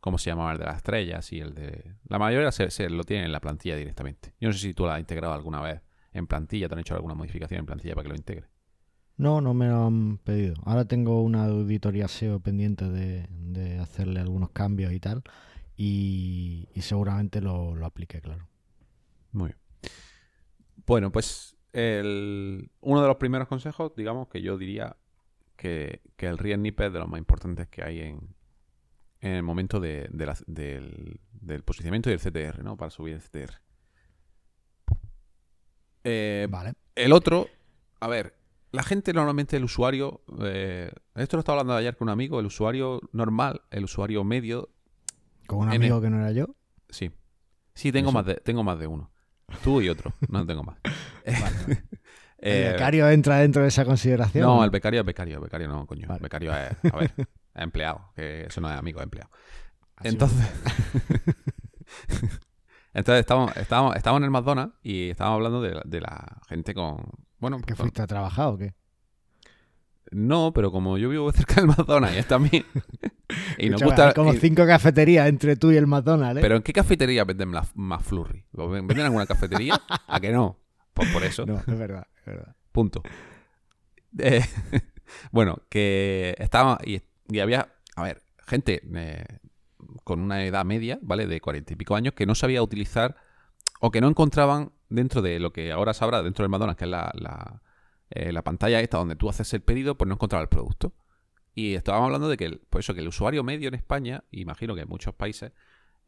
cómo 0.00 0.18
se 0.18 0.30
llamaba 0.30 0.52
el 0.52 0.58
de 0.58 0.64
las 0.64 0.76
estrellas 0.76 1.32
y 1.32 1.40
el 1.40 1.54
de... 1.54 1.94
La 2.08 2.18
mayoría 2.18 2.50
se, 2.50 2.90
lo 2.90 3.04
tienen 3.04 3.26
en 3.26 3.32
la 3.32 3.40
plantilla 3.40 3.76
directamente. 3.76 4.34
Yo 4.40 4.48
no 4.48 4.52
sé 4.52 4.58
si 4.58 4.74
tú 4.74 4.84
la 4.84 4.94
has 4.94 5.00
integrado 5.00 5.32
alguna 5.32 5.60
vez 5.62 5.80
en 6.12 6.26
plantilla, 6.26 6.68
te 6.68 6.74
han 6.74 6.80
hecho 6.80 6.94
alguna 6.94 7.14
modificación 7.14 7.60
en 7.60 7.66
plantilla 7.66 7.94
para 7.94 8.02
que 8.02 8.08
lo 8.08 8.16
integre. 8.16 8.48
No, 9.16 9.40
no 9.40 9.54
me 9.54 9.68
lo 9.68 9.86
han 9.86 10.18
pedido. 10.18 10.54
Ahora 10.64 10.86
tengo 10.86 11.22
una 11.22 11.44
auditoría 11.44 12.08
SEO 12.08 12.40
pendiente 12.40 12.88
de, 12.88 13.78
hacerle 13.78 14.20
algunos 14.20 14.50
cambios 14.50 14.92
y 14.92 15.00
tal. 15.00 15.22
Y, 15.76 16.68
seguramente 16.80 17.40
lo, 17.40 17.74
lo 17.74 17.86
aplique, 17.86 18.20
claro. 18.20 18.48
Muy 19.30 19.48
bien. 19.50 19.58
Bueno, 20.84 21.12
pues 21.12 21.51
el, 21.72 22.70
uno 22.80 23.02
de 23.02 23.08
los 23.08 23.16
primeros 23.16 23.48
consejos, 23.48 23.92
digamos 23.96 24.28
que 24.28 24.42
yo 24.42 24.58
diría 24.58 24.96
que, 25.56 26.02
que 26.16 26.26
el 26.26 26.38
Real 26.38 26.62
Nipper 26.62 26.88
es 26.88 26.92
de 26.92 26.98
los 26.98 27.08
más 27.08 27.18
importantes 27.18 27.68
que 27.68 27.82
hay 27.82 28.00
en, 28.00 28.34
en 29.20 29.32
el 29.32 29.42
momento 29.42 29.80
de, 29.80 30.08
del, 30.10 31.20
del, 31.32 31.62
posicionamiento 31.62 32.10
y 32.10 32.16
del 32.16 32.20
CTR, 32.20 32.64
¿no? 32.64 32.76
Para 32.76 32.90
subir 32.90 33.14
el 33.14 33.20
CTR. 33.20 33.54
Eh, 36.04 36.48
vale. 36.50 36.74
El 36.96 37.12
otro, 37.12 37.46
a 38.00 38.08
ver, 38.08 38.34
la 38.72 38.82
gente 38.82 39.12
normalmente, 39.12 39.56
el 39.56 39.64
usuario, 39.64 40.22
eh, 40.42 40.90
esto 41.14 41.36
lo 41.36 41.40
estaba 41.40 41.60
hablando 41.60 41.78
ayer 41.78 41.96
con 41.96 42.08
un 42.08 42.12
amigo, 42.12 42.40
el 42.40 42.46
usuario 42.46 43.00
normal, 43.12 43.62
el 43.70 43.84
usuario 43.84 44.24
medio. 44.24 44.70
¿Con 45.46 45.60
un 45.60 45.70
amigo 45.70 46.00
que 46.00 46.10
no 46.10 46.18
era 46.18 46.32
yo? 46.32 46.56
Sí. 46.88 47.12
Sí, 47.74 47.92
tengo 47.92 48.10
más, 48.10 48.26
de, 48.26 48.34
tengo 48.34 48.64
más 48.64 48.78
de 48.78 48.88
uno. 48.88 49.11
Tú 49.62 49.80
y 49.80 49.88
otro, 49.88 50.12
no 50.28 50.46
tengo 50.46 50.62
más. 50.62 50.76
Vale, 51.26 51.82
¿El 52.38 52.72
becario 52.72 53.08
entra 53.08 53.38
dentro 53.38 53.62
de 53.62 53.68
esa 53.68 53.84
consideración? 53.84 54.44
No, 54.44 54.64
el 54.64 54.70
becario 54.70 55.00
es 55.00 55.06
becario, 55.06 55.36
el 55.36 55.42
becario 55.42 55.68
no, 55.68 55.86
coño. 55.86 56.12
El 56.12 56.20
becario 56.20 56.52
es, 56.52 56.92
a 56.92 56.96
ver, 56.96 57.12
empleado, 57.54 58.12
que 58.16 58.46
eso 58.46 58.60
no 58.60 58.68
es 58.68 58.76
amigo, 58.76 58.98
es 58.98 59.04
empleado. 59.04 59.30
Entonces, 60.02 60.44
entonces 62.94 63.20
estábamos, 63.20 63.56
estábamos, 63.56 63.96
estábamos, 63.96 64.20
en 64.20 64.24
el 64.24 64.30
McDonald's 64.30 64.74
y 64.82 65.10
estábamos 65.10 65.36
hablando 65.36 65.62
de, 65.62 66.00
la 66.00 66.40
gente 66.48 66.74
con... 66.74 66.98
Bueno, 67.38 67.60
¿Que 67.60 67.76
fuiste 67.76 68.02
a 68.02 68.08
trabajar 68.08 68.48
o 68.48 68.58
qué? 68.58 68.74
No, 70.12 70.52
pero 70.52 70.70
como 70.70 70.98
yo 70.98 71.08
vivo 71.08 71.30
cerca 71.32 71.56
del 71.56 71.66
McDonald's 71.66 72.16
y 72.16 72.18
es 72.20 72.26
también... 72.26 72.64
y 73.58 73.70
nos 73.70 73.82
gusta... 73.82 74.08
Hay 74.08 74.14
como 74.14 74.32
cinco 74.34 74.66
cafeterías 74.66 75.28
entre 75.28 75.56
tú 75.56 75.72
y 75.72 75.76
el 75.76 75.86
McDonald's, 75.86 76.38
¿eh? 76.38 76.42
¿Pero 76.42 76.56
en 76.56 76.62
qué 76.62 76.72
cafetería 76.72 77.24
venden 77.24 77.52
más 77.74 78.02
flurry? 78.04 78.44
¿Venden 78.52 79.00
alguna 79.00 79.26
cafetería? 79.26 79.80
¿A 80.06 80.20
que 80.20 80.30
no? 80.30 80.58
Pues 80.94 81.08
por 81.10 81.24
eso. 81.24 81.46
No, 81.46 81.58
es 81.58 81.78
verdad, 81.78 82.06
es 82.18 82.26
verdad. 82.26 82.56
Punto. 82.70 83.02
Eh, 84.18 84.44
bueno, 85.32 85.62
que 85.68 86.34
estaba... 86.38 86.78
Y 86.84 87.00
y 87.32 87.40
había, 87.40 87.72
a 87.96 88.02
ver, 88.02 88.22
gente 88.46 88.82
eh, 88.94 89.24
con 90.04 90.20
una 90.20 90.44
edad 90.44 90.64
media, 90.64 90.98
¿vale? 91.02 91.26
De 91.26 91.40
cuarenta 91.40 91.72
y 91.72 91.76
pico 91.76 91.94
años, 91.94 92.14
que 92.14 92.26
no 92.26 92.34
sabía 92.34 92.62
utilizar 92.62 93.16
o 93.80 93.90
que 93.90 94.00
no 94.00 94.08
encontraban 94.08 94.72
dentro 94.88 95.22
de 95.22 95.40
lo 95.40 95.52
que 95.52 95.72
ahora 95.72 95.94
sabrá 95.94 96.22
dentro 96.22 96.42
del 96.42 96.50
Madonna, 96.50 96.74
que 96.74 96.84
es 96.84 96.90
la, 96.90 97.10
la, 97.14 97.62
eh, 98.14 98.32
la, 98.32 98.42
pantalla 98.42 98.80
esta 98.80 98.98
donde 98.98 99.16
tú 99.16 99.28
haces 99.28 99.52
el 99.54 99.62
pedido, 99.62 99.96
pues 99.96 100.08
no 100.08 100.14
encontraba 100.14 100.42
el 100.42 100.48
producto. 100.48 100.94
Y 101.54 101.74
estábamos 101.74 102.06
hablando 102.06 102.28
de 102.28 102.36
que, 102.36 102.46
el, 102.46 102.60
por 102.60 102.80
eso, 102.80 102.94
que 102.94 103.00
el 103.00 103.08
usuario 103.08 103.44
medio 103.44 103.68
en 103.68 103.74
España, 103.74 104.24
imagino 104.30 104.74
que 104.74 104.82
en 104.82 104.88
muchos 104.88 105.14
países, 105.14 105.52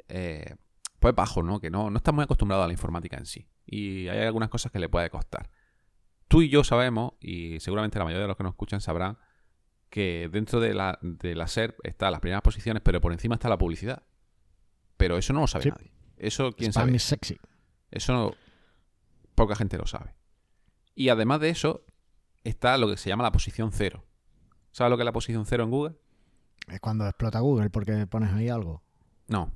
eh, 0.09 0.57
pues 1.01 1.15
bajo, 1.15 1.43
¿no? 1.43 1.61
Que 1.61 1.71
no, 1.71 1.91
no 1.91 1.97
está 1.99 2.13
muy 2.13 2.25
acostumbrado 2.25 2.63
a 2.63 2.67
la 2.67 2.73
informática 2.73 3.17
en 3.19 3.27
sí. 3.27 3.47
Y 3.67 4.09
hay 4.09 4.21
algunas 4.21 4.49
cosas 4.49 4.73
que 4.73 4.79
le 4.79 4.89
puede 4.89 5.11
costar. 5.11 5.51
Tú 6.29 6.41
y 6.43 6.49
yo 6.49 6.65
sabemos, 6.65 7.13
y 7.21 7.61
seguramente 7.61 7.99
la 7.99 8.05
mayoría 8.07 8.23
de 8.23 8.29
los 8.29 8.37
que 8.37 8.43
nos 8.43 8.53
escuchan 8.53 8.81
sabrán, 8.81 9.19
que 9.91 10.29
dentro 10.33 10.61
de 10.61 10.75
la, 10.75 10.99
de 11.03 11.35
la 11.35 11.47
SERP 11.47 11.79
está 11.85 12.11
las 12.11 12.21
primeras 12.21 12.43
posiciones, 12.43 12.83
pero 12.83 13.01
por 13.01 13.13
encima 13.13 13.35
está 13.35 13.49
la 13.49 13.59
publicidad. 13.59 14.03
Pero 14.97 15.19
eso 15.19 15.33
no 15.33 15.41
lo 15.43 15.47
sabe 15.47 15.65
Sí. 15.65 15.71
nadie. 15.71 15.93
Eso, 16.17 16.53
¿quién 16.53 16.71
Spam 16.73 16.87
sabe? 16.87 16.97
is 16.97 17.03
sexy. 17.03 17.39
Eso 17.91 18.13
no- 18.13 18.35
poca 19.35 19.55
gente 19.57 19.77
lo 19.77 19.87
sabe. 19.87 20.15
Y 20.95 21.11
además 21.11 21.41
de 21.41 21.51
eso, 21.51 21.85
está 22.45 22.79
lo 22.79 22.89
que 22.89 22.97
se 22.97 23.09
llama 23.09 23.25
la 23.25 23.33
posición 23.33 23.73
cero. 23.73 24.05
¿Sabes 24.71 24.91
lo 24.91 24.97
que 24.97 25.03
es 25.03 25.07
la 25.07 25.13
posición 25.13 25.47
cero 25.47 25.65
en 25.65 25.71
Google? 25.71 25.97
Es 26.69 26.81
cuando 26.81 27.07
explota 27.07 27.41
Google 27.41 27.71
porque 27.71 28.07
pones 28.07 28.33
ahí 28.33 28.49
algo. 28.49 28.83
No. 29.29 29.53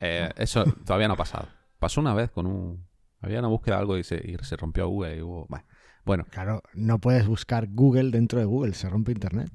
Eh, 0.00 0.30
eso 0.36 0.64
todavía 0.84 1.08
no 1.08 1.14
ha 1.14 1.16
pasado. 1.16 1.48
Pasó 1.78 2.00
una 2.00 2.14
vez 2.14 2.30
con 2.30 2.46
un... 2.46 2.86
Había 3.20 3.38
una 3.38 3.48
búsqueda 3.48 3.76
de 3.76 3.80
algo 3.80 3.96
y 3.96 4.04
se, 4.04 4.16
y 4.16 4.36
se 4.44 4.56
rompió 4.56 4.88
Google 4.88 5.16
y 5.16 5.22
hubo... 5.22 5.46
Bueno, 5.48 5.64
Bueno, 6.04 6.24
Claro, 6.30 6.62
no 6.74 6.98
puedes 6.98 7.26
buscar 7.26 7.68
Google 7.68 8.10
dentro 8.10 8.40
de 8.40 8.44
Google, 8.44 8.74
se 8.74 8.88
rompe 8.88 9.12
Internet. 9.12 9.50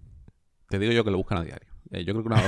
te 0.69 0.79
digo 0.79 0.93
yo 0.93 1.03
que 1.03 1.11
lo 1.11 1.17
buscan 1.17 1.39
a 1.39 1.43
diario. 1.43 1.66
Eh, 1.91 2.03
yo 2.03 2.13
creo 2.13 2.23
que 2.23 2.27
una, 2.27 2.41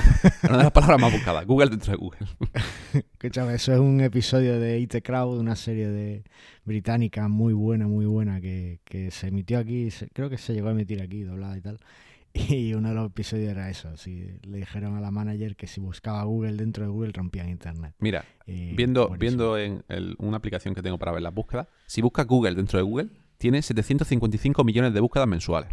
una 0.49 0.58
de 0.58 0.63
las 0.63 0.71
palabras 0.71 0.99
más 0.99 1.13
buscadas. 1.13 1.45
Google 1.45 1.69
dentro 1.69 1.91
de 1.91 1.97
Google. 1.97 2.19
Escúchame, 2.93 3.54
eso 3.56 3.73
es 3.73 3.80
un 3.80 4.02
episodio 4.02 4.60
de 4.60 4.80
IT 4.80 5.02
Crowd, 5.04 5.39
una 5.39 5.56
serie 5.56 5.88
de 5.88 6.23
británica 6.65 7.28
muy 7.30 7.54
buena, 7.54 7.88
muy 7.88 8.06
buena, 8.06 8.41
que, 8.41 8.80
que 8.84 9.12
se 9.12 9.28
emitió 9.28 9.58
aquí, 9.60 9.91
se- 9.91 10.10
creo 10.10 10.30
que 10.30 10.38
se 10.38 10.54
llegó 10.54 10.67
a 10.67 10.71
emitir 10.71 11.02
aquí, 11.02 11.23
doblada 11.23 11.58
y 11.58 11.62
tal. 11.62 11.80
Y 12.32 12.73
uno 12.75 12.89
de 12.89 12.95
los 12.95 13.08
episodios 13.08 13.49
era 13.49 13.69
eso, 13.71 13.97
si 13.97 14.38
le 14.43 14.58
dijeron 14.60 14.95
a 14.95 15.02
la 15.02 15.10
manager 15.10 15.56
que 15.56 15.65
si 15.65 15.82
buscaba 15.82 16.21
Google 16.25 16.58
dentro 16.58 16.84
de 16.84 16.89
Google 16.91 17.12
rompían 17.12 17.49
Internet. 17.49 17.95
Mira, 17.99 18.23
Y 18.45 18.75
viendo, 18.75 19.08
buenísimo. 19.08 19.54
viendo 19.54 19.58
en 19.58 19.84
el- 19.88 20.15
una 20.19 20.38
aplicación 20.38 20.75
que 20.75 20.84
tengo 20.84 20.99
para 20.99 21.12
ver 21.12 21.23
las 21.23 21.34
búsquedas, 21.34 21.67
si 21.88 22.02
buscas 22.04 22.28
Google 22.28 22.54
dentro 22.56 22.78
de 22.78 22.84
Google, 22.84 23.10
tiene 23.39 23.62
755 23.63 24.63
millones 24.63 24.93
de 24.93 24.99
búsquedas 24.99 25.28
mensuales. 25.28 25.71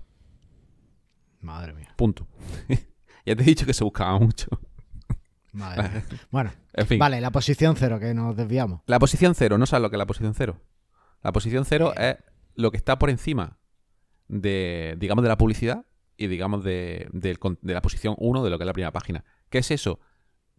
Madre 1.40 1.74
mía, 1.74 1.92
Punto. 1.96 2.26
ya 3.26 3.36
te 3.36 3.42
he 3.42 3.46
dicho 3.46 3.66
que 3.66 3.74
se 3.74 3.84
buscaba 3.84 4.18
mucho. 4.18 4.48
madre 5.52 5.82
mía. 5.90 6.04
Bueno, 6.30 6.52
En 6.72 6.86
fin. 6.86 6.98
vale, 6.98 7.20
la 7.20 7.30
posición 7.30 7.76
cero, 7.76 7.98
que 7.98 8.14
nos 8.14 8.36
desviamos. 8.36 8.80
La 8.86 8.98
posición 8.98 9.34
cero, 9.34 9.58
¿no 9.58 9.66
sabes 9.66 9.82
lo 9.82 9.90
que 9.90 9.96
es 9.96 9.98
la 9.98 10.06
posición 10.06 10.34
cero? 10.34 10.60
La 11.22 11.32
posición 11.32 11.64
cero 11.64 11.92
es 11.96 12.16
lo 12.54 12.70
que 12.70 12.76
está 12.76 12.98
por 12.98 13.10
encima 13.10 13.58
de, 14.28 14.96
digamos, 14.98 15.22
de 15.22 15.28
la 15.28 15.38
publicidad 15.38 15.84
y, 16.16 16.26
digamos, 16.28 16.64
de, 16.64 17.08
la 17.62 17.82
posición 17.82 18.14
1 18.18 18.44
de 18.44 18.50
lo 18.50 18.58
que 18.58 18.64
es 18.64 18.66
la 18.66 18.72
primera 18.72 18.92
página. 18.92 19.24
¿Qué 19.50 19.58
es 19.58 19.70
eso? 19.70 20.00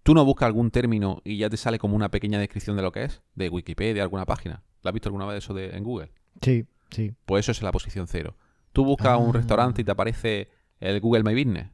Tú 0.03 0.13
no 0.13 0.23
buscas 0.25 0.47
algún 0.47 0.71
término 0.71 1.21
y 1.25 1.37
ya 1.37 1.49
te 1.49 1.57
sale 1.57 1.79
como 1.79 1.95
una 1.95 2.09
pequeña 2.09 2.39
descripción 2.39 2.75
de 2.75 2.81
lo 2.83 2.91
que 2.91 3.03
es, 3.03 3.21
de 3.35 3.49
Wikipedia, 3.49 4.03
alguna 4.03 4.25
página. 4.25 4.63
¿Lo 4.83 4.89
has 4.89 4.93
visto 4.93 5.09
alguna 5.09 5.25
vez 5.25 5.43
eso 5.43 5.53
de, 5.53 5.75
en 5.75 5.83
Google? 5.83 6.11
Sí, 6.41 6.65
sí. 6.91 7.13
Pues 7.25 7.45
eso 7.45 7.51
es 7.51 7.61
la 7.61 7.71
posición 7.71 8.07
cero. 8.07 8.35
Tú 8.71 8.85
buscas 8.85 9.07
Ah. 9.13 9.17
un 9.17 9.33
restaurante 9.33 9.81
y 9.81 9.83
te 9.85 9.91
aparece 9.91 10.49
el 10.79 10.99
Google 11.01 11.23
My 11.23 11.33
Business. 11.33 11.69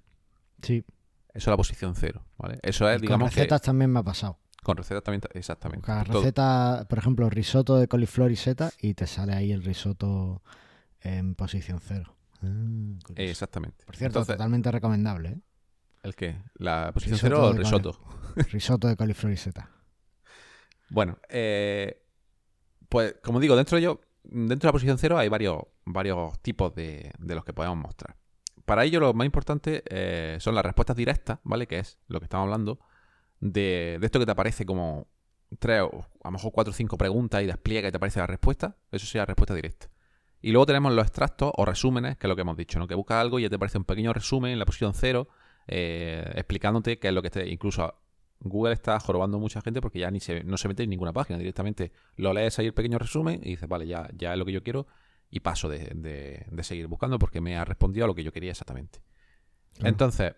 Sí, 0.64 0.84
Eso 1.30 1.36
es 1.36 1.48
la 1.48 1.58
posición 1.58 1.94
cero, 1.96 2.26
¿vale? 2.38 2.58
Eso 2.64 2.90
es, 2.90 2.96
Y 2.96 3.00
con 3.00 3.02
digamos, 3.08 3.30
que- 3.32 3.36
recetas 3.42 3.62
también 3.62 3.92
me 3.92 4.00
ha 4.00 4.04
pasado. 4.04 4.40
con 4.64 4.78
recetas 4.78 5.04
también, 5.04 5.22
exactamente. 5.34 5.86
Todo. 5.86 6.22
receta, 6.22 6.86
por 6.90 6.98
ejemplo, 7.00 7.30
risotto 7.30 7.78
de 7.78 7.88
coliflor 7.88 8.32
y 8.32 8.36
seta 8.38 8.72
y 8.80 8.94
te 8.94 9.08
sale 9.08 9.34
ahí 9.34 9.52
el 9.52 9.64
risotto 9.64 10.42
en 11.02 11.36
posición 11.36 11.80
cero. 11.82 12.16
Ah. 12.42 12.48
Exactamente. 13.16 13.84
Por 13.86 13.96
cierto, 13.96 14.20
Entonces, 14.20 14.36
totalmente 14.36 14.72
recomendable, 14.72 15.30
¿eh? 15.30 15.40
¿el 16.04 16.16
qué? 16.16 16.42
¿La 16.56 16.92
posición 16.94 17.16
Risotto 17.18 17.36
cero 17.36 17.48
o 17.48 17.52
el 17.52 17.58
risotto? 17.58 18.00
Risotto 18.52 18.88
de 18.88 18.96
coliflor 18.96 19.32
y 19.34 19.38
seta. 19.38 19.70
Bueno, 20.90 21.18
eh, 21.30 22.04
pues 22.90 23.16
como 23.24 23.40
digo, 23.40 23.56
dentro 23.56 23.76
de 23.78 23.82
ello, 23.82 24.02
dentro 24.24 24.68
de 24.68 24.70
la 24.70 24.72
posición 24.72 24.98
cero 24.98 25.18
hay 25.18 25.28
varios, 25.30 25.58
varios 25.86 26.40
tipos 26.42 26.74
de, 26.76 27.12
de 27.20 27.36
los 27.36 27.44
que 27.44 27.54
podemos 27.54 27.78
mostrar. 27.78 28.16
Para 28.66 28.86
ello, 28.86 29.00
lo 29.00 29.14
más 29.14 29.26
importante 29.26 29.84
eh, 29.90 30.38
son 30.40 30.56
las 30.56 30.64
respuestas 30.64 30.96
directas, 30.96 31.40
¿vale? 31.44 31.68
Que 31.68 31.80
es 31.80 31.98
lo 32.08 32.20
que 32.20 32.26
estamos 32.26 32.46
hablando, 32.46 32.80
de, 33.40 34.00
esto 34.02 34.20
que 34.20 34.26
te 34.26 34.32
aparece 34.32 34.66
como 34.66 35.08
tres 35.60 35.82
o 35.82 36.06
a 36.24 36.28
lo 36.30 36.32
mejor 36.32 36.52
cuatro 36.52 36.72
o 36.72 36.74
cinco 36.74 36.98
preguntas 36.98 37.44
y 37.44 37.46
despliega 37.46 37.88
y 37.88 37.92
te 37.92 37.98
aparece 37.98 38.20
la 38.20 38.28
respuesta. 38.28 38.78
Eso 38.92 39.06
sería 39.06 39.26
respuesta 39.26 39.54
directa. 39.54 39.90
Y 40.42 40.52
luego 40.52 40.66
tenemos 40.66 40.94
los 40.94 41.06
extractos 41.06 41.52
o 41.56 41.66
resúmenes, 41.66 42.18
que 42.18 42.28
es 42.28 42.30
lo 42.30 42.36
que 42.36 42.42
hemos 42.42 42.58
dicho, 42.58 42.80
¿no? 42.80 42.88
Que 42.88 42.96
buscas 42.96 43.18
algo 43.18 43.40
y 43.40 43.44
ya 43.44 43.50
te 43.50 43.56
aparece 43.56 43.78
un 43.78 43.86
pequeño 43.86 44.14
resumen 44.14 44.52
en 44.52 44.60
la 44.60 44.66
posición 44.66 44.94
cero, 44.94 45.28
eh, 45.68 46.32
explicándote 46.36 47.00
qué 47.00 47.10
es 47.10 47.14
lo 47.14 47.22
que 47.22 47.30
te. 47.30 47.48
Incluso 47.50 47.94
Google 48.40 48.74
está 48.74 49.00
jorobando 49.00 49.40
mucha 49.40 49.62
gente 49.62 49.82
porque 49.82 50.00
ya 50.00 50.12
ni 50.12 50.20
se, 50.20 50.44
no 50.44 50.58
se 50.58 50.68
mete 50.68 50.84
en 50.84 50.90
ninguna 50.90 51.14
página. 51.14 51.38
Directamente 51.40 51.92
lo 52.16 52.34
lees 52.34 52.60
ahí 52.60 52.68
el 52.68 52.74
pequeño 52.74 52.98
resumen 52.98 53.42
y 53.44 53.52
dices, 53.52 53.68
vale, 53.70 53.88
ya, 53.88 54.10
ya 54.16 54.34
es 54.34 54.40
lo 54.40 54.46
que 54.46 54.52
yo 54.52 54.64
quiero 54.64 54.88
y 55.36 55.40
paso 55.40 55.68
de, 55.68 55.80
de- 55.96 56.46
de 56.50 56.64
seguir 56.64 56.86
buscando 56.88 57.18
porque 57.18 57.42
me 57.42 57.58
ha 57.58 57.66
respondido 57.66 58.06
a 58.06 58.08
lo 58.08 58.14
que 58.16 58.24
yo 58.24 58.32
quería 58.32 58.52
exactamente. 58.52 59.00
Claro. 59.74 59.90
Entonces, 59.90 60.36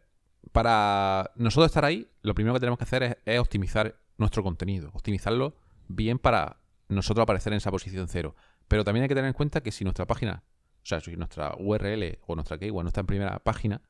para 0.51 1.31
nosotros 1.35 1.67
estar 1.71 1.83
ahí, 1.85 2.09
lo 2.21 2.33
primero 2.33 2.53
que 2.53 2.59
tenemos 2.59 2.77
que 2.77 2.85
hacer 2.85 3.03
es, 3.03 3.17
es 3.25 3.39
optimizar 3.39 3.99
nuestro 4.17 4.41
contenido, 4.43 4.89
optimizarlo 4.93 5.55
bien 5.87 6.17
para 6.19 6.61
nosotros 6.87 7.23
aparecer 7.23 7.51
en 7.53 7.57
esa 7.57 7.71
posición 7.71 8.07
cero. 8.07 8.35
Pero 8.67 8.83
también 8.83 9.03
hay 9.03 9.09
que 9.09 9.15
tener 9.15 9.27
en 9.27 9.33
cuenta 9.33 9.61
que 9.61 9.71
si 9.71 9.83
nuestra 9.83 10.05
página, 10.07 10.43
o 10.81 10.85
sea, 10.85 11.01
si 11.01 11.15
nuestra 11.17 11.55
URL 11.57 12.19
o 12.25 12.35
nuestra 12.35 12.57
keyword 12.57 12.83
no 12.83 12.87
está 12.87 13.01
en 13.01 13.07
primera 13.07 13.39
página, 13.39 13.81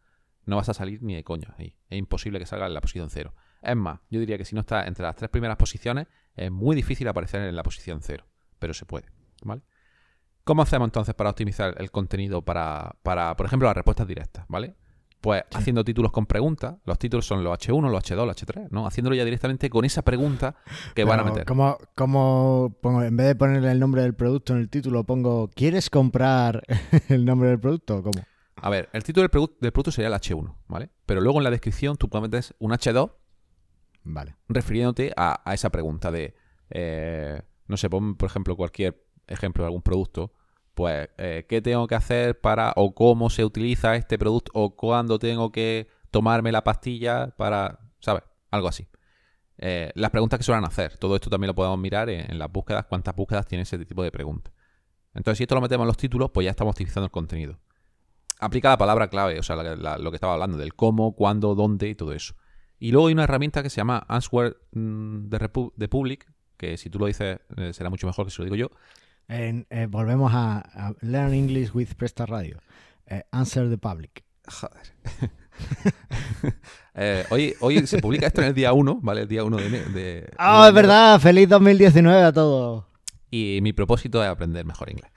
no 0.46 0.56
vas 0.56 0.70
a 0.70 0.74
salir 0.74 1.04
ni 1.04 1.14
de 1.16 1.24
coña 1.24 1.54
ahí. 1.58 1.76
Es 1.90 2.00
imposible 2.00 2.40
que 2.40 2.46
salga 2.46 2.66
en 2.68 2.74
la 2.74 2.82
posición 2.82 3.10
cero. 3.10 3.34
Es 3.62 3.76
más, 3.76 4.00
yo 4.10 4.20
diría 4.20 4.38
que 4.38 4.46
si 4.46 4.56
no 4.56 4.62
está 4.62 4.86
entre 4.88 5.04
las 5.04 5.16
tres 5.16 5.30
primeras 5.30 5.58
posiciones, 5.58 6.08
es 6.36 6.52
muy 6.52 6.76
difícil 6.76 7.08
aparecer 7.08 7.42
en 7.42 7.56
la 7.56 7.64
posición 7.64 8.00
cero. 8.02 8.26
Pero 8.60 8.74
se 8.74 8.86
puede, 8.86 9.06
¿vale? 9.44 9.62
¿Cómo 10.46 10.62
hacemos 10.62 10.88
entonces 10.88 11.14
para 11.16 11.32
optimizar 11.32 11.76
el 11.78 11.92
contenido 11.92 12.42
para, 12.44 12.96
para 13.04 13.36
por 13.36 13.46
ejemplo, 13.48 13.68
las 13.68 13.76
respuestas 13.76 14.08
directas, 14.08 14.46
¿vale? 14.48 14.76
Pues 15.20 15.44
Sí. 15.50 15.58
haciendo 15.58 15.84
títulos 15.84 16.12
con 16.12 16.28
preguntas. 16.28 16.76
Los 16.86 17.00
títulos 17.00 17.26
son 17.26 17.44
los 17.44 17.58
H1, 17.58 17.90
los 17.90 18.04
H2, 18.04 18.26
los 18.28 18.36
H3, 18.38 18.68
¿no? 18.70 18.86
Haciéndolo 18.86 19.16
ya 19.16 19.26
directamente 19.26 19.72
con 19.72 19.84
esa 19.84 20.04
pregunta 20.04 20.56
que 20.94 21.04
van 21.04 21.20
a 21.20 21.24
meter. 21.24 21.46
¿cómo, 21.46 21.78
cómo 21.96 22.78
pongo, 22.80 23.02
en 23.02 23.18
vez 23.18 23.26
de 23.28 23.36
ponerle 23.36 23.72
el 23.72 23.80
nombre 23.80 24.04
del 24.04 24.14
producto 24.14 24.54
en 24.54 24.60
el 24.60 24.70
título, 24.70 25.04
pongo 25.04 25.50
¿Quieres 25.56 25.90
comprar 25.90 26.62
el 27.10 27.26
nombre 27.26 27.50
del 27.50 27.60
producto 27.60 27.98
o 27.98 28.04
cómo? 28.04 28.24
A 28.58 28.70
ver, 28.70 28.88
el 28.94 29.04
título 29.04 29.24
del, 29.28 29.32
produ- 29.32 29.58
del 29.60 29.72
producto 29.72 29.92
sería 29.92 30.10
el 30.10 30.14
H1, 30.14 30.56
¿vale? 30.68 30.90
Pero 31.08 31.22
luego 31.22 31.40
en 31.40 31.44
la 31.46 31.50
descripción 31.50 31.98
tú 31.98 32.08
puedes 32.08 32.30
meter 32.30 32.56
un 32.60 32.72
H2 32.72 33.12
Vale. 34.04 34.36
refiriéndote 34.48 35.12
a, 35.18 35.42
a 35.44 35.54
esa 35.56 35.72
pregunta 35.72 36.12
de, 36.12 36.36
eh, 36.70 37.42
no 37.68 37.78
sé, 37.78 37.90
pon 37.90 38.16
por 38.16 38.28
ejemplo 38.30 38.56
cualquier 38.56 39.04
ejemplo 39.28 39.64
de 39.64 39.68
algún 39.68 39.82
producto, 39.82 40.32
pues, 40.74 41.10
eh, 41.18 41.46
¿qué 41.48 41.62
tengo 41.62 41.88
que 41.88 41.96
hacer 41.96 42.40
para, 42.40 42.74
o 42.76 42.94
cómo 42.94 43.30
se 43.30 43.46
utiliza 43.46 43.96
este 43.96 44.18
producto, 44.18 44.52
o 44.54 44.76
cuándo 44.76 45.20
tengo 45.20 45.52
que 45.52 45.88
tomarme 46.12 46.52
la 46.52 46.64
pastilla 46.64 47.34
para, 47.38 47.80
¿sabes? 48.00 48.24
Algo 48.52 48.68
así. 48.68 48.88
Eh, 49.58 49.92
las 49.96 50.12
preguntas 50.12 50.38
que 50.38 50.44
suelen 50.44 50.66
hacer, 50.66 50.98
todo 50.98 51.16
esto 51.16 51.30
también 51.30 51.48
lo 51.48 51.56
podemos 51.56 51.80
mirar 51.80 52.10
en, 52.10 52.38
las 52.38 52.52
búsquedas, 52.52 52.86
cuántas 52.86 53.16
búsquedas 53.16 53.46
tiene 53.46 53.62
ese 53.64 53.78
tipo 53.86 54.04
de 54.04 54.12
preguntas. 54.12 54.54
Entonces, 55.14 55.38
si 55.38 55.44
esto 55.44 55.56
lo 55.56 55.62
metemos 55.62 55.86
en 55.86 55.88
los 55.88 55.98
títulos, 55.98 56.32
pues 56.32 56.44
ya 56.44 56.52
estamos 56.52 56.74
optimizando 56.74 57.06
el 57.06 57.12
contenido. 57.12 57.58
Aplica 58.40 58.68
la 58.70 58.78
palabra 58.78 59.10
clave, 59.10 59.40
o 59.40 59.44
sea, 59.44 59.56
lo 59.56 60.12
que 60.12 60.16
estaba 60.16 60.34
hablando, 60.34 60.58
del 60.58 60.76
cómo, 60.76 61.16
cuándo, 61.16 61.56
dónde 61.56 61.88
y 61.88 61.96
todo 61.96 62.12
eso. 62.12 62.36
Y 62.80 62.92
luego 62.92 63.08
hay 63.08 63.14
una 63.14 63.24
herramienta 63.24 63.64
que 63.64 63.70
se 63.70 63.78
llama 63.78 64.06
Answer 64.10 64.58
mm, 64.74 65.30
the 65.78 65.88
Public, 65.88 66.30
que 66.58 66.78
si 66.78 66.90
tú 66.90 67.00
lo 67.00 67.06
dices 67.06 67.40
eh, 67.56 67.74
será 67.74 67.90
mucho 67.90 68.08
mejor 68.08 68.26
que 68.26 68.32
si 68.32 68.40
lo 68.40 68.44
digo 68.44 68.56
yo. 68.58 68.72
En- 69.28 69.66
eh, 69.70 69.88
volvemos 69.90 70.32
a, 70.34 70.60
a 70.60 70.94
Learn 71.02 71.34
English 71.34 71.72
with 71.74 71.90
Presta 71.98 72.26
Radio. 72.26 72.60
Eh, 73.08 73.24
answer 73.32 73.70
the 73.70 73.78
public. 73.78 74.24
Joder. 74.48 74.82
Eh, 76.98 77.26
hoy, 77.30 77.54
hoy 77.60 77.86
se 77.88 78.00
publica 78.00 78.28
esto 78.28 78.42
en 78.42 78.48
el 78.48 78.54
día 78.54 78.72
1, 78.72 79.00
¿vale? 79.02 79.22
El 79.24 79.28
día 79.28 79.44
1 79.44 79.58
de, 79.58 79.70
de... 79.90 80.30
¡Ah, 80.38 80.66
es 80.70 80.74
verdad! 80.74 81.20
¡Feliz 81.20 81.50
2019 81.50 82.24
a 82.24 82.32
todos! 82.32 82.86
Y 83.30 83.60
mi 83.62 83.74
propósito 83.74 84.24
es 84.24 84.30
aprender 84.30 84.66
mejor 84.66 84.90
inglés. 84.90 85.12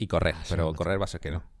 Y 0.00 0.06
correr, 0.06 0.34
Ah, 0.34 0.44
pero 0.48 0.72
correr 0.72 0.98
va 0.98 1.04
a 1.04 1.08
ser 1.08 1.20
que 1.20 1.30
no. 1.30 1.42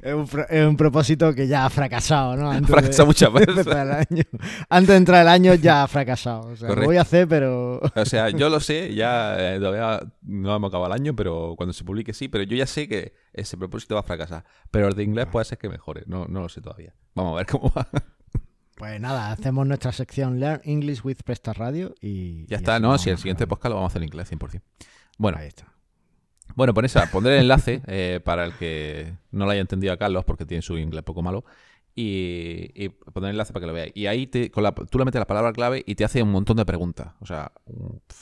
Es 0.00 0.14
un, 0.14 0.28
es 0.48 0.66
un 0.66 0.76
propósito 0.76 1.34
que 1.34 1.48
ya 1.48 1.66
ha 1.66 1.70
fracasado, 1.70 2.36
¿no? 2.36 2.50
Antes 2.52 2.70
fracasado 2.70 3.06
muchas 3.06 3.32
de 3.32 3.40
veces. 3.46 3.66
el 3.66 3.90
año. 3.90 4.22
Antes 4.68 4.88
de 4.90 4.96
entrar 4.96 5.22
el 5.22 5.28
año 5.28 5.54
ya 5.54 5.82
ha 5.82 5.88
fracasado. 5.88 6.52
O 6.52 6.56
sea, 6.56 6.68
lo 6.68 6.84
voy 6.84 6.98
a 6.98 7.00
hacer, 7.00 7.26
pero... 7.26 7.80
O 7.96 8.04
sea, 8.04 8.30
yo 8.30 8.48
lo 8.48 8.60
sé, 8.60 8.94
ya 8.94 9.36
eh, 9.56 9.58
todavía 9.58 10.00
no 10.22 10.54
hemos 10.54 10.68
acabado 10.68 10.94
el 10.94 11.00
año, 11.00 11.16
pero 11.16 11.54
cuando 11.56 11.72
se 11.72 11.82
publique 11.82 12.12
sí, 12.14 12.28
pero 12.28 12.44
yo 12.44 12.56
ya 12.56 12.66
sé 12.66 12.86
que 12.86 13.12
ese 13.32 13.56
propósito 13.56 13.96
va 13.96 14.00
a 14.02 14.04
fracasar. 14.04 14.44
Pero 14.70 14.86
el 14.86 14.94
de 14.94 15.02
inglés 15.02 15.26
puede 15.26 15.46
ser 15.46 15.58
que 15.58 15.68
mejore, 15.68 16.04
no, 16.06 16.26
no 16.26 16.42
lo 16.42 16.48
sé 16.48 16.60
todavía. 16.60 16.94
Vamos 17.16 17.32
a 17.32 17.36
ver 17.38 17.46
cómo 17.46 17.72
va. 17.76 17.88
Pues 18.76 19.00
nada, 19.00 19.32
hacemos 19.32 19.66
nuestra 19.66 19.90
sección 19.90 20.38
Learn 20.38 20.60
English 20.62 21.00
with 21.04 21.18
Presta 21.24 21.52
Radio 21.52 21.96
y... 22.00 22.46
Ya 22.46 22.56
y 22.56 22.60
está, 22.60 22.78
no, 22.78 22.96
si 22.98 23.10
el 23.10 23.18
siguiente 23.18 23.48
podcast 23.48 23.70
lo 23.70 23.74
vamos 23.74 23.90
a 23.90 23.92
hacer 23.92 24.02
en 24.02 24.08
inglés 24.08 24.30
100%. 24.30 24.62
Bueno, 25.18 25.38
Ahí 25.38 25.48
está. 25.48 25.66
Bueno 26.58 26.74
pon 26.74 26.84
esa, 26.84 27.08
pondré 27.10 27.36
el 27.36 27.42
enlace 27.42 27.82
eh, 27.86 28.20
para 28.24 28.44
el 28.44 28.52
que 28.54 29.14
no 29.30 29.44
lo 29.44 29.52
haya 29.52 29.60
entendido 29.60 29.92
a 29.92 29.96
Carlos 29.96 30.24
porque 30.24 30.44
tiene 30.44 30.60
su 30.60 30.76
inglés 30.76 31.04
poco 31.04 31.22
malo. 31.22 31.44
y, 31.94 32.72
y 32.74 32.88
poner 32.88 33.30
el 33.30 33.34
enlace 33.34 33.52
para 33.52 33.62
que 33.62 33.66
lo 33.68 33.72
veáis. 33.72 33.92
Y 33.94 34.06
ahí 34.06 34.26
te, 34.26 34.50
con 34.50 34.64
la, 34.64 34.72
tú 34.72 34.98
le 34.98 35.04
metes 35.04 35.20
la 35.20 35.26
palabra 35.26 35.52
clave 35.52 35.84
y 35.86 35.94
te 35.94 36.04
hace 36.04 36.20
un 36.22 36.30
montón 36.32 36.56
de 36.56 36.64
preguntas. 36.66 37.14
O 37.20 37.26
sea, 37.26 37.52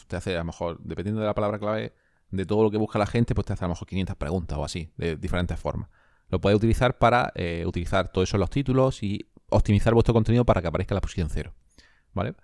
te 0.06 0.16
hace 0.16 0.34
a 0.34 0.40
lo 0.40 0.44
mejor, 0.44 0.78
dependiendo 0.82 1.20
de 1.22 1.26
la 1.26 1.34
palabra 1.34 1.58
clave, 1.58 1.94
de 2.30 2.44
todo 2.46 2.62
lo 2.62 2.70
que 2.70 2.76
busca 2.76 2.98
la 2.98 3.06
gente, 3.06 3.34
pues 3.34 3.46
te 3.46 3.54
hace 3.54 3.64
a 3.64 3.68
lo 3.68 3.74
mejor 3.74 3.88
500 3.88 4.16
preguntas 4.16 4.58
o 4.58 4.64
así, 4.64 4.90
de 4.98 5.16
diferentes 5.16 5.58
formas. 5.58 5.88
Lo 6.28 6.40
podéis 6.40 6.58
utilizar 6.58 6.98
para 6.98 7.32
eh, 7.36 7.64
utilizar 7.66 8.08
todo 8.12 8.22
eso 8.24 8.36
en 8.36 8.40
los 8.40 8.50
títulos 8.50 9.02
y 9.02 9.26
optimizar 9.48 9.94
vuestro 9.94 10.12
contenido 10.14 10.44
para 10.44 10.60
que 10.60 10.68
aparezca 10.68 10.94
la 10.94 11.00
posición 11.00 11.30
cero. 11.30 11.54
¿Vale? 12.12 12.34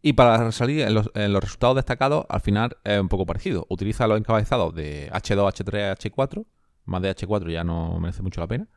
Y 0.00 0.12
para 0.12 0.52
salir 0.52 0.82
en 0.82 0.94
los, 0.94 1.10
resultados 1.42 1.76
destacados, 1.76 2.24
al 2.28 2.40
final 2.40 2.76
es 2.84 3.00
un 3.00 3.08
poco 3.08 3.26
parecido. 3.26 3.66
Utiliza 3.68 4.06
los 4.06 4.18
encabezados 4.18 4.74
de 4.74 5.10
H2, 5.10 5.64
H3, 5.64 5.96
H4. 5.96 6.46
Más 6.84 7.02
de 7.02 7.14
H4 7.14 7.50
ya 7.50 7.64
no 7.64 7.98
merece 7.98 8.22
mucho 8.22 8.40
la 8.40 8.46
pena. 8.46 8.68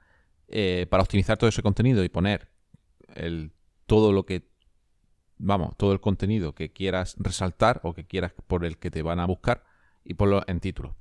Eh, 0.47 0.88
para 0.89 1.03
optimizar 1.03 1.38
todo 1.38 1.47
ese 1.47 1.61
contenido 1.61 2.03
y 2.03 2.09
poner 2.09 2.49
el, 3.15 3.51
todo 3.86 4.11
lo 4.11 4.26
que. 4.26 4.49
Vamos, 5.38 5.76
todo 5.76 5.91
el 5.91 5.99
contenido 5.99 6.53
que 6.53 6.72
quieras 6.72 7.15
resaltar 7.17 7.82
o 7.84 7.93
que 7.93 8.05
quieras 8.05 8.34
por 8.47 8.63
el 8.63 8.78
que 8.78 8.91
te 8.91 9.01
van 9.01 9.19
a 9.19 9.26
buscar 9.26 9.63
y 10.03 10.13
ponlo 10.13 10.43
en 10.47 10.59
título. 10.59 10.95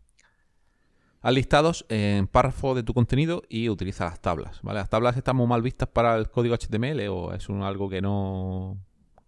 Haz 1.23 1.35
listados 1.35 1.87
en 1.91 2.27
párrafo 2.27 2.75
de 2.75 2.83
tu 2.83 2.95
contenido 2.95 3.43
y 3.51 3.69
utiliza 3.69 4.07
las 4.07 4.21
tablas. 4.21 4.61
¿vale? 4.63 4.79
Las 4.79 4.89
tablas 4.89 5.17
están 5.19 5.37
muy 5.37 5.47
mal 5.47 5.61
vistas 5.61 5.89
para 5.89 6.17
el 6.17 6.31
código 6.31 6.57
HTML 6.57 7.09
o 7.09 7.35
es 7.35 7.49
un, 7.51 7.63
algo 7.63 7.91
que 7.91 8.01
no. 8.01 8.79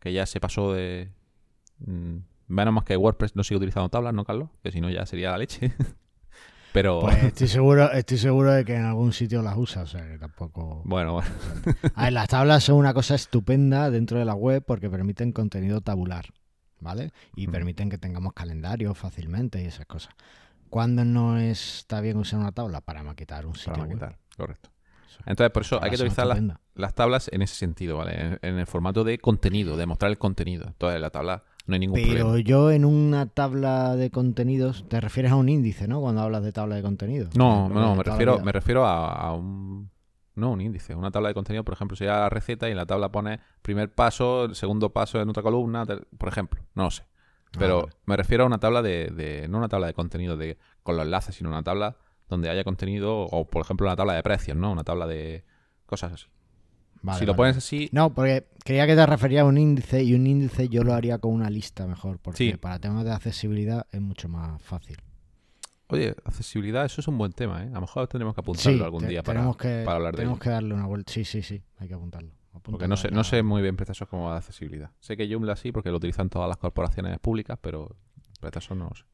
Que 0.03 0.12
ya 0.12 0.26
se 0.26 0.40
pasó 0.40 0.72
de. 0.72 1.12
Mmm, 1.78 2.16
menos 2.48 2.74
más 2.74 2.84
que 2.84 2.96
WordPress 2.96 3.36
no 3.36 3.44
sigue 3.44 3.59
utilizando 3.59 3.88
tablas, 3.88 4.12
¿no, 4.12 4.24
Carlos? 4.24 4.50
Que 4.62 4.72
si 4.72 4.80
no 4.80 4.90
ya 4.90 5.07
sería 5.07 5.30
la 5.30 5.38
leche. 5.38 5.72
Pero. 6.72 7.03
Pues 7.03 7.22
estoy 7.22 7.46
seguro, 7.46 7.92
estoy 7.92 8.18
seguro 8.18 8.50
de 8.50 8.64
que 8.64 8.74
en 8.74 8.84
algún 8.84 9.12
sitio 9.12 9.42
las 9.42 9.57
usa, 9.57 9.82
o 9.82 9.86
sea 9.86 10.05
que 10.09 10.18
tampoco. 10.18 10.82
Bueno, 10.84 11.12
bueno. 11.14 11.28
A 11.94 12.05
ver, 12.05 12.12
las 12.14 12.28
tablas 12.28 12.64
son 12.64 12.76
una 12.76 12.92
cosa 12.92 13.14
estupenda 13.14 13.90
dentro 13.90 14.18
de 14.18 14.24
la 14.24 14.34
web 14.34 14.64
porque 14.66 14.90
permiten 14.90 15.30
contenido 15.30 15.82
tabular, 15.82 16.26
¿vale? 16.80 17.12
Y 17.36 17.46
permiten 17.46 17.88
que 17.88 17.98
tengamos 17.98 18.32
calendario 18.32 18.94
fácilmente 18.94 19.62
y 19.62 19.66
esas 19.66 19.86
cosas. 19.86 20.14
¿Cuándo 20.68 21.05
no 21.05 21.38
está 21.38 22.00
bien 22.00 22.16
usar 22.16 22.40
una 22.40 22.50
tabla? 22.50 22.80
Para 22.80 23.05
maquetar 23.05 23.46
un 23.46 23.55
sitio. 23.55 23.74
Para 23.74 23.84
maquetar, 23.84 24.18
correcto. 24.36 24.70
Entonces, 25.27 25.51
por 25.51 25.63
eso 25.63 25.83
hay 25.83 25.91
que 25.91 25.97
utilizar 25.97 26.27
las, 26.75 26.95
tablas 26.95 27.31
en 27.33 27.43
ese 27.43 27.55
sentido, 27.55 27.97
¿vale? 27.97 28.39
En, 28.43 28.59
el 28.59 28.67
formato 28.67 29.05
de 29.05 29.19
contenido, 29.19 29.77
de 29.77 29.87
mostrar 29.87 30.11
el 30.11 30.19
contenido. 30.19 30.67
Entonces, 30.67 31.01
la 31.01 31.11
tabla 31.11 31.45
no 31.67 31.75
hay 31.75 31.81
ningún 31.81 32.01
problema. 32.01 32.31
Pero 32.31 32.39
yo 32.39 32.71
en 32.71 32.85
una 32.85 33.27
tabla 33.27 33.97
de 33.97 34.11
contenidos, 34.11 34.85
te 34.89 35.01
refieres 35.01 35.33
a 35.33 35.37
un 35.37 35.49
índice, 35.49 35.89
¿no? 35.89 36.01
Cuando 36.01 36.23
hablas 36.23 36.43
de 36.43 36.53
tabla 36.53 36.77
de 36.77 36.83
contenidos. 36.83 37.37
No, 37.37 37.69
no, 37.69 37.95
me 37.95 38.03
refiero, 38.03 38.39
me 38.41 38.53
refiero 38.53 38.87
a, 38.87 39.35
un. 39.35 39.91
No, 40.35 40.53
un 40.53 40.61
índice. 40.61 40.95
Una 40.95 41.11
tabla 41.11 41.29
de 41.29 41.35
contenido, 41.35 41.63
por 41.63 41.75
ejemplo, 41.75 41.97
sería 41.97 42.15
la 42.15 42.31
receta 42.31 42.69
y 42.69 42.71
en 42.71 42.79
la 42.79 42.87
tabla 42.87 43.13
pone 43.13 43.41
primer 43.61 43.95
paso, 43.95 44.55
segundo 44.55 44.91
paso 44.91 45.21
en 45.21 45.29
otra 45.29 45.43
columna, 45.43 45.85
por 46.17 46.29
ejemplo. 46.29 46.63
No 46.75 46.85
lo 46.85 46.91
sé. 46.91 47.05
Pero 47.59 47.87
ah, 47.87 47.95
me 48.07 48.17
refiero 48.17 48.45
a 48.45 48.47
una 48.47 48.59
tabla 48.59 48.83
de, 48.83 49.47
No 49.49 49.59
una 49.59 49.69
tabla 49.69 49.87
de 49.87 49.95
contenido 49.95 50.37
de, 50.37 50.59
con 50.83 50.97
los 50.97 51.05
enlaces, 51.05 51.35
sino 51.35 51.51
una 51.51 51.63
tabla 51.63 51.97
donde 52.33 52.49
haya 52.49 52.64
contenido, 52.64 53.20
o 53.20 53.45
por 53.49 53.62
ejemplo 53.62 53.87
una 53.87 53.95
tabla 53.95 54.14
de 54.14 54.22
precios, 54.22 54.57
¿no? 54.57 54.72
Una 54.72 54.85
tabla 54.85 55.07
de 55.07 55.45
cosas 55.87 56.12
así. 56.12 56.26
si 57.18 57.26
lo 57.26 57.37
pones 57.37 57.57
así. 57.59 57.89
No, 57.93 58.14
porque 58.14 58.47
creía 58.64 58.87
que 58.87 58.97
te 58.97 59.07
refería 59.07 59.43
a 59.43 59.45
un 59.45 59.59
índice 59.59 60.03
y 60.03 60.14
un 60.14 60.26
índice 60.26 60.68
yo 60.68 60.83
lo 60.83 60.95
haría 60.95 61.18
con 61.18 61.33
una 61.33 61.51
lista 61.51 61.87
mejor, 61.87 62.18
porque 62.18 62.57
para 62.59 62.78
temas 62.78 63.05
de 63.05 63.12
accesibilidad 63.12 63.87
es 63.93 64.01
mucho 64.01 64.28
más 64.28 64.61
fácil. 64.62 64.97
Oye, 65.89 66.14
accesibilidad, 66.24 66.87
eso 66.87 67.03
es 67.03 67.09
un 67.09 67.18
buen 67.18 67.33
tema, 67.33 67.64
¿eh? 67.64 67.68
A 67.68 67.74
lo 67.74 67.83
mejor 67.83 68.09
tendremos 68.09 68.35
que 68.35 68.41
apuntarlo 68.41 68.83
algún 68.83 69.07
día 69.07 69.22
para, 69.22 69.53
para 69.53 69.93
hablar 69.93 70.12
de 70.12 70.18
Tenemos 70.18 70.39
que 70.39 70.49
darle 70.49 70.72
una 70.72 70.87
vuelta. 70.87 71.12
Sí, 71.12 71.24
sí, 71.24 71.43
sí, 71.43 71.62
hay 71.76 71.89
que 71.89 71.95
apuntarlo. 71.95 72.33
Porque 72.62 72.89
no 72.89 72.97
sé, 72.97 73.11
no 73.11 73.24
sé 73.24 73.43
muy 73.43 73.61
bien 73.61 73.76
precisos 73.76 74.09
como 74.09 74.30
de 74.30 74.39
accesibilidad. 74.39 74.91
Sé 75.01 75.16
que 75.16 75.30
Joomla 75.30 75.57
sí, 75.57 75.70
porque 75.70 75.91
lo 75.91 75.97
utilizan 75.99 76.30
todas 76.30 76.49
las 76.49 76.57
corporaciones 76.57 77.18
públicas, 77.18 77.59
pero 77.61 77.97
precisos 78.41 78.76
no 78.76 78.89
lo 78.89 78.95
sé. 78.95 79.05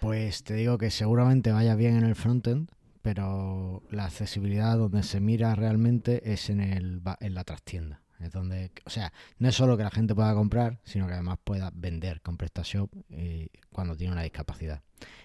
Pues 0.00 0.44
te 0.44 0.54
digo 0.54 0.78
que 0.78 0.90
seguramente 0.90 1.50
vaya 1.50 1.74
bien 1.74 1.96
en 1.96 2.04
el 2.04 2.14
frontend, 2.14 2.70
pero 3.02 3.82
la 3.90 4.04
accesibilidad 4.04 4.78
donde 4.78 5.02
se 5.02 5.18
mira 5.18 5.54
realmente 5.56 6.32
es 6.32 6.50
en, 6.50 6.60
el, 6.60 7.02
en 7.20 7.34
la 7.34 7.42
trastienda. 7.42 8.00
Es 8.20 8.32
donde, 8.32 8.72
o 8.84 8.90
sea, 8.90 9.12
no 9.38 9.48
es 9.48 9.54
solo 9.54 9.76
que 9.76 9.82
la 9.82 9.90
gente 9.90 10.14
pueda 10.14 10.34
comprar, 10.34 10.80
sino 10.84 11.06
que 11.06 11.14
además 11.14 11.38
pueda 11.42 11.70
vender 11.74 12.20
con 12.20 12.36
PrestaShop 12.36 12.92
eh, 13.10 13.48
cuando 13.70 13.96
tiene 13.96 14.12
una 14.12 14.22
discapacidad. 14.22 14.82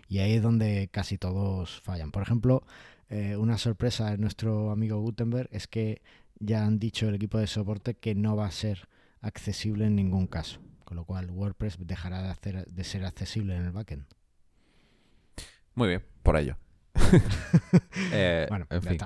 Y 0.08 0.20
ahí 0.20 0.34
es 0.34 0.42
donde 0.42 0.90
casi 0.92 1.18
todos 1.18 1.82
fallan. 1.82 2.12
Por 2.12 2.24
ejemplo, 2.24 2.64
eh, 3.10 3.36
una 3.36 3.58
sorpresa 3.58 4.12
de 4.12 4.18
nuestro 4.18 4.72
amigo 4.72 5.00
Gutenberg 5.00 5.50
es 5.52 5.68
que 5.68 6.02
ya 6.40 6.66
han 6.66 6.80
dicho 6.80 7.08
el 7.10 7.16
equipo 7.16 7.38
de 7.38 7.48
soporte 7.48 7.96
que 7.96 8.16
no 8.16 8.36
va 8.36 8.48
a 8.48 8.52
ser 8.52 8.88
accesible 9.22 9.86
en 9.86 9.96
ningún 9.96 10.28
caso, 10.28 10.60
con 10.84 10.98
lo 10.98 11.06
cual 11.06 11.32
WordPress 11.32 11.78
dejará 11.80 12.22
de, 12.42 12.66
de 12.66 12.84
ser 12.84 13.06
accesible 13.06 13.56
en 13.56 13.66
el 13.66 13.72
backend. 13.72 14.06
Muy 15.76 15.90
bien, 15.90 16.04
por 16.22 16.38
ello. 16.38 16.58
Eh, 18.12 18.46
bueno, 18.50 18.68
en 18.70 18.82
fin. 18.82 18.98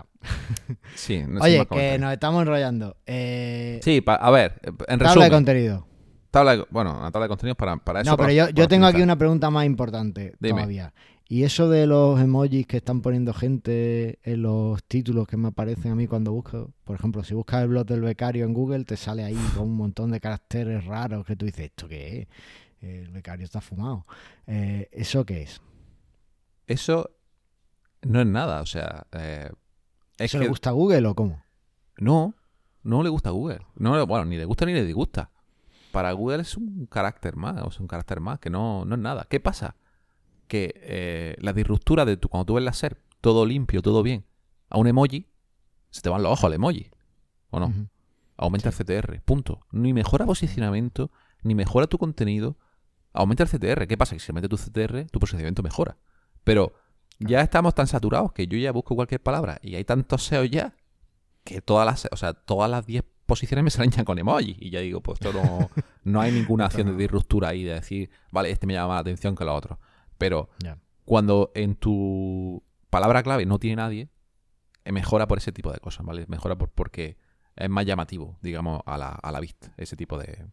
sí, 0.95 1.23
Oye, 1.39 1.65
que 1.67 1.97
nos 1.97 2.11
estamos 2.11 2.41
enrollando. 2.41 2.97
Eh... 3.05 3.79
Sí, 3.81 4.03
a 4.05 4.31
ver, 4.31 4.59
en 4.87 4.99
tabla 4.99 5.25
de 5.25 5.31
contenido. 5.31 5.87
Tabla 6.31 6.65
bueno, 6.69 6.97
una 6.97 7.11
tabla 7.11 7.25
de 7.25 7.29
contenido 7.29 7.55
para, 7.55 7.77
para 7.77 8.01
eso. 8.01 8.11
No, 8.11 8.17
pero 8.17 8.31
yo, 8.31 8.49
yo 8.49 8.67
tengo 8.67 8.85
aquí 8.85 9.01
una 9.01 9.17
pregunta 9.17 9.49
más 9.49 9.65
importante 9.65 10.35
todavía. 10.41 10.93
Y 11.29 11.43
eso 11.43 11.69
de 11.69 11.87
los 11.87 12.19
emojis 12.21 12.65
que 12.65 12.77
están 12.77 13.01
poniendo 13.01 13.33
gente 13.33 14.19
en 14.23 14.43
los 14.43 14.81
títulos 14.85 15.27
que 15.27 15.35
me 15.35 15.49
aparecen 15.49 15.91
a 15.91 15.95
mí 15.95 16.07
cuando 16.07 16.31
busco, 16.31 16.71
por 16.85 16.95
ejemplo, 16.95 17.23
si 17.23 17.33
buscas 17.33 17.63
el 17.63 17.69
blog 17.69 17.85
del 17.85 18.01
becario 18.01 18.45
en 18.45 18.53
Google, 18.53 18.85
te 18.85 18.95
sale 18.95 19.25
ahí 19.25 19.35
con 19.55 19.65
un 19.65 19.75
montón 19.75 20.11
de 20.11 20.21
caracteres 20.21 20.85
raros 20.85 21.25
que 21.25 21.35
tú 21.35 21.45
dices, 21.45 21.65
¿esto 21.65 21.87
qué 21.87 22.21
es? 22.21 22.27
El 22.81 23.09
becario 23.09 23.43
está 23.43 23.59
fumado. 23.59 24.05
Eh, 24.45 24.87
¿Eso 24.91 25.25
qué 25.25 25.43
es? 25.43 25.61
Eso 26.67 27.09
no 28.03 28.21
es 28.21 28.27
nada, 28.27 28.61
o 28.61 28.65
sea... 28.65 29.07
Eh, 29.13 29.49
¿Eso 30.17 30.39
le 30.39 30.47
gusta 30.47 30.69
a 30.69 30.73
Google 30.73 31.07
o 31.07 31.15
cómo? 31.15 31.43
No, 31.97 32.35
no 32.83 33.03
le 33.03 33.09
gusta 33.09 33.29
a 33.29 33.31
Google. 33.31 33.65
No, 33.75 34.05
bueno, 34.05 34.25
ni 34.25 34.37
le 34.37 34.45
gusta 34.45 34.65
ni 34.65 34.73
le 34.73 34.85
disgusta. 34.85 35.31
Para 35.91 36.11
Google 36.11 36.41
es 36.41 36.57
un 36.57 36.85
carácter 36.85 37.35
más, 37.35 37.61
o 37.63 37.71
sea, 37.71 37.81
un 37.81 37.87
carácter 37.87 38.19
más, 38.19 38.39
que 38.39 38.49
no, 38.49 38.85
no 38.85 38.95
es 38.95 39.01
nada. 39.01 39.25
¿Qué 39.29 39.39
pasa? 39.39 39.75
que 40.47 40.73
eh, 40.75 41.35
la 41.39 41.53
disruptura 41.53 42.05
de 42.05 42.17
tu, 42.17 42.29
cuando 42.29 42.45
tú 42.45 42.53
ves 42.55 42.63
la 42.63 42.73
SER, 42.73 42.97
todo 43.21 43.45
limpio, 43.45 43.81
todo 43.81 44.01
bien, 44.03 44.25
a 44.69 44.77
un 44.77 44.87
emoji, 44.87 45.27
se 45.91 46.01
te 46.01 46.09
van 46.09 46.23
los 46.23 46.31
ojos 46.31 46.45
al 46.45 46.53
emoji. 46.53 46.89
¿O 47.49 47.59
no? 47.59 47.73
Aumenta 48.35 48.69
el 48.69 48.75
CTR, 48.75 49.21
punto. 49.21 49.61
Ni 49.71 49.93
mejora 49.93 50.25
posicionamiento, 50.25 51.11
ni 51.43 51.55
mejora 51.55 51.87
tu 51.87 51.97
contenido. 51.97 52.57
Aumenta 53.13 53.43
el 53.43 53.49
CTR. 53.49 53.87
¿Qué 53.87 53.97
pasa? 53.97 54.15
Que 54.15 54.19
si 54.19 54.27
se 54.27 54.33
mete 54.33 54.49
tu 54.49 54.57
CTR, 54.57 55.05
tu 55.09 55.19
posicionamiento 55.19 55.63
mejora. 55.63 55.97
Pero 56.47 56.73
ya 57.19 57.41
estamos 57.41 57.75
tan 57.75 57.87
saturados 57.87 58.31
que 58.31 58.47
yo 58.47 58.57
ya 58.57 58.71
busco 58.71 58.95
cualquier 58.95 59.21
palabra 59.21 59.59
y 59.61 59.75
hay 59.75 59.83
tantos 59.83 60.23
SEO 60.23 60.45
ya 60.45 60.73
que 61.43 61.59
todas 61.59 61.85
las, 61.85 62.07
o 62.09 62.15
sea, 62.15 62.33
todas 62.33 62.71
las 62.71 62.85
10 62.85 63.03
posiciones 63.25 63.65
me 63.65 63.69
salen 63.69 63.91
ya 63.91 64.05
con 64.05 64.17
emoji. 64.17 64.55
Y 64.57 64.69
ya 64.69 64.79
digo, 64.79 65.01
pues 65.01 65.19
esto 65.19 65.33
no, 65.33 65.69
no 66.05 66.21
hay 66.21 66.31
ninguna 66.31 66.67
acción 66.67 66.87
de 66.87 67.03
disruptura 67.03 67.49
ahí 67.49 67.65
de 67.65 67.73
decir, 67.73 68.09
vale, 68.31 68.49
este 68.49 68.65
me 68.65 68.73
llama 68.73 68.87
más 68.87 68.95
la 68.95 69.01
atención 69.01 69.35
que 69.35 69.43
lo 69.43 69.53
otro. 69.53 69.77
Pero 70.17 70.47
cuando 71.03 71.51
en 71.53 71.75
tu 71.75 72.63
palabra 72.89 73.23
clave 73.23 73.45
no 73.45 73.59
tiene 73.59 73.75
nadie, 73.75 74.09
eh, 74.85 74.93
mejora 74.93 75.27
por 75.27 75.39
ese 75.39 75.51
tipo 75.51 75.73
de 75.73 75.79
cosas, 75.79 76.05
¿vale? 76.05 76.23
Mejora 76.29 76.57
por, 76.57 76.69
porque 76.69 77.17
es 77.57 77.69
más 77.69 77.85
llamativo, 77.85 78.37
digamos, 78.41 78.81
a 78.85 78.97
la, 78.97 79.09
a 79.09 79.31
la 79.33 79.41
vista, 79.41 79.73
ese 79.75 79.97
tipo 79.97 80.17
de, 80.17 80.45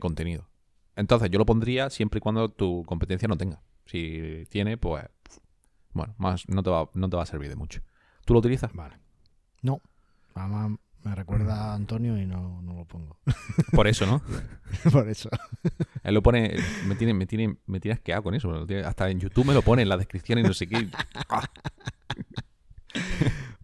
contenido. 0.00 0.48
Entonces, 0.96 1.30
yo 1.30 1.38
lo 1.38 1.44
pondría 1.44 1.90
siempre 1.90 2.18
y 2.18 2.20
cuando 2.20 2.48
tu 2.48 2.82
competencia 2.86 3.28
no 3.28 3.36
tenga. 3.36 3.62
Si 3.86 4.46
tiene, 4.48 4.76
pues, 4.76 5.04
bueno, 5.94 6.14
más 6.18 6.48
no 6.48 6.62
te 6.62 6.70
va, 6.70 6.88
no 6.94 7.08
te 7.08 7.16
va 7.16 7.22
a 7.22 7.26
servir 7.26 7.48
de 7.48 7.56
mucho. 7.56 7.80
¿Tú 8.24 8.34
lo 8.34 8.40
utilizas? 8.40 8.72
Vale. 8.74 8.98
No. 9.62 9.80
Me 11.04 11.14
recuerda 11.14 11.72
a 11.72 11.74
Antonio 11.74 12.16
y 12.18 12.24
no, 12.24 12.62
no 12.62 12.72
lo 12.74 12.84
pongo. 12.86 13.18
Por 13.72 13.86
eso, 13.86 14.06
¿no? 14.06 14.22
Por 14.92 15.06
eso. 15.08 15.28
Él 16.02 16.14
lo 16.14 16.22
pone, 16.22 16.56
me 16.86 16.94
tiene, 16.94 17.12
me 17.12 17.26
tiene, 17.26 17.58
me 17.66 17.78
tiene 17.78 17.94
asqueado 17.94 18.22
con 18.22 18.34
eso. 18.34 18.66
Hasta 18.84 19.10
en 19.10 19.20
YouTube 19.20 19.46
me 19.46 19.52
lo 19.54 19.60
pone 19.60 19.82
en 19.82 19.90
la 19.90 19.98
descripción 19.98 20.38
y 20.38 20.42
no 20.42 20.54
sé 20.54 20.66
qué. 20.66 20.88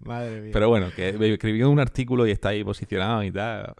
Madre 0.00 0.42
mía. 0.42 0.50
Pero 0.52 0.68
bueno, 0.68 0.90
que 0.94 1.08
escribió 1.32 1.70
un 1.70 1.80
artículo 1.80 2.26
y 2.26 2.30
está 2.30 2.50
ahí 2.50 2.62
posicionado 2.62 3.22
y 3.22 3.32
tal, 3.32 3.74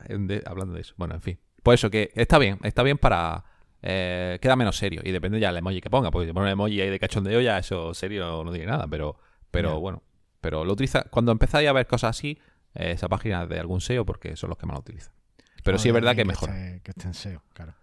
hablando 0.46 0.74
de 0.74 0.80
eso. 0.80 0.94
Bueno, 0.96 1.16
en 1.16 1.20
fin. 1.20 1.38
Pues 1.62 1.80
eso, 1.80 1.90
que 1.90 2.11
está 2.14 2.38
bien, 2.38 2.59
está 2.62 2.82
bien 2.82 2.96
para... 2.96 3.44
Eh, 3.83 4.39
queda 4.41 4.57
menos 4.57 4.76
serio 4.76 5.01
y 5.05 5.11
depende 5.11 5.41
ya 5.41 5.49
del 5.49 5.59
emoji 5.59 5.81
que 5.81 5.89
ponga, 5.89 6.11
porque 6.11 6.26
si 6.26 6.33
pone 6.33 6.47
un 6.47 6.53
emoji 6.53 6.81
ahí 6.81 6.91
de 6.91 6.99
cachondeo 6.99 7.41
ya 7.41 7.59
eso 7.59 7.95
serio 7.95 8.45
no 8.45 8.53
tiene 8.53 8.66
nada, 8.66 8.87
pero, 8.89 9.16
pero 9.51 9.81
bueno, 9.81 10.03
pero 10.41 10.64
lo 10.64 10.72
utiliza, 10.72 11.05
cuando 11.05 11.33
empezáis 11.33 11.68
a 11.68 11.72
ver 11.72 11.87
cosas 11.87 12.16
así, 12.16 12.39
esa 12.74 13.09
página 13.09 13.47
de 13.47 13.59
algún 13.59 13.81
SEO 13.81 14.05
porque 14.05 14.37
son 14.37 14.51
los 14.51 14.59
que 14.59 14.66
más 14.66 14.74
lo 14.74 14.81
utilizan. 14.81 15.12
Pero 15.62 15.78
sí 15.78 15.89
es 15.89 15.95
verdad 15.95 16.16
que, 16.16 16.24
mejora. 16.24 16.53
que 16.83 16.91
esté 16.91 17.07
en 17.07 17.14
SEO, 17.14 17.43
claro. 17.53 17.74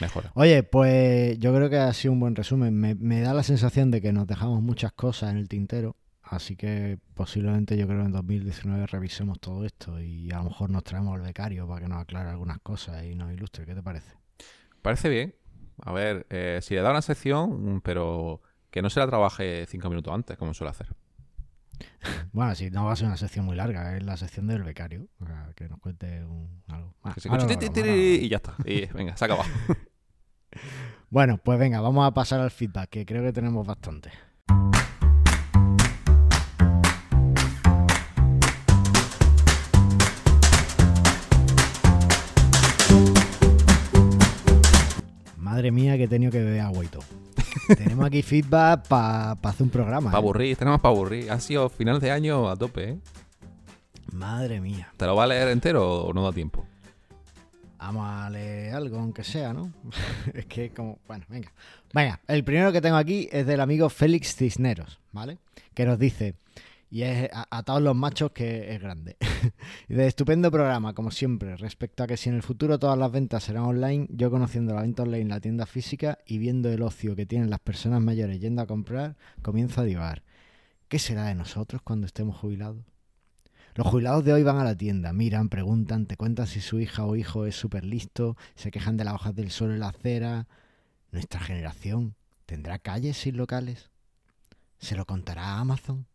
Mejora. 0.00 0.32
Oye, 0.34 0.62
pues 0.62 1.38
yo 1.38 1.54
creo 1.54 1.68
que 1.68 1.76
ha 1.76 1.92
sido 1.92 2.12
un 2.12 2.20
buen 2.20 2.34
resumen. 2.34 2.74
Me, 2.74 3.20
da 3.20 3.34
la 3.34 3.42
sensación 3.42 3.90
de 3.90 4.00
que 4.00 4.12
nos 4.12 4.26
dejamos 4.26 4.62
muchas 4.62 4.92
cosas 4.92 5.30
en 5.30 5.38
el 5.38 5.48
tintero. 5.48 5.96
Así 6.22 6.56
que 6.56 6.98
posiblemente 7.12 7.76
yo 7.76 7.86
creo 7.86 8.00
que 8.00 8.06
en 8.06 8.12
2019 8.12 8.86
revisemos 8.86 9.38
todo 9.40 9.66
esto 9.66 10.00
y 10.00 10.30
a 10.30 10.38
lo 10.38 10.44
mejor 10.44 10.70
nos 10.70 10.82
traemos 10.82 11.14
al 11.14 11.20
becario 11.20 11.68
para 11.68 11.82
que 11.82 11.88
nos 11.88 12.00
aclare 12.00 12.30
algunas 12.30 12.58
cosas 12.60 13.04
y 13.04 13.14
nos 13.14 13.30
ilustre. 13.32 13.66
¿Qué 13.66 13.74
te 13.74 13.82
parece? 13.82 14.12
Parece 14.80 15.08
bien. 15.10 15.34
A 15.82 15.92
ver, 15.92 16.26
eh, 16.30 16.60
si 16.62 16.74
le 16.74 16.82
da 16.82 16.90
una 16.90 17.02
sección, 17.02 17.76
mm, 17.76 17.80
pero 17.80 18.40
que 18.70 18.82
no 18.82 18.90
se 18.90 19.00
la 19.00 19.06
trabaje 19.06 19.66
cinco 19.68 19.88
minutos 19.88 20.12
antes, 20.14 20.36
como 20.36 20.54
suele 20.54 20.70
hacer. 20.70 20.88
Bueno, 22.32 22.54
si 22.54 22.70
no 22.70 22.84
va 22.84 22.92
a 22.92 22.96
ser 22.96 23.06
una 23.06 23.16
sección 23.16 23.44
muy 23.44 23.56
larga, 23.56 23.96
es 23.96 24.02
la 24.04 24.16
sección 24.16 24.46
del 24.46 24.62
becario. 24.62 25.06
o 25.20 25.26
sea, 25.26 25.50
que 25.56 25.68
nos 25.68 25.80
cuente 25.80 26.24
un- 26.24 26.62
algo. 26.68 26.94
Ah, 27.02 27.12
Que 27.14 27.20
se 27.20 27.28
ahora 27.28 27.42
escuche 27.46 27.80
ahora 27.80 27.96
y 27.96 28.28
ya 28.28 28.36
está. 28.36 28.54
Y 28.64 28.86
venga, 28.86 29.16
se 29.16 29.24
acaba. 29.24 29.44
Bueno, 31.10 31.38
pues 31.38 31.58
venga, 31.58 31.80
vamos 31.80 32.06
a 32.06 32.12
pasar 32.14 32.40
al 32.40 32.50
feedback, 32.50 32.88
que 32.90 33.06
creo 33.06 33.22
que 33.22 33.32
tenemos 33.32 33.66
bastante. 33.66 34.10
Madre 45.54 45.70
mía, 45.70 45.96
que 45.96 46.02
he 46.02 46.08
tenido 46.08 46.32
que 46.32 46.42
beber 46.42 46.62
agua 46.62 46.84
y 46.84 46.88
todo. 46.88 47.04
tenemos 47.78 48.04
aquí 48.04 48.22
feedback 48.22 48.88
para 48.88 49.30
hacer 49.40 49.62
un 49.62 49.70
programa. 49.70 50.10
Para 50.10 50.18
¿eh? 50.18 50.18
aburrir, 50.18 50.56
tenemos 50.56 50.80
para 50.80 50.92
aburrir. 50.92 51.30
Ha 51.30 51.38
sido 51.38 51.68
final 51.68 52.00
de 52.00 52.10
año 52.10 52.50
a 52.50 52.56
tope, 52.56 52.90
¿eh? 52.90 52.98
Madre 54.10 54.60
mía. 54.60 54.92
¿Te 54.96 55.06
lo 55.06 55.14
va 55.14 55.22
a 55.22 55.26
leer 55.28 55.46
entero 55.50 56.06
o 56.06 56.12
no 56.12 56.24
da 56.24 56.32
tiempo? 56.32 56.66
Vamos 57.78 58.04
a 58.04 58.28
leer 58.30 58.74
algo, 58.74 58.98
aunque 58.98 59.22
sea, 59.22 59.52
¿no? 59.52 59.72
es 60.34 60.46
que 60.46 60.70
como... 60.70 60.98
Bueno, 61.06 61.24
venga. 61.28 61.52
Venga, 61.92 62.18
el 62.26 62.42
primero 62.42 62.72
que 62.72 62.80
tengo 62.80 62.96
aquí 62.96 63.28
es 63.30 63.46
del 63.46 63.60
amigo 63.60 63.88
Félix 63.90 64.34
Cisneros, 64.34 64.98
¿vale? 65.12 65.38
Que 65.72 65.84
nos 65.84 66.00
dice, 66.00 66.34
y 66.90 67.02
es 67.02 67.28
a, 67.32 67.62
todos 67.62 67.82
los 67.82 67.96
machos 67.96 68.32
que 68.32 68.74
es 68.74 68.80
grande. 68.80 69.16
y 69.88 69.94
de 69.94 70.06
estupendo 70.06 70.50
programa, 70.50 70.94
como 70.94 71.10
siempre, 71.10 71.56
respecto 71.56 72.02
a 72.02 72.06
que 72.06 72.16
si 72.16 72.28
en 72.28 72.36
el 72.36 72.42
futuro 72.42 72.78
todas 72.78 72.98
las 72.98 73.10
ventas 73.10 73.44
serán 73.44 73.64
online, 73.64 74.06
yo 74.10 74.30
conociendo 74.30 74.74
la 74.74 74.82
venta 74.82 75.02
online 75.02 75.22
en 75.22 75.28
la 75.28 75.40
tienda 75.40 75.66
física 75.66 76.18
y 76.26 76.38
viendo 76.38 76.70
el 76.70 76.82
ocio 76.82 77.16
que 77.16 77.26
tienen 77.26 77.50
las 77.50 77.60
personas 77.60 78.00
mayores 78.00 78.40
yendo 78.40 78.62
a 78.62 78.66
comprar, 78.66 79.16
comienzo 79.42 79.80
a 79.80 79.84
divagar. 79.84 80.22
¿Qué 80.88 80.98
será 80.98 81.24
de 81.24 81.34
nosotros 81.34 81.82
cuando 81.82 82.06
estemos 82.06 82.36
jubilados? 82.36 82.84
Los 83.74 83.88
jubilados 83.88 84.24
de 84.24 84.32
hoy 84.32 84.44
van 84.44 84.58
a 84.58 84.64
la 84.64 84.76
tienda, 84.76 85.12
miran, 85.12 85.48
preguntan, 85.48 86.06
te 86.06 86.16
cuentan 86.16 86.46
si 86.46 86.60
su 86.60 86.78
hija 86.78 87.04
o 87.04 87.16
hijo 87.16 87.44
es 87.44 87.56
súper 87.56 87.84
listo, 87.84 88.36
se 88.54 88.70
quejan 88.70 88.96
de 88.96 89.02
las 89.02 89.14
hojas 89.14 89.34
del 89.34 89.50
suelo 89.50 89.74
en 89.74 89.80
la 89.80 89.88
acera. 89.88 90.46
¿Nuestra 91.10 91.40
generación 91.40 92.14
tendrá 92.46 92.78
calles 92.78 93.16
sin 93.16 93.36
locales? 93.36 93.90
¿Se 94.78 94.94
lo 94.94 95.06
contará 95.06 95.42
a 95.42 95.60
Amazon? 95.60 96.06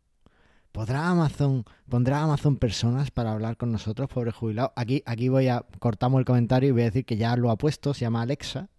¿Podrá 0.72 1.09
Amazon, 1.09 1.65
pondrá 1.89 2.22
Amazon 2.22 2.57
personas 2.57 3.09
para 3.11 3.32
hablar 3.32 3.57
con 3.57 3.72
nosotros, 3.72 4.07
pobres 4.07 4.36
jubilados? 4.36 4.72
Aquí, 4.76 5.01
aquí 5.05 5.28
voy 5.28 5.47
a, 5.47 5.65
cortamos 5.80 6.20
el 6.20 6.26
comentario 6.26 6.70
y 6.70 6.72
voy 6.72 6.84
a 6.84 6.86
decir 6.86 7.05
que 7.05 7.17
ya 7.17 7.36
lo 7.36 7.49
ha 7.49 7.57
puesto, 7.57 7.93
se 7.93 8.01
llama 8.01 8.22
Alexa. 8.22 8.70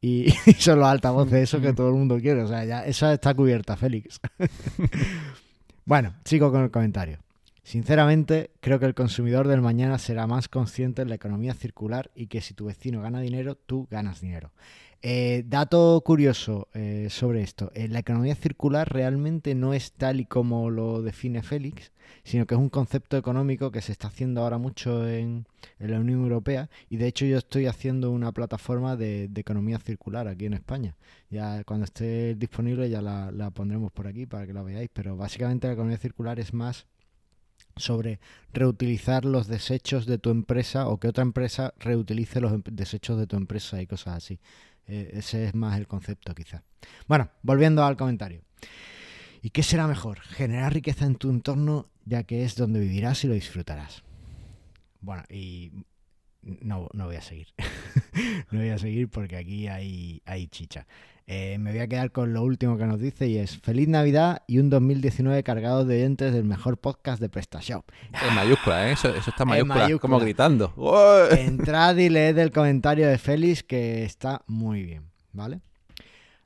Y, 0.00 0.26
y 0.46 0.52
son 0.54 0.80
los 0.80 0.88
altavoces, 0.88 1.34
eso 1.34 1.60
que 1.60 1.72
todo 1.72 1.88
el 1.88 1.94
mundo 1.94 2.18
quiere. 2.18 2.42
O 2.42 2.48
sea, 2.48 2.64
ya 2.64 2.84
esa 2.84 3.12
está 3.12 3.34
cubierta, 3.34 3.76
Félix. 3.76 4.20
bueno, 5.84 6.14
sigo 6.24 6.50
con 6.50 6.62
el 6.62 6.70
comentario. 6.70 7.18
Sinceramente, 7.62 8.50
creo 8.60 8.80
que 8.80 8.86
el 8.86 8.94
consumidor 8.94 9.46
del 9.46 9.60
mañana 9.60 9.98
será 9.98 10.26
más 10.26 10.48
consciente 10.48 11.02
en 11.02 11.08
la 11.08 11.14
economía 11.14 11.54
circular 11.54 12.10
y 12.14 12.26
que 12.26 12.40
si 12.40 12.54
tu 12.54 12.64
vecino 12.64 13.00
gana 13.00 13.20
dinero, 13.20 13.54
tú 13.54 13.86
ganas 13.88 14.20
dinero. 14.20 14.50
Eh, 15.04 15.42
dato 15.48 16.00
curioso 16.04 16.68
eh, 16.74 17.08
sobre 17.10 17.42
esto. 17.42 17.72
Eh, 17.74 17.88
la 17.88 17.98
economía 17.98 18.36
circular 18.36 18.88
realmente 18.88 19.56
no 19.56 19.74
es 19.74 19.92
tal 19.92 20.20
y 20.20 20.26
como 20.26 20.70
lo 20.70 21.02
define 21.02 21.42
Félix, 21.42 21.90
sino 22.22 22.46
que 22.46 22.54
es 22.54 22.60
un 22.60 22.68
concepto 22.68 23.16
económico 23.16 23.72
que 23.72 23.80
se 23.80 23.90
está 23.90 24.06
haciendo 24.06 24.42
ahora 24.42 24.58
mucho 24.58 25.08
en, 25.08 25.46
la 25.80 25.98
Unión 25.98 26.22
Europea 26.22 26.70
y 26.88 26.98
de 26.98 27.08
hecho 27.08 27.26
yo 27.26 27.38
estoy 27.38 27.66
haciendo 27.66 28.12
una 28.12 28.30
plataforma 28.30 28.94
de, 28.96 29.28
economía 29.34 29.80
circular 29.80 30.28
aquí 30.28 30.46
en 30.46 30.54
España. 30.54 30.96
Ya 31.30 31.64
cuando 31.64 31.84
esté 31.84 32.36
disponible 32.36 32.88
ya 32.88 33.02
la, 33.02 33.32
la 33.32 33.50
pondremos 33.50 33.90
por 33.90 34.06
aquí 34.06 34.26
para 34.26 34.46
que 34.46 34.52
la 34.52 34.62
veáis, 34.62 34.90
pero 34.92 35.16
básicamente 35.16 35.66
la 35.66 35.72
economía 35.72 35.98
circular 35.98 36.38
es 36.38 36.54
más 36.54 36.86
sobre 37.76 38.20
reutilizar 38.52 39.24
los 39.24 39.46
desechos 39.46 40.06
de 40.06 40.18
tu 40.18 40.30
empresa 40.30 40.88
o 40.88 40.98
que 40.98 41.08
otra 41.08 41.22
empresa 41.22 41.74
reutilice 41.78 42.40
los 42.40 42.52
em- 42.52 42.62
desechos 42.70 43.18
de 43.18 43.26
tu 43.26 43.36
empresa 43.36 43.80
y 43.80 43.86
cosas 43.86 44.16
así. 44.16 44.38
Eh, 44.86 45.10
ese 45.14 45.46
es 45.46 45.54
más 45.54 45.78
el 45.78 45.86
concepto 45.86 46.34
quizás. 46.34 46.62
Bueno, 47.06 47.30
volviendo 47.42 47.84
al 47.84 47.96
comentario. 47.96 48.42
¿Y 49.42 49.50
qué 49.50 49.62
será 49.62 49.86
mejor? 49.86 50.20
Generar 50.20 50.72
riqueza 50.72 51.04
en 51.04 51.16
tu 51.16 51.30
entorno 51.30 51.88
ya 52.04 52.24
que 52.24 52.44
es 52.44 52.56
donde 52.56 52.80
vivirás 52.80 53.24
y 53.24 53.28
lo 53.28 53.34
disfrutarás. 53.34 54.02
Bueno, 55.00 55.24
y 55.28 55.72
no, 56.42 56.88
no 56.92 57.06
voy 57.06 57.16
a 57.16 57.20
seguir. 57.20 57.48
no 58.50 58.58
voy 58.58 58.70
a 58.70 58.78
seguir 58.78 59.08
porque 59.08 59.36
aquí 59.36 59.68
hay, 59.68 60.22
hay 60.24 60.48
chicha. 60.48 60.86
Eh, 61.26 61.56
me 61.58 61.70
voy 61.70 61.80
a 61.80 61.86
quedar 61.86 62.10
con 62.10 62.32
lo 62.32 62.42
último 62.42 62.76
que 62.76 62.84
nos 62.84 63.00
dice 63.00 63.28
y 63.28 63.38
es 63.38 63.58
Feliz 63.58 63.88
Navidad 63.88 64.42
y 64.46 64.58
un 64.58 64.70
2019 64.70 65.42
cargado 65.42 65.84
de 65.84 65.96
oyentes 65.96 66.32
del 66.32 66.44
mejor 66.44 66.78
podcast 66.78 67.20
de 67.20 67.28
PrestaShop. 67.28 67.84
En 68.28 68.34
mayúscula, 68.34 68.88
¿eh? 68.88 68.92
Eso, 68.92 69.08
eso 69.08 69.30
está 69.30 69.44
en 69.44 69.48
mayúscula, 69.48 69.74
mayúscula. 69.74 70.00
como 70.00 70.20
gritando. 70.20 70.74
Entrad 71.30 71.96
y 71.96 72.08
leed 72.08 72.38
el 72.38 72.50
comentario 72.50 73.08
de 73.08 73.18
Félix 73.18 73.62
que 73.62 74.04
está 74.04 74.42
muy 74.46 74.82
bien, 74.82 75.04
¿vale? 75.32 75.60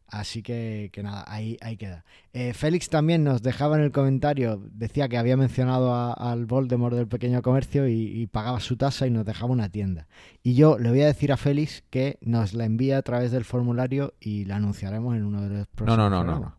Así 0.09 0.42
que, 0.42 0.90
que 0.92 1.02
nada, 1.02 1.24
ahí, 1.26 1.57
ahí 1.61 1.76
queda. 1.76 2.04
Eh, 2.32 2.54
Félix 2.54 2.88
también 2.88 3.24
nos 3.24 3.42
dejaba 3.42 3.76
en 3.76 3.82
el 3.82 3.90
comentario, 3.90 4.62
decía 4.70 5.09
que 5.09 5.18
había 5.18 5.36
mencionado 5.36 5.92
a- 5.92 6.12
al 6.12 6.46
Voldemort 6.46 6.94
del 6.94 7.09
pequeño 7.09 7.42
comercio 7.42 7.88
y, 7.88 7.92
y 8.22 8.26
pagaba 8.28 8.61
su 8.61 8.76
tasa 8.76 9.07
y 9.07 9.11
nos 9.11 9.24
dejaba 9.24 9.50
una 9.52 9.68
tienda. 9.68 10.07
Y 10.44 10.54
yo 10.54 10.78
le 10.78 10.90
voy 10.90 11.00
a 11.02 11.07
decir 11.07 11.32
a 11.32 11.36
Félix 11.36 11.82
que 11.90 12.18
nos 12.20 12.54
la 12.54 12.64
envíe 12.66 12.92
a 12.92 13.02
través 13.02 13.32
del 13.32 13.44
formulario 13.44 14.14
y 14.20 14.44
la 14.44 14.57
anunciaremos 14.57 15.16
en 15.16 15.24
uno 15.24 15.42
de 15.42 15.48
los 15.59 15.66
próximos 15.66 15.98
no, 15.98 16.09
no, 16.09 16.18
no, 16.18 16.22
programas. 16.24 16.50
no. 16.52 16.57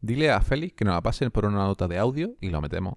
Dile 0.00 0.30
a 0.32 0.40
Félix 0.40 0.74
que 0.74 0.84
nos 0.84 0.94
la 0.94 1.00
pasen 1.02 1.30
por 1.30 1.44
una 1.44 1.58
nota 1.58 1.86
de 1.86 1.96
audio 1.98 2.34
y 2.40 2.48
lo 2.50 2.60
metemos. 2.60 2.94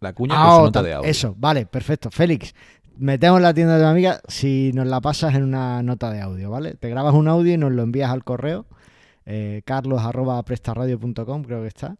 La 0.00 0.14
cuña 0.14 0.34
Ah, 0.36 0.46
con 0.46 0.56
su 0.56 0.62
nota 0.66 0.82
de 0.82 0.94
audio. 0.94 1.10
Eso, 1.10 1.34
vale, 1.36 1.66
perfecto. 1.66 2.10
Félix, 2.10 2.54
metemos 2.96 3.40
la 3.40 3.52
tienda 3.52 3.76
de 3.76 3.82
tu 3.82 3.88
amiga 3.88 4.20
si 4.26 4.70
nos 4.74 4.86
la 4.86 5.00
pasas 5.00 5.34
en 5.34 5.42
una 5.44 5.82
nota 5.82 6.10
de 6.10 6.20
audio, 6.20 6.50
¿vale? 6.50 6.74
Te 6.74 6.88
grabas 6.88 7.14
un 7.14 7.28
audio 7.28 7.52
y 7.54 7.58
nos 7.58 7.72
lo 7.72 7.82
envías 7.82 8.10
al 8.10 8.24
correo, 8.24 8.66
eh, 9.26 9.62
carlos.prestaradio.com, 9.64 11.42
creo 11.44 11.62
que 11.62 11.68
está. 11.68 11.96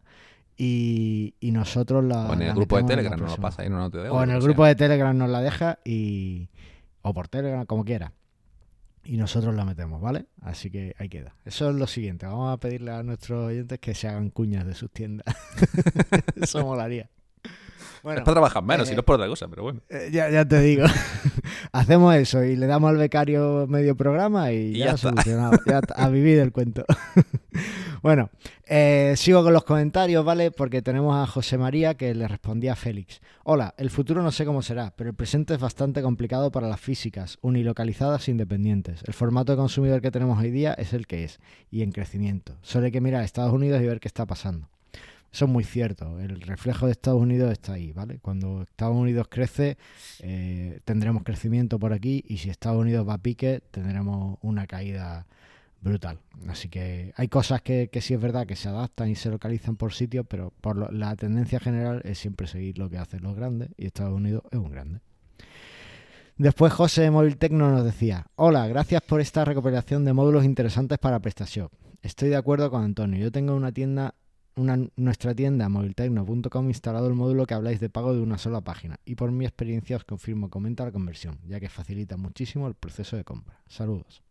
Y, 0.55 1.33
y 1.39 1.51
nosotros 1.51 2.03
la. 2.03 2.27
O 2.29 2.33
en 2.33 2.41
el 2.43 2.47
la 2.49 2.53
grupo 2.53 2.75
de 2.77 2.81
la 2.83 2.87
Telegram 2.87 3.11
nos 3.11 3.19
lo 3.21 3.25
próxima. 3.25 3.47
pasa 3.49 3.61
ahí 3.63 3.67
en 3.67 3.73
una 3.73 3.81
nota 3.83 3.97
de 3.99 4.07
audio. 4.07 4.19
O 4.19 4.23
en 4.23 4.29
el 4.31 4.41
grupo 4.41 4.63
sea. 4.63 4.69
de 4.69 4.75
Telegram 4.75 5.17
nos 5.17 5.29
la 5.29 5.41
deja 5.41 5.79
y. 5.83 6.49
O 7.01 7.13
por 7.13 7.27
Telegram, 7.27 7.65
como 7.65 7.83
quiera. 7.83 8.13
Y 9.05 9.17
nosotros 9.17 9.53
la 9.55 9.65
metemos, 9.65 9.99
¿vale? 10.01 10.27
Así 10.41 10.69
que 10.71 10.95
ahí 10.97 11.09
queda. 11.09 11.35
Eso 11.43 11.69
es 11.69 11.75
lo 11.75 11.87
siguiente. 11.87 12.25
Vamos 12.25 12.53
a 12.53 12.57
pedirle 12.57 12.91
a 12.91 13.03
nuestros 13.03 13.47
oyentes 13.47 13.79
que 13.79 13.93
se 13.95 14.07
hagan 14.07 14.29
cuñas 14.29 14.65
de 14.65 14.75
sus 14.75 14.91
tiendas. 14.91 15.25
Eso 16.41 16.63
molaría. 16.65 17.09
Bueno, 18.01 18.19
Es 18.19 18.23
para 18.25 18.35
trabajar 18.35 18.63
menos, 18.63 18.85
eh, 18.87 18.91
si 18.91 18.95
no 18.95 18.99
es 19.01 19.05
por 19.05 19.15
otra 19.15 19.27
cosa, 19.27 19.47
pero 19.49 19.63
bueno. 19.63 19.81
eh, 19.89 20.09
ya, 20.11 20.29
ya 20.29 20.45
te 20.47 20.59
digo. 20.61 20.85
Hacemos 21.71 22.15
eso 22.15 22.43
y 22.43 22.55
le 22.55 22.67
damos 22.67 22.89
al 22.89 22.97
becario 22.97 23.65
medio 23.67 23.95
programa 23.95 24.51
y, 24.51 24.75
Y 24.75 24.77
ya, 24.79 24.85
ya 24.87 24.97
solucionado. 24.97 25.57
Ya 25.65 25.81
a 25.95 26.09
vivir 26.09 26.39
el 26.39 26.51
cuento. 26.51 26.85
bueno, 28.01 28.29
eh, 28.65 29.13
sigo 29.17 29.43
con 29.43 29.53
los 29.53 29.63
comentarios, 29.63 30.23
¿vale? 30.25 30.51
Porque 30.51 30.81
tenemos 30.81 31.15
a 31.15 31.27
José 31.27 31.57
María 31.57 31.95
que 31.95 32.13
le 32.13 32.27
respondía 32.27 32.73
a 32.73 32.75
Félix. 32.75 33.21
Hola, 33.43 33.73
el 33.77 33.89
futuro 33.89 34.23
no 34.23 34.31
sé 34.31 34.45
cómo 34.45 34.61
será, 34.61 34.93
pero 34.95 35.09
el 35.09 35.15
presente 35.15 35.53
es 35.53 35.59
bastante 35.59 36.01
complicado 36.01 36.51
para 36.51 36.67
las 36.67 36.79
físicas, 36.79 37.37
unilocalizadas 37.41 38.27
e 38.27 38.31
independientes. 38.31 39.03
El 39.05 39.13
formato 39.13 39.51
de 39.51 39.57
consumidor 39.57 40.01
que 40.01 40.11
tenemos 40.11 40.39
hoy 40.39 40.51
día 40.51 40.73
es 40.73 40.93
el 40.93 41.07
que 41.07 41.23
es 41.23 41.39
y 41.69 41.83
en 41.83 41.91
crecimiento. 41.91 42.57
Solo 42.61 42.85
hay 42.85 42.91
que 42.91 43.01
mirar 43.01 43.21
a 43.21 43.25
Estados 43.25 43.53
Unidos 43.53 43.81
y 43.81 43.87
ver 43.87 43.99
qué 43.99 44.07
está 44.07 44.25
pasando. 44.25 44.72
Es 45.33 45.41
muy 45.47 45.63
cierto. 45.63 46.19
El 46.19 46.39
reflejo 46.41 46.85
de 46.85 46.91
Estados 46.91 47.19
Unidos 47.19 47.51
está 47.51 47.73
ahí, 47.73 47.91
¿vale? 47.91 48.19
Cuando 48.19 48.61
Estados 48.61 48.95
Unidos 48.95 49.27
crece, 49.29 49.77
eh, 50.19 50.79
tendremos 50.85 51.23
crecimiento 51.23 51.79
por 51.79 51.91
aquí 51.91 52.23
y 52.27 52.37
si 52.37 52.49
Estados 52.49 52.79
Unidos 52.79 53.07
va 53.07 53.15
a 53.15 53.17
pique, 53.17 53.61
tendremos 53.71 54.37
una 54.41 54.67
caída 54.67 55.25
brutal. 55.81 56.19
Así 56.47 56.69
que 56.69 57.13
hay 57.17 57.27
cosas 57.27 57.61
que, 57.61 57.89
que 57.91 57.99
sí 57.99 58.13
es 58.13 58.21
verdad 58.21 58.45
que 58.45 58.55
se 58.55 58.69
adaptan 58.69 59.09
y 59.09 59.15
se 59.15 59.29
localizan 59.29 59.75
por 59.75 59.91
sitios, 59.93 60.25
pero 60.29 60.53
por 60.61 60.77
lo- 60.77 60.91
la 60.91 61.15
tendencia 61.15 61.59
general 61.59 62.01
es 62.05 62.19
siempre 62.19 62.47
seguir 62.47 62.77
lo 62.77 62.89
que 62.89 62.99
hacen 62.99 63.21
los 63.23 63.35
grandes 63.35 63.69
y 63.75 63.87
Estados 63.87 64.13
Unidos 64.13 64.43
es 64.51 64.59
un 64.59 64.69
grande. 64.71 64.99
Después 66.37 66.73
José 66.73 67.01
de 67.01 67.11
Móvil 67.11 67.37
Tecno 67.37 67.69
nos 67.71 67.83
decía, 67.83 68.27
hola, 68.35 68.67
gracias 68.67 69.01
por 69.01 69.19
esta 69.19 69.45
recopilación 69.45 70.05
de 70.05 70.13
módulos 70.13 70.45
interesantes 70.45 70.97
para 70.99 71.19
PrestaShop. 71.19 71.71
Estoy 72.01 72.29
de 72.29 72.35
acuerdo 72.37 72.69
con 72.71 72.83
Antonio, 72.83 73.19
yo 73.19 73.31
tengo 73.31 73.55
una 73.55 73.71
tienda 73.71 74.15
una, 74.55 74.77
nuestra 74.95 75.33
tienda 75.33 75.69
moviltecno.com 75.69 76.67
instalado 76.67 77.07
el 77.07 77.13
módulo 77.13 77.45
que 77.45 77.53
habláis 77.53 77.79
de 77.79 77.89
pago 77.89 78.13
de 78.13 78.21
una 78.21 78.37
sola 78.37 78.61
página 78.61 78.99
y 79.05 79.15
por 79.15 79.31
mi 79.31 79.45
experiencia 79.45 79.97
os 79.97 80.03
confirmo 80.03 80.49
que 80.49 80.57
aumenta 80.57 80.85
la 80.85 80.91
conversión, 80.91 81.39
ya 81.45 81.59
que 81.59 81.69
facilita 81.69 82.17
muchísimo 82.17 82.67
el 82.67 82.75
proceso 82.75 83.17
de 83.17 83.23
compra. 83.23 83.59
Saludos. 83.67 84.23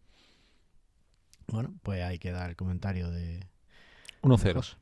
Bueno, 1.49 1.75
pues 1.83 2.03
ahí 2.03 2.19
queda 2.19 2.47
el 2.47 2.57
comentario 2.57 3.11
de, 3.11 3.41
de 3.41 3.47
1-0. 4.23 4.55
José. 4.55 4.77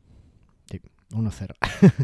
Sí. 0.70 0.80
1-0. 1.11 1.54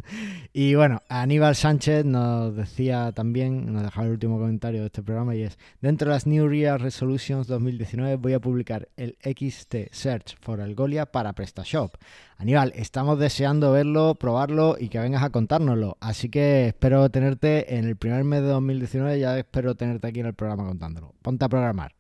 y 0.53 0.75
bueno, 0.75 1.01
Aníbal 1.09 1.55
Sánchez 1.55 2.05
nos 2.05 2.55
decía 2.55 3.13
también, 3.13 3.73
nos 3.73 3.83
dejaba 3.83 4.07
el 4.07 4.13
último 4.13 4.39
comentario 4.39 4.81
de 4.81 4.87
este 4.87 5.03
programa 5.03 5.35
y 5.35 5.43
es, 5.43 5.59
dentro 5.81 6.09
de 6.09 6.15
las 6.15 6.27
New 6.27 6.53
Year 6.53 6.81
Resolutions 6.81 7.47
2019 7.47 8.17
voy 8.17 8.33
a 8.33 8.41
publicar 8.41 8.89
el 8.97 9.17
XT 9.23 9.93
Search 9.93 10.37
for 10.41 10.61
Algolia 10.61 11.07
para 11.07 11.33
PrestaShop. 11.33 11.97
Aníbal, 12.39 12.73
estamos 12.75 13.19
deseando 13.19 13.73
verlo, 13.73 14.15
probarlo 14.15 14.77
y 14.79 14.89
que 14.89 14.99
vengas 14.99 15.23
a 15.23 15.31
contárnoslo. 15.31 15.97
Así 16.01 16.29
que 16.29 16.69
espero 16.69 17.09
tenerte 17.11 17.77
en 17.77 17.87
el 17.87 17.97
primer 17.97 18.25
mes 18.25 18.43
de 18.43 18.49
2019, 18.49 19.21
ya 19.21 19.39
espero 19.39 19.75
tenerte 19.75 20.09
aquí 20.09 20.21
en 20.21 20.27
el 20.27 20.35
programa 20.35 20.67
contándolo. 20.67 21.15
Ponte 21.23 21.45
a 21.45 21.49
programar. 21.49 21.95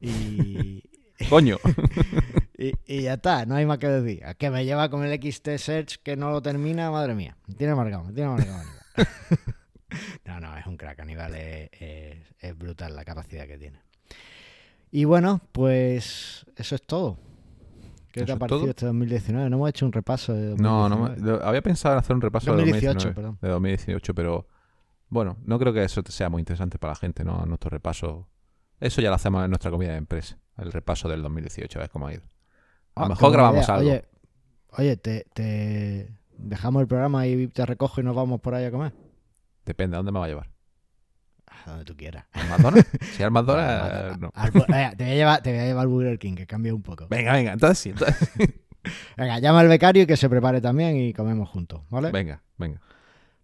Y, 0.00 0.82
Coño. 1.28 1.58
y, 2.64 2.72
y 2.86 3.02
ya 3.02 3.14
está, 3.14 3.44
no 3.46 3.54
hay 3.56 3.66
más 3.66 3.78
que 3.78 3.88
decir. 3.88 4.22
Es 4.24 4.36
que 4.36 4.50
me 4.50 4.64
lleva 4.64 4.88
con 4.88 5.04
el 5.04 5.12
XT 5.20 5.48
Search 5.58 5.96
que 6.02 6.16
no 6.16 6.30
lo 6.30 6.40
termina, 6.42 6.90
madre 6.90 7.14
mía. 7.14 7.36
Me 7.46 7.54
tiene 7.54 7.74
marcado, 7.74 8.04
me 8.04 8.12
tiene 8.12 8.30
marcado. 8.30 8.62
No, 10.24 10.40
no, 10.40 10.56
es 10.56 10.66
un 10.66 10.76
crack. 10.78 11.00
Aníbal 11.00 11.34
es, 11.34 11.68
es- 11.78 12.18
es 12.38 12.56
brutal 12.58 12.96
la 12.96 13.04
capacidad 13.04 13.46
que 13.46 13.58
tiene. 13.58 13.78
Y 14.90 15.04
bueno, 15.04 15.40
pues 15.52 16.46
eso 16.56 16.74
es 16.74 16.82
todo. 16.82 17.18
¿Qué 18.10 18.20
te 18.20 18.24
¿Eso 18.24 18.32
ha 18.34 18.38
parecido 18.38 18.60
todo? 18.60 18.70
este 18.70 18.86
2019? 18.86 19.50
No 19.50 19.56
hemos 19.56 19.68
hecho 19.68 19.84
un 19.86 19.92
repaso 19.92 20.32
de 20.32 20.46
2019. 20.48 20.88
No, 20.88 21.38
no, 21.38 21.44
había 21.44 21.60
pensado 21.62 21.94
en 21.94 21.98
hacer 22.00 22.16
un 22.16 22.22
repaso 22.22 22.52
2018, 22.54 22.80
de 22.86 22.86
2019, 22.94 23.14
perdón. 23.14 23.38
de 23.42 23.48
2018, 23.48 24.14
pero 24.14 24.46
bueno, 25.08 25.36
no 25.44 25.58
creo 25.58 25.72
que 25.74 25.84
eso 25.84 26.02
sea 26.08 26.28
muy 26.30 26.40
interesante 26.40 26.78
para 26.78 26.92
la 26.92 26.96
gente, 26.96 27.22
¿no? 27.24 27.44
Nuestro 27.46 27.68
repaso. 27.70 28.28
Eso 28.80 29.00
ya 29.02 29.10
lo 29.10 29.14
hacemos 29.16 29.44
en 29.44 29.50
nuestra 29.50 29.70
comida 29.70 29.92
de 29.92 29.98
empresa, 29.98 30.38
el 30.58 30.72
repaso 30.72 31.08
del 31.08 31.22
2018, 31.22 31.78
a 31.78 31.82
ver 31.82 31.90
cómo 31.90 32.06
ha 32.06 32.14
ido. 32.14 32.22
A 32.94 33.04
Ah, 33.04 33.08
lo 33.08 33.08
qué 33.08 33.08
mejor 33.14 33.32
grabamos 33.32 33.64
idea. 33.64 33.74
algo. 33.74 33.90
Oye, 33.90 34.04
oye 34.78 34.96
te, 34.96 35.26
te 35.34 36.08
dejamos 36.36 36.82
el 36.82 36.88
programa 36.88 37.26
y 37.26 37.46
te 37.48 37.64
recojo 37.66 38.00
y 38.00 38.04
nos 38.04 38.14
vamos 38.16 38.40
por 38.40 38.54
ahí 38.54 38.64
a 38.64 38.70
comer. 38.70 38.92
Depende, 39.64 39.96
¿a 39.96 39.98
dónde 39.98 40.12
me 40.12 40.18
va 40.18 40.24
a 40.26 40.28
llevar? 40.28 40.50
A 41.64 41.70
donde 41.70 41.84
tú 41.84 41.96
quieras. 41.96 42.24
¿Al 42.32 42.48
McDonald's? 42.48 42.88
si 43.12 43.22
al 43.22 43.26
Al- 43.28 43.32
McDonald's, 43.32 44.18
no. 44.20 44.30
al- 44.34 44.50
venga, 44.50 44.90
te, 44.96 45.04
voy 45.04 45.12
a 45.12 45.14
llevar, 45.16 45.42
te 45.42 45.50
voy 45.52 45.60
a 45.60 45.64
llevar 45.64 45.82
al 45.82 45.88
Burger 45.88 46.18
King, 46.18 46.34
que 46.34 46.46
cambie 46.46 46.72
un 46.72 46.82
poco. 46.82 47.06
Venga, 47.08 47.32
venga, 47.32 47.52
entonces 47.52 47.78
sí, 47.78 47.90
entonces 47.90 48.28
sí. 48.36 48.44
Venga, 49.16 49.38
llama 49.38 49.60
al 49.60 49.68
becario 49.68 50.02
y 50.02 50.06
que 50.06 50.16
se 50.16 50.28
prepare 50.28 50.60
también 50.60 50.96
y 50.96 51.12
comemos 51.12 51.48
juntos, 51.48 51.82
¿vale? 51.88 52.10
Venga, 52.10 52.42
venga. 52.58 52.80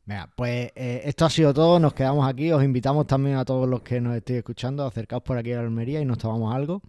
Venga, 0.09 0.31
pues 0.35 0.73
eh, 0.75 1.03
esto 1.05 1.27
ha 1.27 1.31
sido 1.31 1.53
todo, 1.53 1.79
nos 1.79 1.93
quedamos 1.93 2.27
aquí, 2.27 2.51
os 2.51 2.65
invitamos 2.65 3.07
también 3.07 3.37
a 3.37 3.45
todos 3.45 3.69
los 3.69 3.83
que 3.83 4.01
nos 4.01 4.17
estéis 4.17 4.39
escuchando, 4.39 4.87
acercaos 4.87 5.23
por 5.23 5.37
aquí 5.37 5.53
a 5.53 5.57
la 5.57 5.65
Almería 5.65 6.01
y 6.01 6.07
nos 6.07 6.17
tomamos 6.17 6.55
algo. 6.55 6.81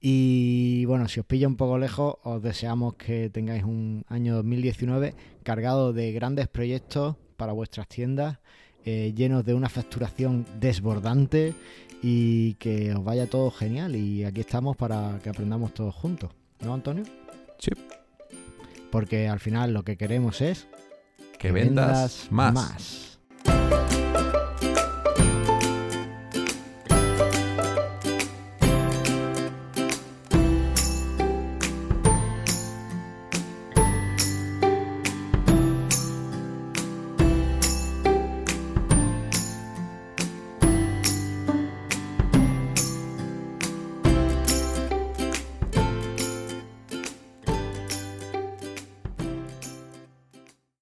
Y 0.00 0.84
bueno, 0.84 1.08
si 1.08 1.18
os 1.18 1.26
pilla 1.26 1.48
un 1.48 1.56
poco 1.56 1.78
lejos, 1.78 2.18
os 2.22 2.40
deseamos 2.40 2.94
que 2.94 3.28
tengáis 3.28 3.64
un 3.64 4.04
año 4.06 4.36
2019 4.36 5.16
cargado 5.42 5.92
de 5.92 6.12
grandes 6.12 6.46
proyectos 6.46 7.16
para 7.36 7.52
vuestras 7.52 7.88
tiendas, 7.88 8.38
eh, 8.84 9.12
llenos 9.16 9.44
de 9.44 9.54
una 9.54 9.68
facturación 9.68 10.46
desbordante 10.60 11.54
y 12.04 12.54
que 12.54 12.94
os 12.94 13.02
vaya 13.02 13.26
todo 13.26 13.50
genial. 13.50 13.96
Y 13.96 14.22
aquí 14.22 14.42
estamos 14.42 14.76
para 14.76 15.18
que 15.24 15.30
aprendamos 15.30 15.74
todos 15.74 15.92
juntos, 15.92 16.30
¿no, 16.60 16.72
Antonio? 16.72 17.02
Sí. 17.58 17.72
Porque 18.92 19.26
al 19.26 19.40
final 19.40 19.72
lo 19.72 19.82
que 19.82 19.96
queremos 19.96 20.40
es 20.40 20.68
que, 21.40 21.52
vendas, 21.52 22.26
más. 22.30 23.18